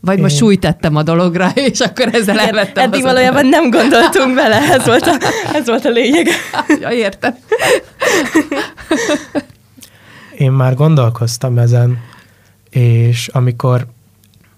Vagy 0.00 0.18
most 0.18 0.36
súlytettem 0.36 0.96
a 0.96 1.02
dologra, 1.02 1.50
és 1.70 1.80
akkor 1.80 2.14
ezzel 2.14 2.38
elvettem. 2.38 2.84
Eddig 2.84 3.02
valójában 3.02 3.46
nem 3.46 3.70
gondoltunk 3.70 4.34
bele, 4.34 4.56
ez 4.56 4.84
volt 4.84 5.06
a, 5.06 5.16
ez 5.58 5.66
volt 5.66 5.84
a 5.84 5.90
lényeg. 5.90 6.26
Ja, 6.80 6.90
értem. 6.90 7.36
Én 10.38 10.52
már 10.52 10.74
gondolkoztam 10.74 11.58
ezen, 11.58 11.98
és 12.70 13.28
amikor 13.28 13.86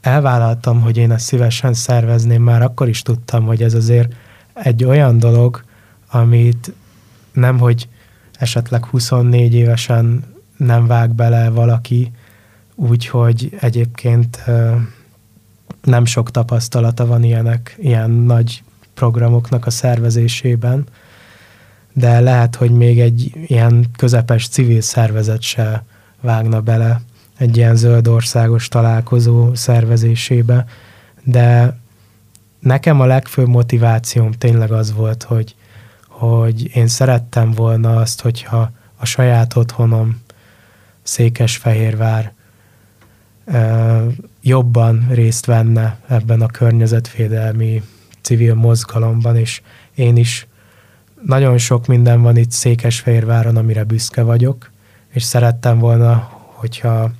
elvállaltam, 0.04 0.80
hogy 0.80 0.96
én 0.96 1.10
ezt 1.10 1.24
szívesen 1.24 1.74
szervezném, 1.74 2.42
már 2.42 2.62
akkor 2.62 2.88
is 2.88 3.02
tudtam, 3.02 3.44
hogy 3.44 3.62
ez 3.62 3.74
azért 3.74 4.12
egy 4.52 4.84
olyan 4.84 5.18
dolog, 5.18 5.64
amit 6.10 6.72
nem, 7.32 7.58
hogy 7.58 7.88
esetleg 8.38 8.84
24 8.84 9.54
évesen 9.54 10.24
nem 10.56 10.86
vág 10.86 11.14
bele 11.14 11.50
valaki, 11.50 12.12
úgyhogy 12.74 13.56
egyébként 13.60 14.44
nem 15.82 16.04
sok 16.04 16.30
tapasztalata 16.30 17.06
van 17.06 17.22
ilyenek, 17.22 17.76
ilyen 17.78 18.10
nagy 18.10 18.62
programoknak 18.94 19.66
a 19.66 19.70
szervezésében, 19.70 20.84
de 21.92 22.20
lehet, 22.20 22.56
hogy 22.56 22.70
még 22.70 23.00
egy 23.00 23.32
ilyen 23.46 23.86
közepes 23.96 24.48
civil 24.48 24.80
szervezet 24.80 25.42
se 25.42 25.84
vágna 26.20 26.60
bele 26.60 27.00
egy 27.38 27.56
ilyen 27.56 27.76
zöld 27.76 28.08
országos 28.08 28.68
találkozó 28.68 29.54
szervezésébe, 29.54 30.66
de 31.22 31.78
nekem 32.58 33.00
a 33.00 33.06
legfőbb 33.06 33.48
motivációm 33.48 34.32
tényleg 34.32 34.72
az 34.72 34.92
volt, 34.92 35.22
hogy, 35.22 35.54
hogy 36.08 36.76
én 36.76 36.86
szerettem 36.86 37.50
volna 37.50 37.96
azt, 37.96 38.20
hogyha 38.20 38.70
a 38.96 39.04
saját 39.04 39.56
otthonom 39.56 40.22
Székesfehérvár 41.02 42.32
jobban 44.40 45.06
részt 45.10 45.46
venne 45.46 45.98
ebben 46.08 46.40
a 46.40 46.46
környezetvédelmi 46.46 47.82
civil 48.20 48.54
mozgalomban, 48.54 49.36
és 49.36 49.62
én 49.94 50.16
is 50.16 50.46
nagyon 51.22 51.58
sok 51.58 51.86
minden 51.86 52.22
van 52.22 52.36
itt 52.36 52.50
Székesfehérváron, 52.50 53.56
amire 53.56 53.84
büszke 53.84 54.22
vagyok, 54.22 54.70
és 55.12 55.22
szerettem 55.22 55.78
volna, 55.78 56.14
hogyha 56.52 57.10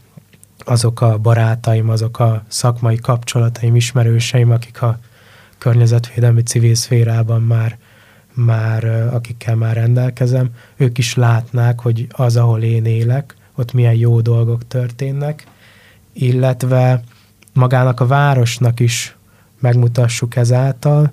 azok 0.64 1.00
a 1.00 1.18
barátaim, 1.18 1.88
azok 1.88 2.18
a 2.18 2.44
szakmai 2.48 2.96
kapcsolataim, 2.96 3.76
ismerőseim, 3.76 4.50
akik 4.50 4.82
a 4.82 4.98
környezetvédelmi 5.58 6.42
civil 6.42 6.74
szférában 6.74 7.42
már, 7.42 7.78
már 8.34 8.84
akikkel 9.12 9.54
már 9.54 9.74
rendelkezem, 9.74 10.50
ők 10.76 10.98
is 10.98 11.14
látnák, 11.14 11.80
hogy 11.80 12.06
az, 12.10 12.36
ahol 12.36 12.62
én 12.62 12.84
élek, 12.84 13.34
ott 13.54 13.72
milyen 13.72 13.94
jó 13.94 14.20
dolgok 14.20 14.66
történnek, 14.68 15.46
illetve 16.12 17.02
magának 17.52 18.00
a 18.00 18.06
városnak 18.06 18.80
is 18.80 19.16
megmutassuk 19.60 20.36
ezáltal, 20.36 21.12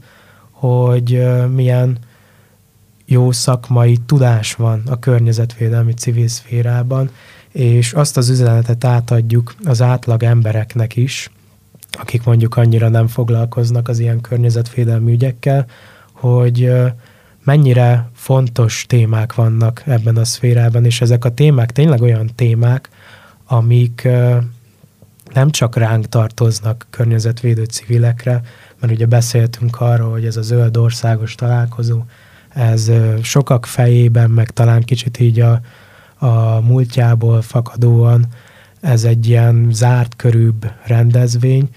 hogy 0.51 1.23
milyen 1.53 1.97
jó 3.05 3.31
szakmai 3.31 3.97
tudás 4.05 4.53
van 4.55 4.81
a 4.85 4.99
környezetvédelmi 4.99 5.93
civil 5.93 6.27
szférában, 6.27 7.09
és 7.51 7.93
azt 7.93 8.17
az 8.17 8.29
üzenetet 8.29 8.83
átadjuk 8.83 9.53
az 9.63 9.81
átlag 9.81 10.23
embereknek 10.23 10.95
is, 10.95 11.31
akik 11.91 12.23
mondjuk 12.23 12.57
annyira 12.57 12.89
nem 12.89 13.07
foglalkoznak 13.07 13.87
az 13.87 13.99
ilyen 13.99 14.21
környezetvédelmi 14.21 15.11
ügyekkel, 15.11 15.65
hogy 16.11 16.71
mennyire 17.43 18.09
fontos 18.13 18.85
témák 18.87 19.35
vannak 19.35 19.83
ebben 19.85 20.17
a 20.17 20.25
szférában, 20.25 20.85
és 20.85 21.01
ezek 21.01 21.25
a 21.25 21.33
témák 21.33 21.71
tényleg 21.71 22.01
olyan 22.01 22.29
témák, 22.35 22.89
amik 23.45 24.07
nem 25.33 25.49
csak 25.49 25.75
ránk 25.75 26.09
tartoznak 26.09 26.87
környezetvédő 26.89 27.63
civilekre, 27.63 28.41
mert 28.79 28.93
ugye 28.93 29.05
beszéltünk 29.05 29.81
arról, 29.81 30.11
hogy 30.11 30.25
ez 30.25 30.37
a 30.37 30.41
zöld 30.41 30.77
országos 30.77 31.35
találkozó, 31.35 32.01
ez 32.49 32.91
sokak 33.21 33.65
fejében, 33.65 34.29
meg 34.29 34.51
talán 34.51 34.83
kicsit 34.83 35.19
így 35.19 35.39
a, 35.39 35.61
a 36.21 36.59
múltjából 36.59 37.41
fakadóan, 37.41 38.25
ez 38.81 39.03
egy 39.03 39.27
ilyen 39.27 39.67
zárt 39.71 40.15
körűbb 40.15 40.71
rendezvény, 40.85 41.69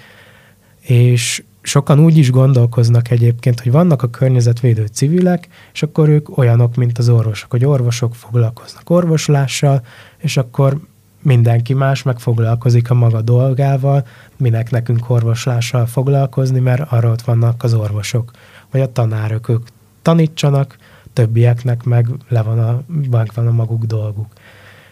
és 0.80 1.42
sokan 1.62 2.00
úgy 2.00 2.16
is 2.16 2.30
gondolkoznak 2.30 3.10
egyébként, 3.10 3.60
hogy 3.60 3.72
vannak 3.72 4.02
a 4.02 4.10
környezetvédő 4.10 4.86
civilek, 4.86 5.48
és 5.72 5.82
akkor 5.82 6.08
ők 6.08 6.38
olyanok, 6.38 6.74
mint 6.74 6.98
az 6.98 7.08
orvosok, 7.08 7.50
hogy 7.50 7.64
orvosok 7.64 8.14
foglalkoznak 8.14 8.90
orvoslással, 8.90 9.82
és 10.18 10.36
akkor 10.36 10.80
mindenki 11.22 11.74
más 11.74 12.02
meg 12.02 12.18
foglalkozik 12.18 12.90
a 12.90 12.94
maga 12.94 13.20
dolgával, 13.20 14.06
minek 14.36 14.70
nekünk 14.70 15.10
orvoslással 15.10 15.86
foglalkozni, 15.86 16.60
mert 16.60 16.92
arra 16.92 17.10
ott 17.10 17.22
vannak 17.22 17.62
az 17.62 17.74
orvosok, 17.74 18.30
vagy 18.70 18.80
a 18.80 18.92
tanárok, 18.92 19.48
ők 19.48 19.66
tanítsanak, 20.02 20.76
többieknek 21.14 21.82
meg 21.82 22.08
le 22.28 22.42
van 22.42 22.58
a, 22.58 22.82
meg 23.10 23.30
van 23.34 23.46
a 23.46 23.52
maguk 23.52 23.84
dolguk. 23.84 24.26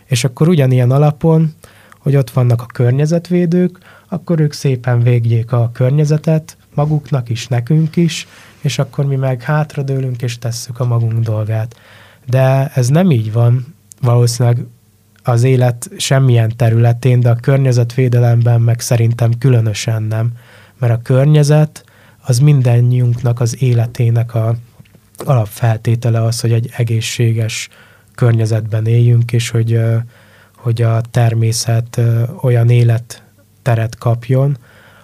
És 0.04 0.24
akkor 0.24 0.48
ugyanilyen 0.48 0.90
alapon, 0.90 1.54
hogy 1.98 2.16
ott 2.16 2.30
vannak 2.30 2.62
a 2.62 2.66
környezetvédők, 2.66 3.78
akkor 4.08 4.40
ők 4.40 4.52
szépen 4.52 5.02
végjék 5.02 5.52
a 5.52 5.70
környezetet, 5.72 6.56
maguknak 6.74 7.28
is, 7.28 7.46
nekünk 7.48 7.96
is, 7.96 8.26
és 8.60 8.78
akkor 8.78 9.06
mi 9.06 9.16
meg 9.16 9.42
hátradőlünk 9.42 10.22
és 10.22 10.38
tesszük 10.38 10.80
a 10.80 10.84
magunk 10.84 11.24
dolgát. 11.24 11.76
De 12.26 12.70
ez 12.74 12.88
nem 12.88 13.10
így 13.10 13.32
van, 13.32 13.74
valószínűleg 14.00 14.66
az 15.22 15.42
élet 15.42 15.90
semmilyen 15.96 16.52
területén, 16.56 17.20
de 17.20 17.30
a 17.30 17.34
környezetvédelemben 17.34 18.60
meg 18.60 18.80
szerintem 18.80 19.38
különösen 19.38 20.02
nem, 20.02 20.32
mert 20.78 20.92
a 20.92 21.02
környezet 21.02 21.84
az 22.20 22.38
mindennyiunknak 22.38 23.40
az 23.40 23.62
életének 23.62 24.34
a, 24.34 24.56
alapfeltétele 25.24 26.22
az, 26.22 26.40
hogy 26.40 26.52
egy 26.52 26.70
egészséges 26.76 27.68
környezetben 28.14 28.86
éljünk, 28.86 29.32
és 29.32 29.50
hogy, 29.50 29.80
hogy 30.56 30.82
a 30.82 31.00
természet 31.10 32.00
olyan 32.40 32.70
életteret 32.70 33.98
kapjon, 33.98 34.58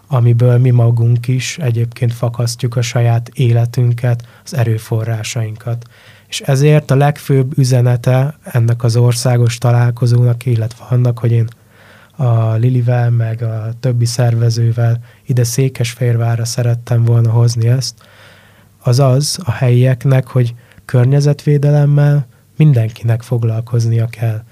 amiből 0.07 0.59
mi 0.59 0.71
magunk 0.71 1.29
is 1.29 1.59
egyébként 1.59 2.13
fakasztjuk 2.13 2.77
a 2.77 2.83
saját 2.83 3.31
életünket, 3.35 4.27
az 4.45 4.55
erőforrásainkat. 4.55 5.87
És 6.29 6.41
ezért 6.41 6.91
a 6.91 6.97
legfőbb 6.97 7.59
üzenete 7.59 8.39
ennek 8.43 8.83
az 8.83 8.97
országos 8.97 9.59
találkozónak, 9.59 10.47
illetve 10.47 10.85
annak, 10.89 11.19
hogy 11.19 11.33
én 11.33 11.49
a 12.17 12.53
Lilivel, 12.53 13.11
meg 13.11 13.43
a 13.43 13.71
többi 13.81 14.05
szervezővel 14.05 15.01
ide 15.27 15.45
Székesfehérvárra 15.45 16.45
szerettem 16.45 17.05
volna 17.05 17.31
hozni 17.31 17.69
ezt, 17.69 17.95
az 18.89 18.99
az 18.99 19.39
a 19.45 19.51
helyieknek, 19.51 20.27
hogy 20.27 20.55
környezetvédelemmel 20.85 22.27
mindenkinek 22.57 23.23
foglalkoznia 23.23 24.07
kell. 24.07 24.43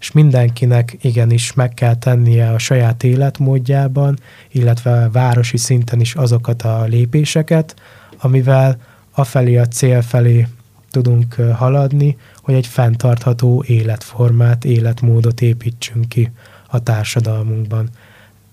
És 0.00 0.12
mindenkinek 0.12 0.96
igenis 1.00 1.52
meg 1.52 1.74
kell 1.74 1.94
tennie 1.94 2.50
a 2.50 2.58
saját 2.58 3.04
életmódjában, 3.04 4.18
illetve 4.52 4.92
a 4.92 5.10
városi 5.10 5.56
szinten 5.56 6.00
is 6.00 6.14
azokat 6.14 6.62
a 6.62 6.84
lépéseket, 6.84 7.74
amivel 8.18 8.76
afelé 9.10 9.56
a 9.56 9.66
cél 9.66 10.02
felé 10.02 10.46
tudunk 10.90 11.34
haladni, 11.34 12.16
hogy 12.42 12.54
egy 12.54 12.66
fenntartható 12.66 13.64
életformát, 13.66 14.64
életmódot 14.64 15.40
építsünk 15.40 16.08
ki 16.08 16.30
a 16.66 16.82
társadalmunkban. 16.82 17.88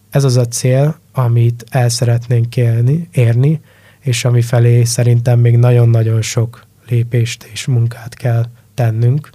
Ez 0.09 0.23
az 0.23 0.37
a 0.37 0.47
cél, 0.47 0.97
amit 1.11 1.65
el 1.69 1.89
szeretnénk 1.89 2.57
élni, 2.57 3.07
érni, 3.11 3.61
és 4.01 4.25
ami 4.25 4.41
felé 4.41 4.83
szerintem 4.83 5.39
még 5.39 5.57
nagyon-nagyon 5.57 6.21
sok 6.21 6.65
lépést 6.87 7.43
és 7.43 7.65
munkát 7.65 8.13
kell 8.13 8.45
tennünk, 8.73 9.29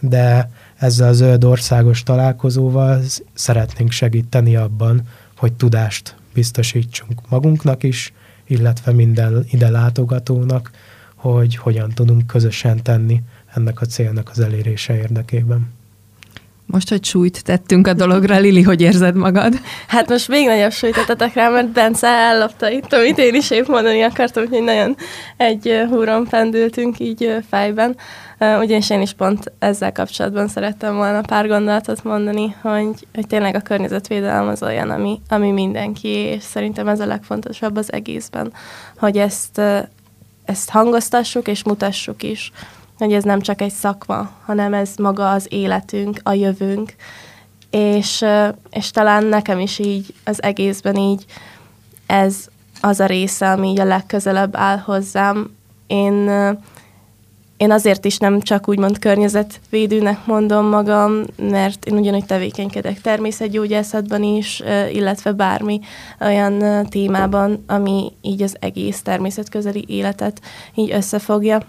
de 0.00 0.50
ezzel 0.76 1.08
a 1.08 1.12
zöld 1.12 1.44
országos 1.44 2.02
találkozóval 2.02 3.02
szeretnénk 3.34 3.90
segíteni 3.90 4.56
abban, 4.56 5.02
hogy 5.36 5.52
tudást 5.52 6.16
biztosítsunk 6.34 7.28
magunknak 7.28 7.82
is, 7.82 8.12
illetve 8.46 8.92
minden 8.92 9.44
ide 9.50 9.70
látogatónak, 9.70 10.70
hogy 11.14 11.56
hogyan 11.56 11.90
tudunk 11.90 12.26
közösen 12.26 12.82
tenni 12.82 13.22
ennek 13.54 13.80
a 13.80 13.86
célnak 13.86 14.30
az 14.30 14.40
elérése 14.40 14.96
érdekében. 14.96 15.70
Most, 16.72 16.88
hogy 16.88 17.04
súlyt 17.04 17.44
tettünk 17.44 17.86
a 17.86 17.92
dologra, 17.92 18.38
Lili, 18.38 18.62
hogy 18.62 18.80
érzed 18.80 19.14
magad? 19.14 19.60
Hát 19.86 20.08
most 20.08 20.28
még 20.28 20.46
nagyobb 20.46 20.72
súlyt 20.72 20.94
tettetek 20.94 21.34
rá, 21.34 21.48
mert 21.48 21.68
Bence 21.68 22.06
ellopta 22.06 22.70
itt, 22.70 22.92
amit 22.92 23.18
én 23.18 23.34
is 23.34 23.50
épp 23.50 23.66
mondani 23.66 24.02
akartam, 24.02 24.48
hogy 24.48 24.62
nagyon 24.62 24.96
egy 25.36 25.84
húron 25.88 26.26
pendültünk 26.26 26.98
így 26.98 27.36
fejben. 27.48 27.96
Ugyanis 28.38 28.90
én 28.90 29.00
is 29.00 29.12
pont 29.12 29.52
ezzel 29.58 29.92
kapcsolatban 29.92 30.48
szerettem 30.48 30.96
volna 30.96 31.20
pár 31.20 31.46
gondolatot 31.46 32.04
mondani, 32.04 32.56
hogy, 32.60 33.06
hogy 33.14 33.26
tényleg 33.26 33.54
a 33.54 33.60
környezetvédelem 33.60 34.48
az 34.48 34.62
olyan, 34.62 34.90
ami, 34.90 35.20
ami 35.28 35.50
mindenki, 35.50 36.08
és 36.08 36.42
szerintem 36.42 36.88
ez 36.88 37.00
a 37.00 37.06
legfontosabb 37.06 37.76
az 37.76 37.92
egészben, 37.92 38.52
hogy 38.96 39.18
ezt, 39.18 39.60
ezt 40.44 40.70
hangoztassuk 40.70 41.48
és 41.48 41.64
mutassuk 41.64 42.22
is 42.22 42.52
hogy 43.04 43.12
ez 43.12 43.24
nem 43.24 43.40
csak 43.40 43.60
egy 43.60 43.72
szakma, 43.72 44.30
hanem 44.44 44.74
ez 44.74 44.90
maga 44.96 45.30
az 45.30 45.46
életünk, 45.50 46.20
a 46.22 46.32
jövőnk, 46.32 46.94
és, 47.70 48.24
és 48.70 48.90
talán 48.90 49.24
nekem 49.24 49.58
is 49.58 49.78
így 49.78 50.14
az 50.24 50.42
egészben 50.42 50.96
így 50.96 51.24
ez 52.06 52.36
az 52.80 53.00
a 53.00 53.06
része, 53.06 53.50
ami 53.50 53.68
így 53.68 53.80
a 53.80 53.84
legközelebb 53.84 54.56
áll 54.56 54.78
hozzám. 54.78 55.50
Én, 55.86 56.30
én 57.56 57.70
azért 57.70 58.04
is 58.04 58.18
nem 58.18 58.40
csak 58.40 58.68
úgymond 58.68 58.98
környezetvédőnek 58.98 60.26
mondom 60.26 60.66
magam, 60.66 61.22
mert 61.36 61.84
én 61.84 61.98
ugyanúgy 61.98 62.24
tevékenykedek 62.24 63.00
természetgyógyászatban 63.00 64.22
is, 64.22 64.62
illetve 64.92 65.32
bármi 65.32 65.80
olyan 66.20 66.86
témában, 66.86 67.64
ami 67.66 68.12
így 68.20 68.42
az 68.42 68.56
egész 68.60 69.02
természetközeli 69.02 69.84
életet 69.88 70.40
így 70.74 70.92
összefogja 70.92 71.60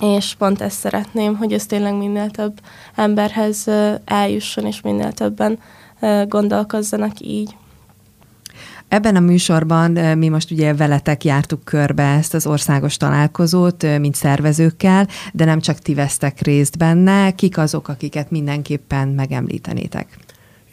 és 0.00 0.34
pont 0.38 0.60
ezt 0.60 0.78
szeretném, 0.78 1.36
hogy 1.36 1.52
ez 1.52 1.66
tényleg 1.66 1.94
minél 1.94 2.30
több 2.30 2.60
emberhez 2.94 3.66
eljusson, 4.04 4.66
és 4.66 4.80
minél 4.80 5.12
többen 5.12 5.58
gondolkozzanak 6.28 7.20
így. 7.20 7.56
Ebben 8.88 9.16
a 9.16 9.20
műsorban 9.20 9.90
mi 10.18 10.28
most 10.28 10.50
ugye 10.50 10.74
veletek 10.74 11.24
jártuk 11.24 11.64
körbe 11.64 12.02
ezt 12.02 12.34
az 12.34 12.46
országos 12.46 12.96
találkozót, 12.96 13.98
mint 13.98 14.14
szervezőkkel, 14.14 15.08
de 15.32 15.44
nem 15.44 15.60
csak 15.60 15.78
ti 15.78 15.94
vesztek 15.94 16.40
részt 16.40 16.78
benne, 16.78 17.30
kik 17.30 17.58
azok, 17.58 17.88
akiket 17.88 18.30
mindenképpen 18.30 19.08
megemlítenétek? 19.08 20.18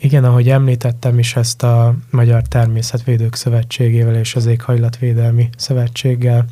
Igen, 0.01 0.23
ahogy 0.23 0.49
említettem 0.49 1.19
is 1.19 1.35
ezt 1.35 1.63
a 1.63 1.95
Magyar 2.11 2.41
Természetvédők 2.41 3.35
Szövetségével 3.35 4.15
és 4.15 4.35
az 4.35 4.45
Éghajlatvédelmi 4.45 5.49
Szövetséggel 5.57 6.45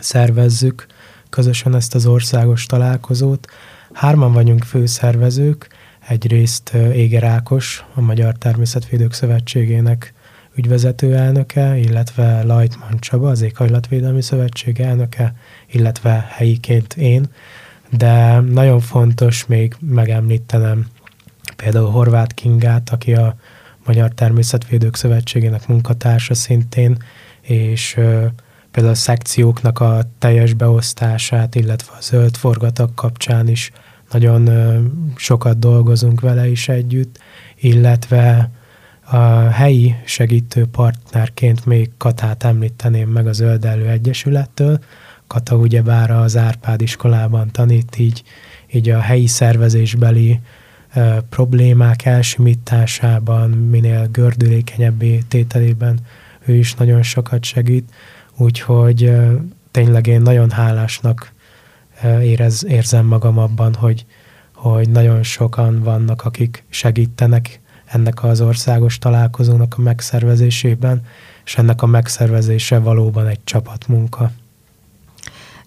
szervezzük 0.00 0.86
közösen 1.30 1.74
ezt 1.74 1.94
az 1.94 2.06
országos 2.06 2.66
találkozót. 2.66 3.46
Hárman 3.92 4.32
vagyunk 4.32 4.64
főszervezők, 4.64 5.68
egyrészt 6.08 6.74
Éger 6.92 7.24
Ákos, 7.24 7.84
a 7.94 8.00
Magyar 8.00 8.34
Természetvédők 8.34 9.12
Szövetségének 9.12 10.12
ügyvezető 10.54 11.16
elnöke, 11.16 11.76
illetve 11.76 12.42
Lajtman 12.42 12.98
Csaba, 12.98 13.30
az 13.30 13.42
Éghajlatvédelmi 13.42 14.22
Szövetség 14.22 14.80
elnöke, 14.80 15.34
illetve 15.70 16.26
helyiként 16.30 16.94
én, 16.94 17.26
de 17.90 18.40
nagyon 18.40 18.80
fontos 18.80 19.46
még 19.46 19.76
megemlítenem 19.80 20.86
például 21.56 21.90
Horváth 21.90 22.34
Kingát, 22.34 22.90
aki 22.90 23.14
a 23.14 23.36
Magyar 23.86 24.10
Természetvédők 24.10 24.96
Szövetségének 24.96 25.66
munkatársa 25.66 26.34
szintén, 26.34 27.02
és 27.40 27.98
például 28.70 28.94
a 28.94 28.98
szekcióknak 28.98 29.80
a 29.80 30.00
teljes 30.18 30.54
beosztását, 30.54 31.54
illetve 31.54 31.92
a 31.98 32.00
zöld 32.00 32.36
forgatak 32.36 32.94
kapcsán 32.94 33.48
is 33.48 33.70
nagyon 34.10 34.50
sokat 35.16 35.58
dolgozunk 35.58 36.20
vele 36.20 36.48
is 36.48 36.68
együtt, 36.68 37.18
illetve 37.56 38.50
a 39.10 39.48
helyi 39.48 39.94
segítő 40.04 40.66
partnerként 40.66 41.66
még 41.66 41.90
Katát 41.96 42.44
említeném 42.44 43.08
meg 43.08 43.26
a 43.26 43.32
Zöld 43.32 43.64
Elő 43.64 43.88
Egyesülettől. 43.88 44.78
Kata 45.26 45.56
ugyebár 45.56 46.10
az 46.10 46.36
Árpád 46.36 46.80
iskolában 46.80 47.50
tanít, 47.50 47.98
így, 47.98 48.22
így 48.72 48.88
a 48.88 49.00
helyi 49.00 49.26
szervezésbeli 49.26 50.40
e, 50.88 51.20
problémák 51.20 52.04
elsimításában, 52.04 53.50
minél 53.50 54.08
gördülékenyebbé 54.12 55.22
tételében 55.28 55.98
ő 56.44 56.54
is 56.54 56.74
nagyon 56.74 57.02
sokat 57.02 57.44
segít. 57.44 57.90
Úgyhogy 58.38 59.12
tényleg 59.70 60.06
én 60.06 60.20
nagyon 60.20 60.50
hálásnak 60.50 61.32
érez, 62.22 62.64
érzem 62.64 63.06
magam 63.06 63.38
abban, 63.38 63.74
hogy, 63.74 64.06
hogy 64.54 64.88
nagyon 64.88 65.22
sokan 65.22 65.82
vannak, 65.82 66.24
akik 66.24 66.64
segítenek 66.68 67.60
ennek 67.84 68.24
az 68.24 68.40
országos 68.40 68.98
találkozónak 68.98 69.74
a 69.76 69.80
megszervezésében, 69.80 71.02
és 71.44 71.56
ennek 71.56 71.82
a 71.82 71.86
megszervezése 71.86 72.78
valóban 72.78 73.26
egy 73.26 73.40
csapatmunka. 73.44 74.30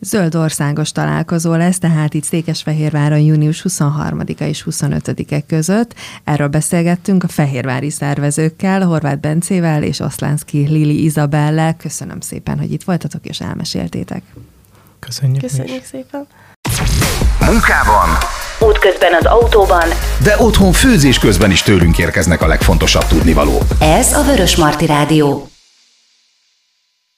Zöld 0.04 0.36
országos 0.36 0.92
találkozó 0.92 1.54
lesz, 1.56 1.80
tehát 1.80 2.14
itt 2.14 2.24
Székesfehérváron 2.24 3.20
június 3.20 3.66
23-a 3.70 4.44
és 4.44 4.66
25-e 4.70 5.42
között. 5.48 5.94
Erről 6.24 6.48
beszélgettünk 6.48 7.24
a 7.24 7.28
fehérvári 7.28 7.90
szervezőkkel, 7.90 8.86
Horváth 8.86 9.20
Bencével 9.20 9.84
és 9.84 10.00
Oszlánszki 10.00 10.58
Lili 10.58 11.04
Izabellel. 11.04 11.76
Köszönöm 11.78 12.20
szépen, 12.20 12.60
hogy 12.60 12.72
itt 12.72 12.84
voltatok 12.84 13.26
és 13.26 13.40
elmeséltétek. 13.40 14.22
Köszönjük. 15.00 15.42
Köszönjük 15.42 15.84
szépen. 15.84 16.28
Munkában. 17.40 18.10
Útközben 18.60 19.14
az 19.20 19.26
autóban. 19.26 19.88
De 20.24 20.36
otthon 20.38 20.72
főzés 20.72 21.20
közben 21.20 21.52
is 21.52 21.62
tőlünk 21.62 21.98
érkeznek 21.98 22.42
a 22.42 22.48
legfontosabb 22.48 23.06
tudnivalók. 23.06 23.64
Ez 23.80 24.14
a 24.14 24.24
Vörös 24.24 24.56
Marti 24.56 24.86
Rádió. 24.86 25.50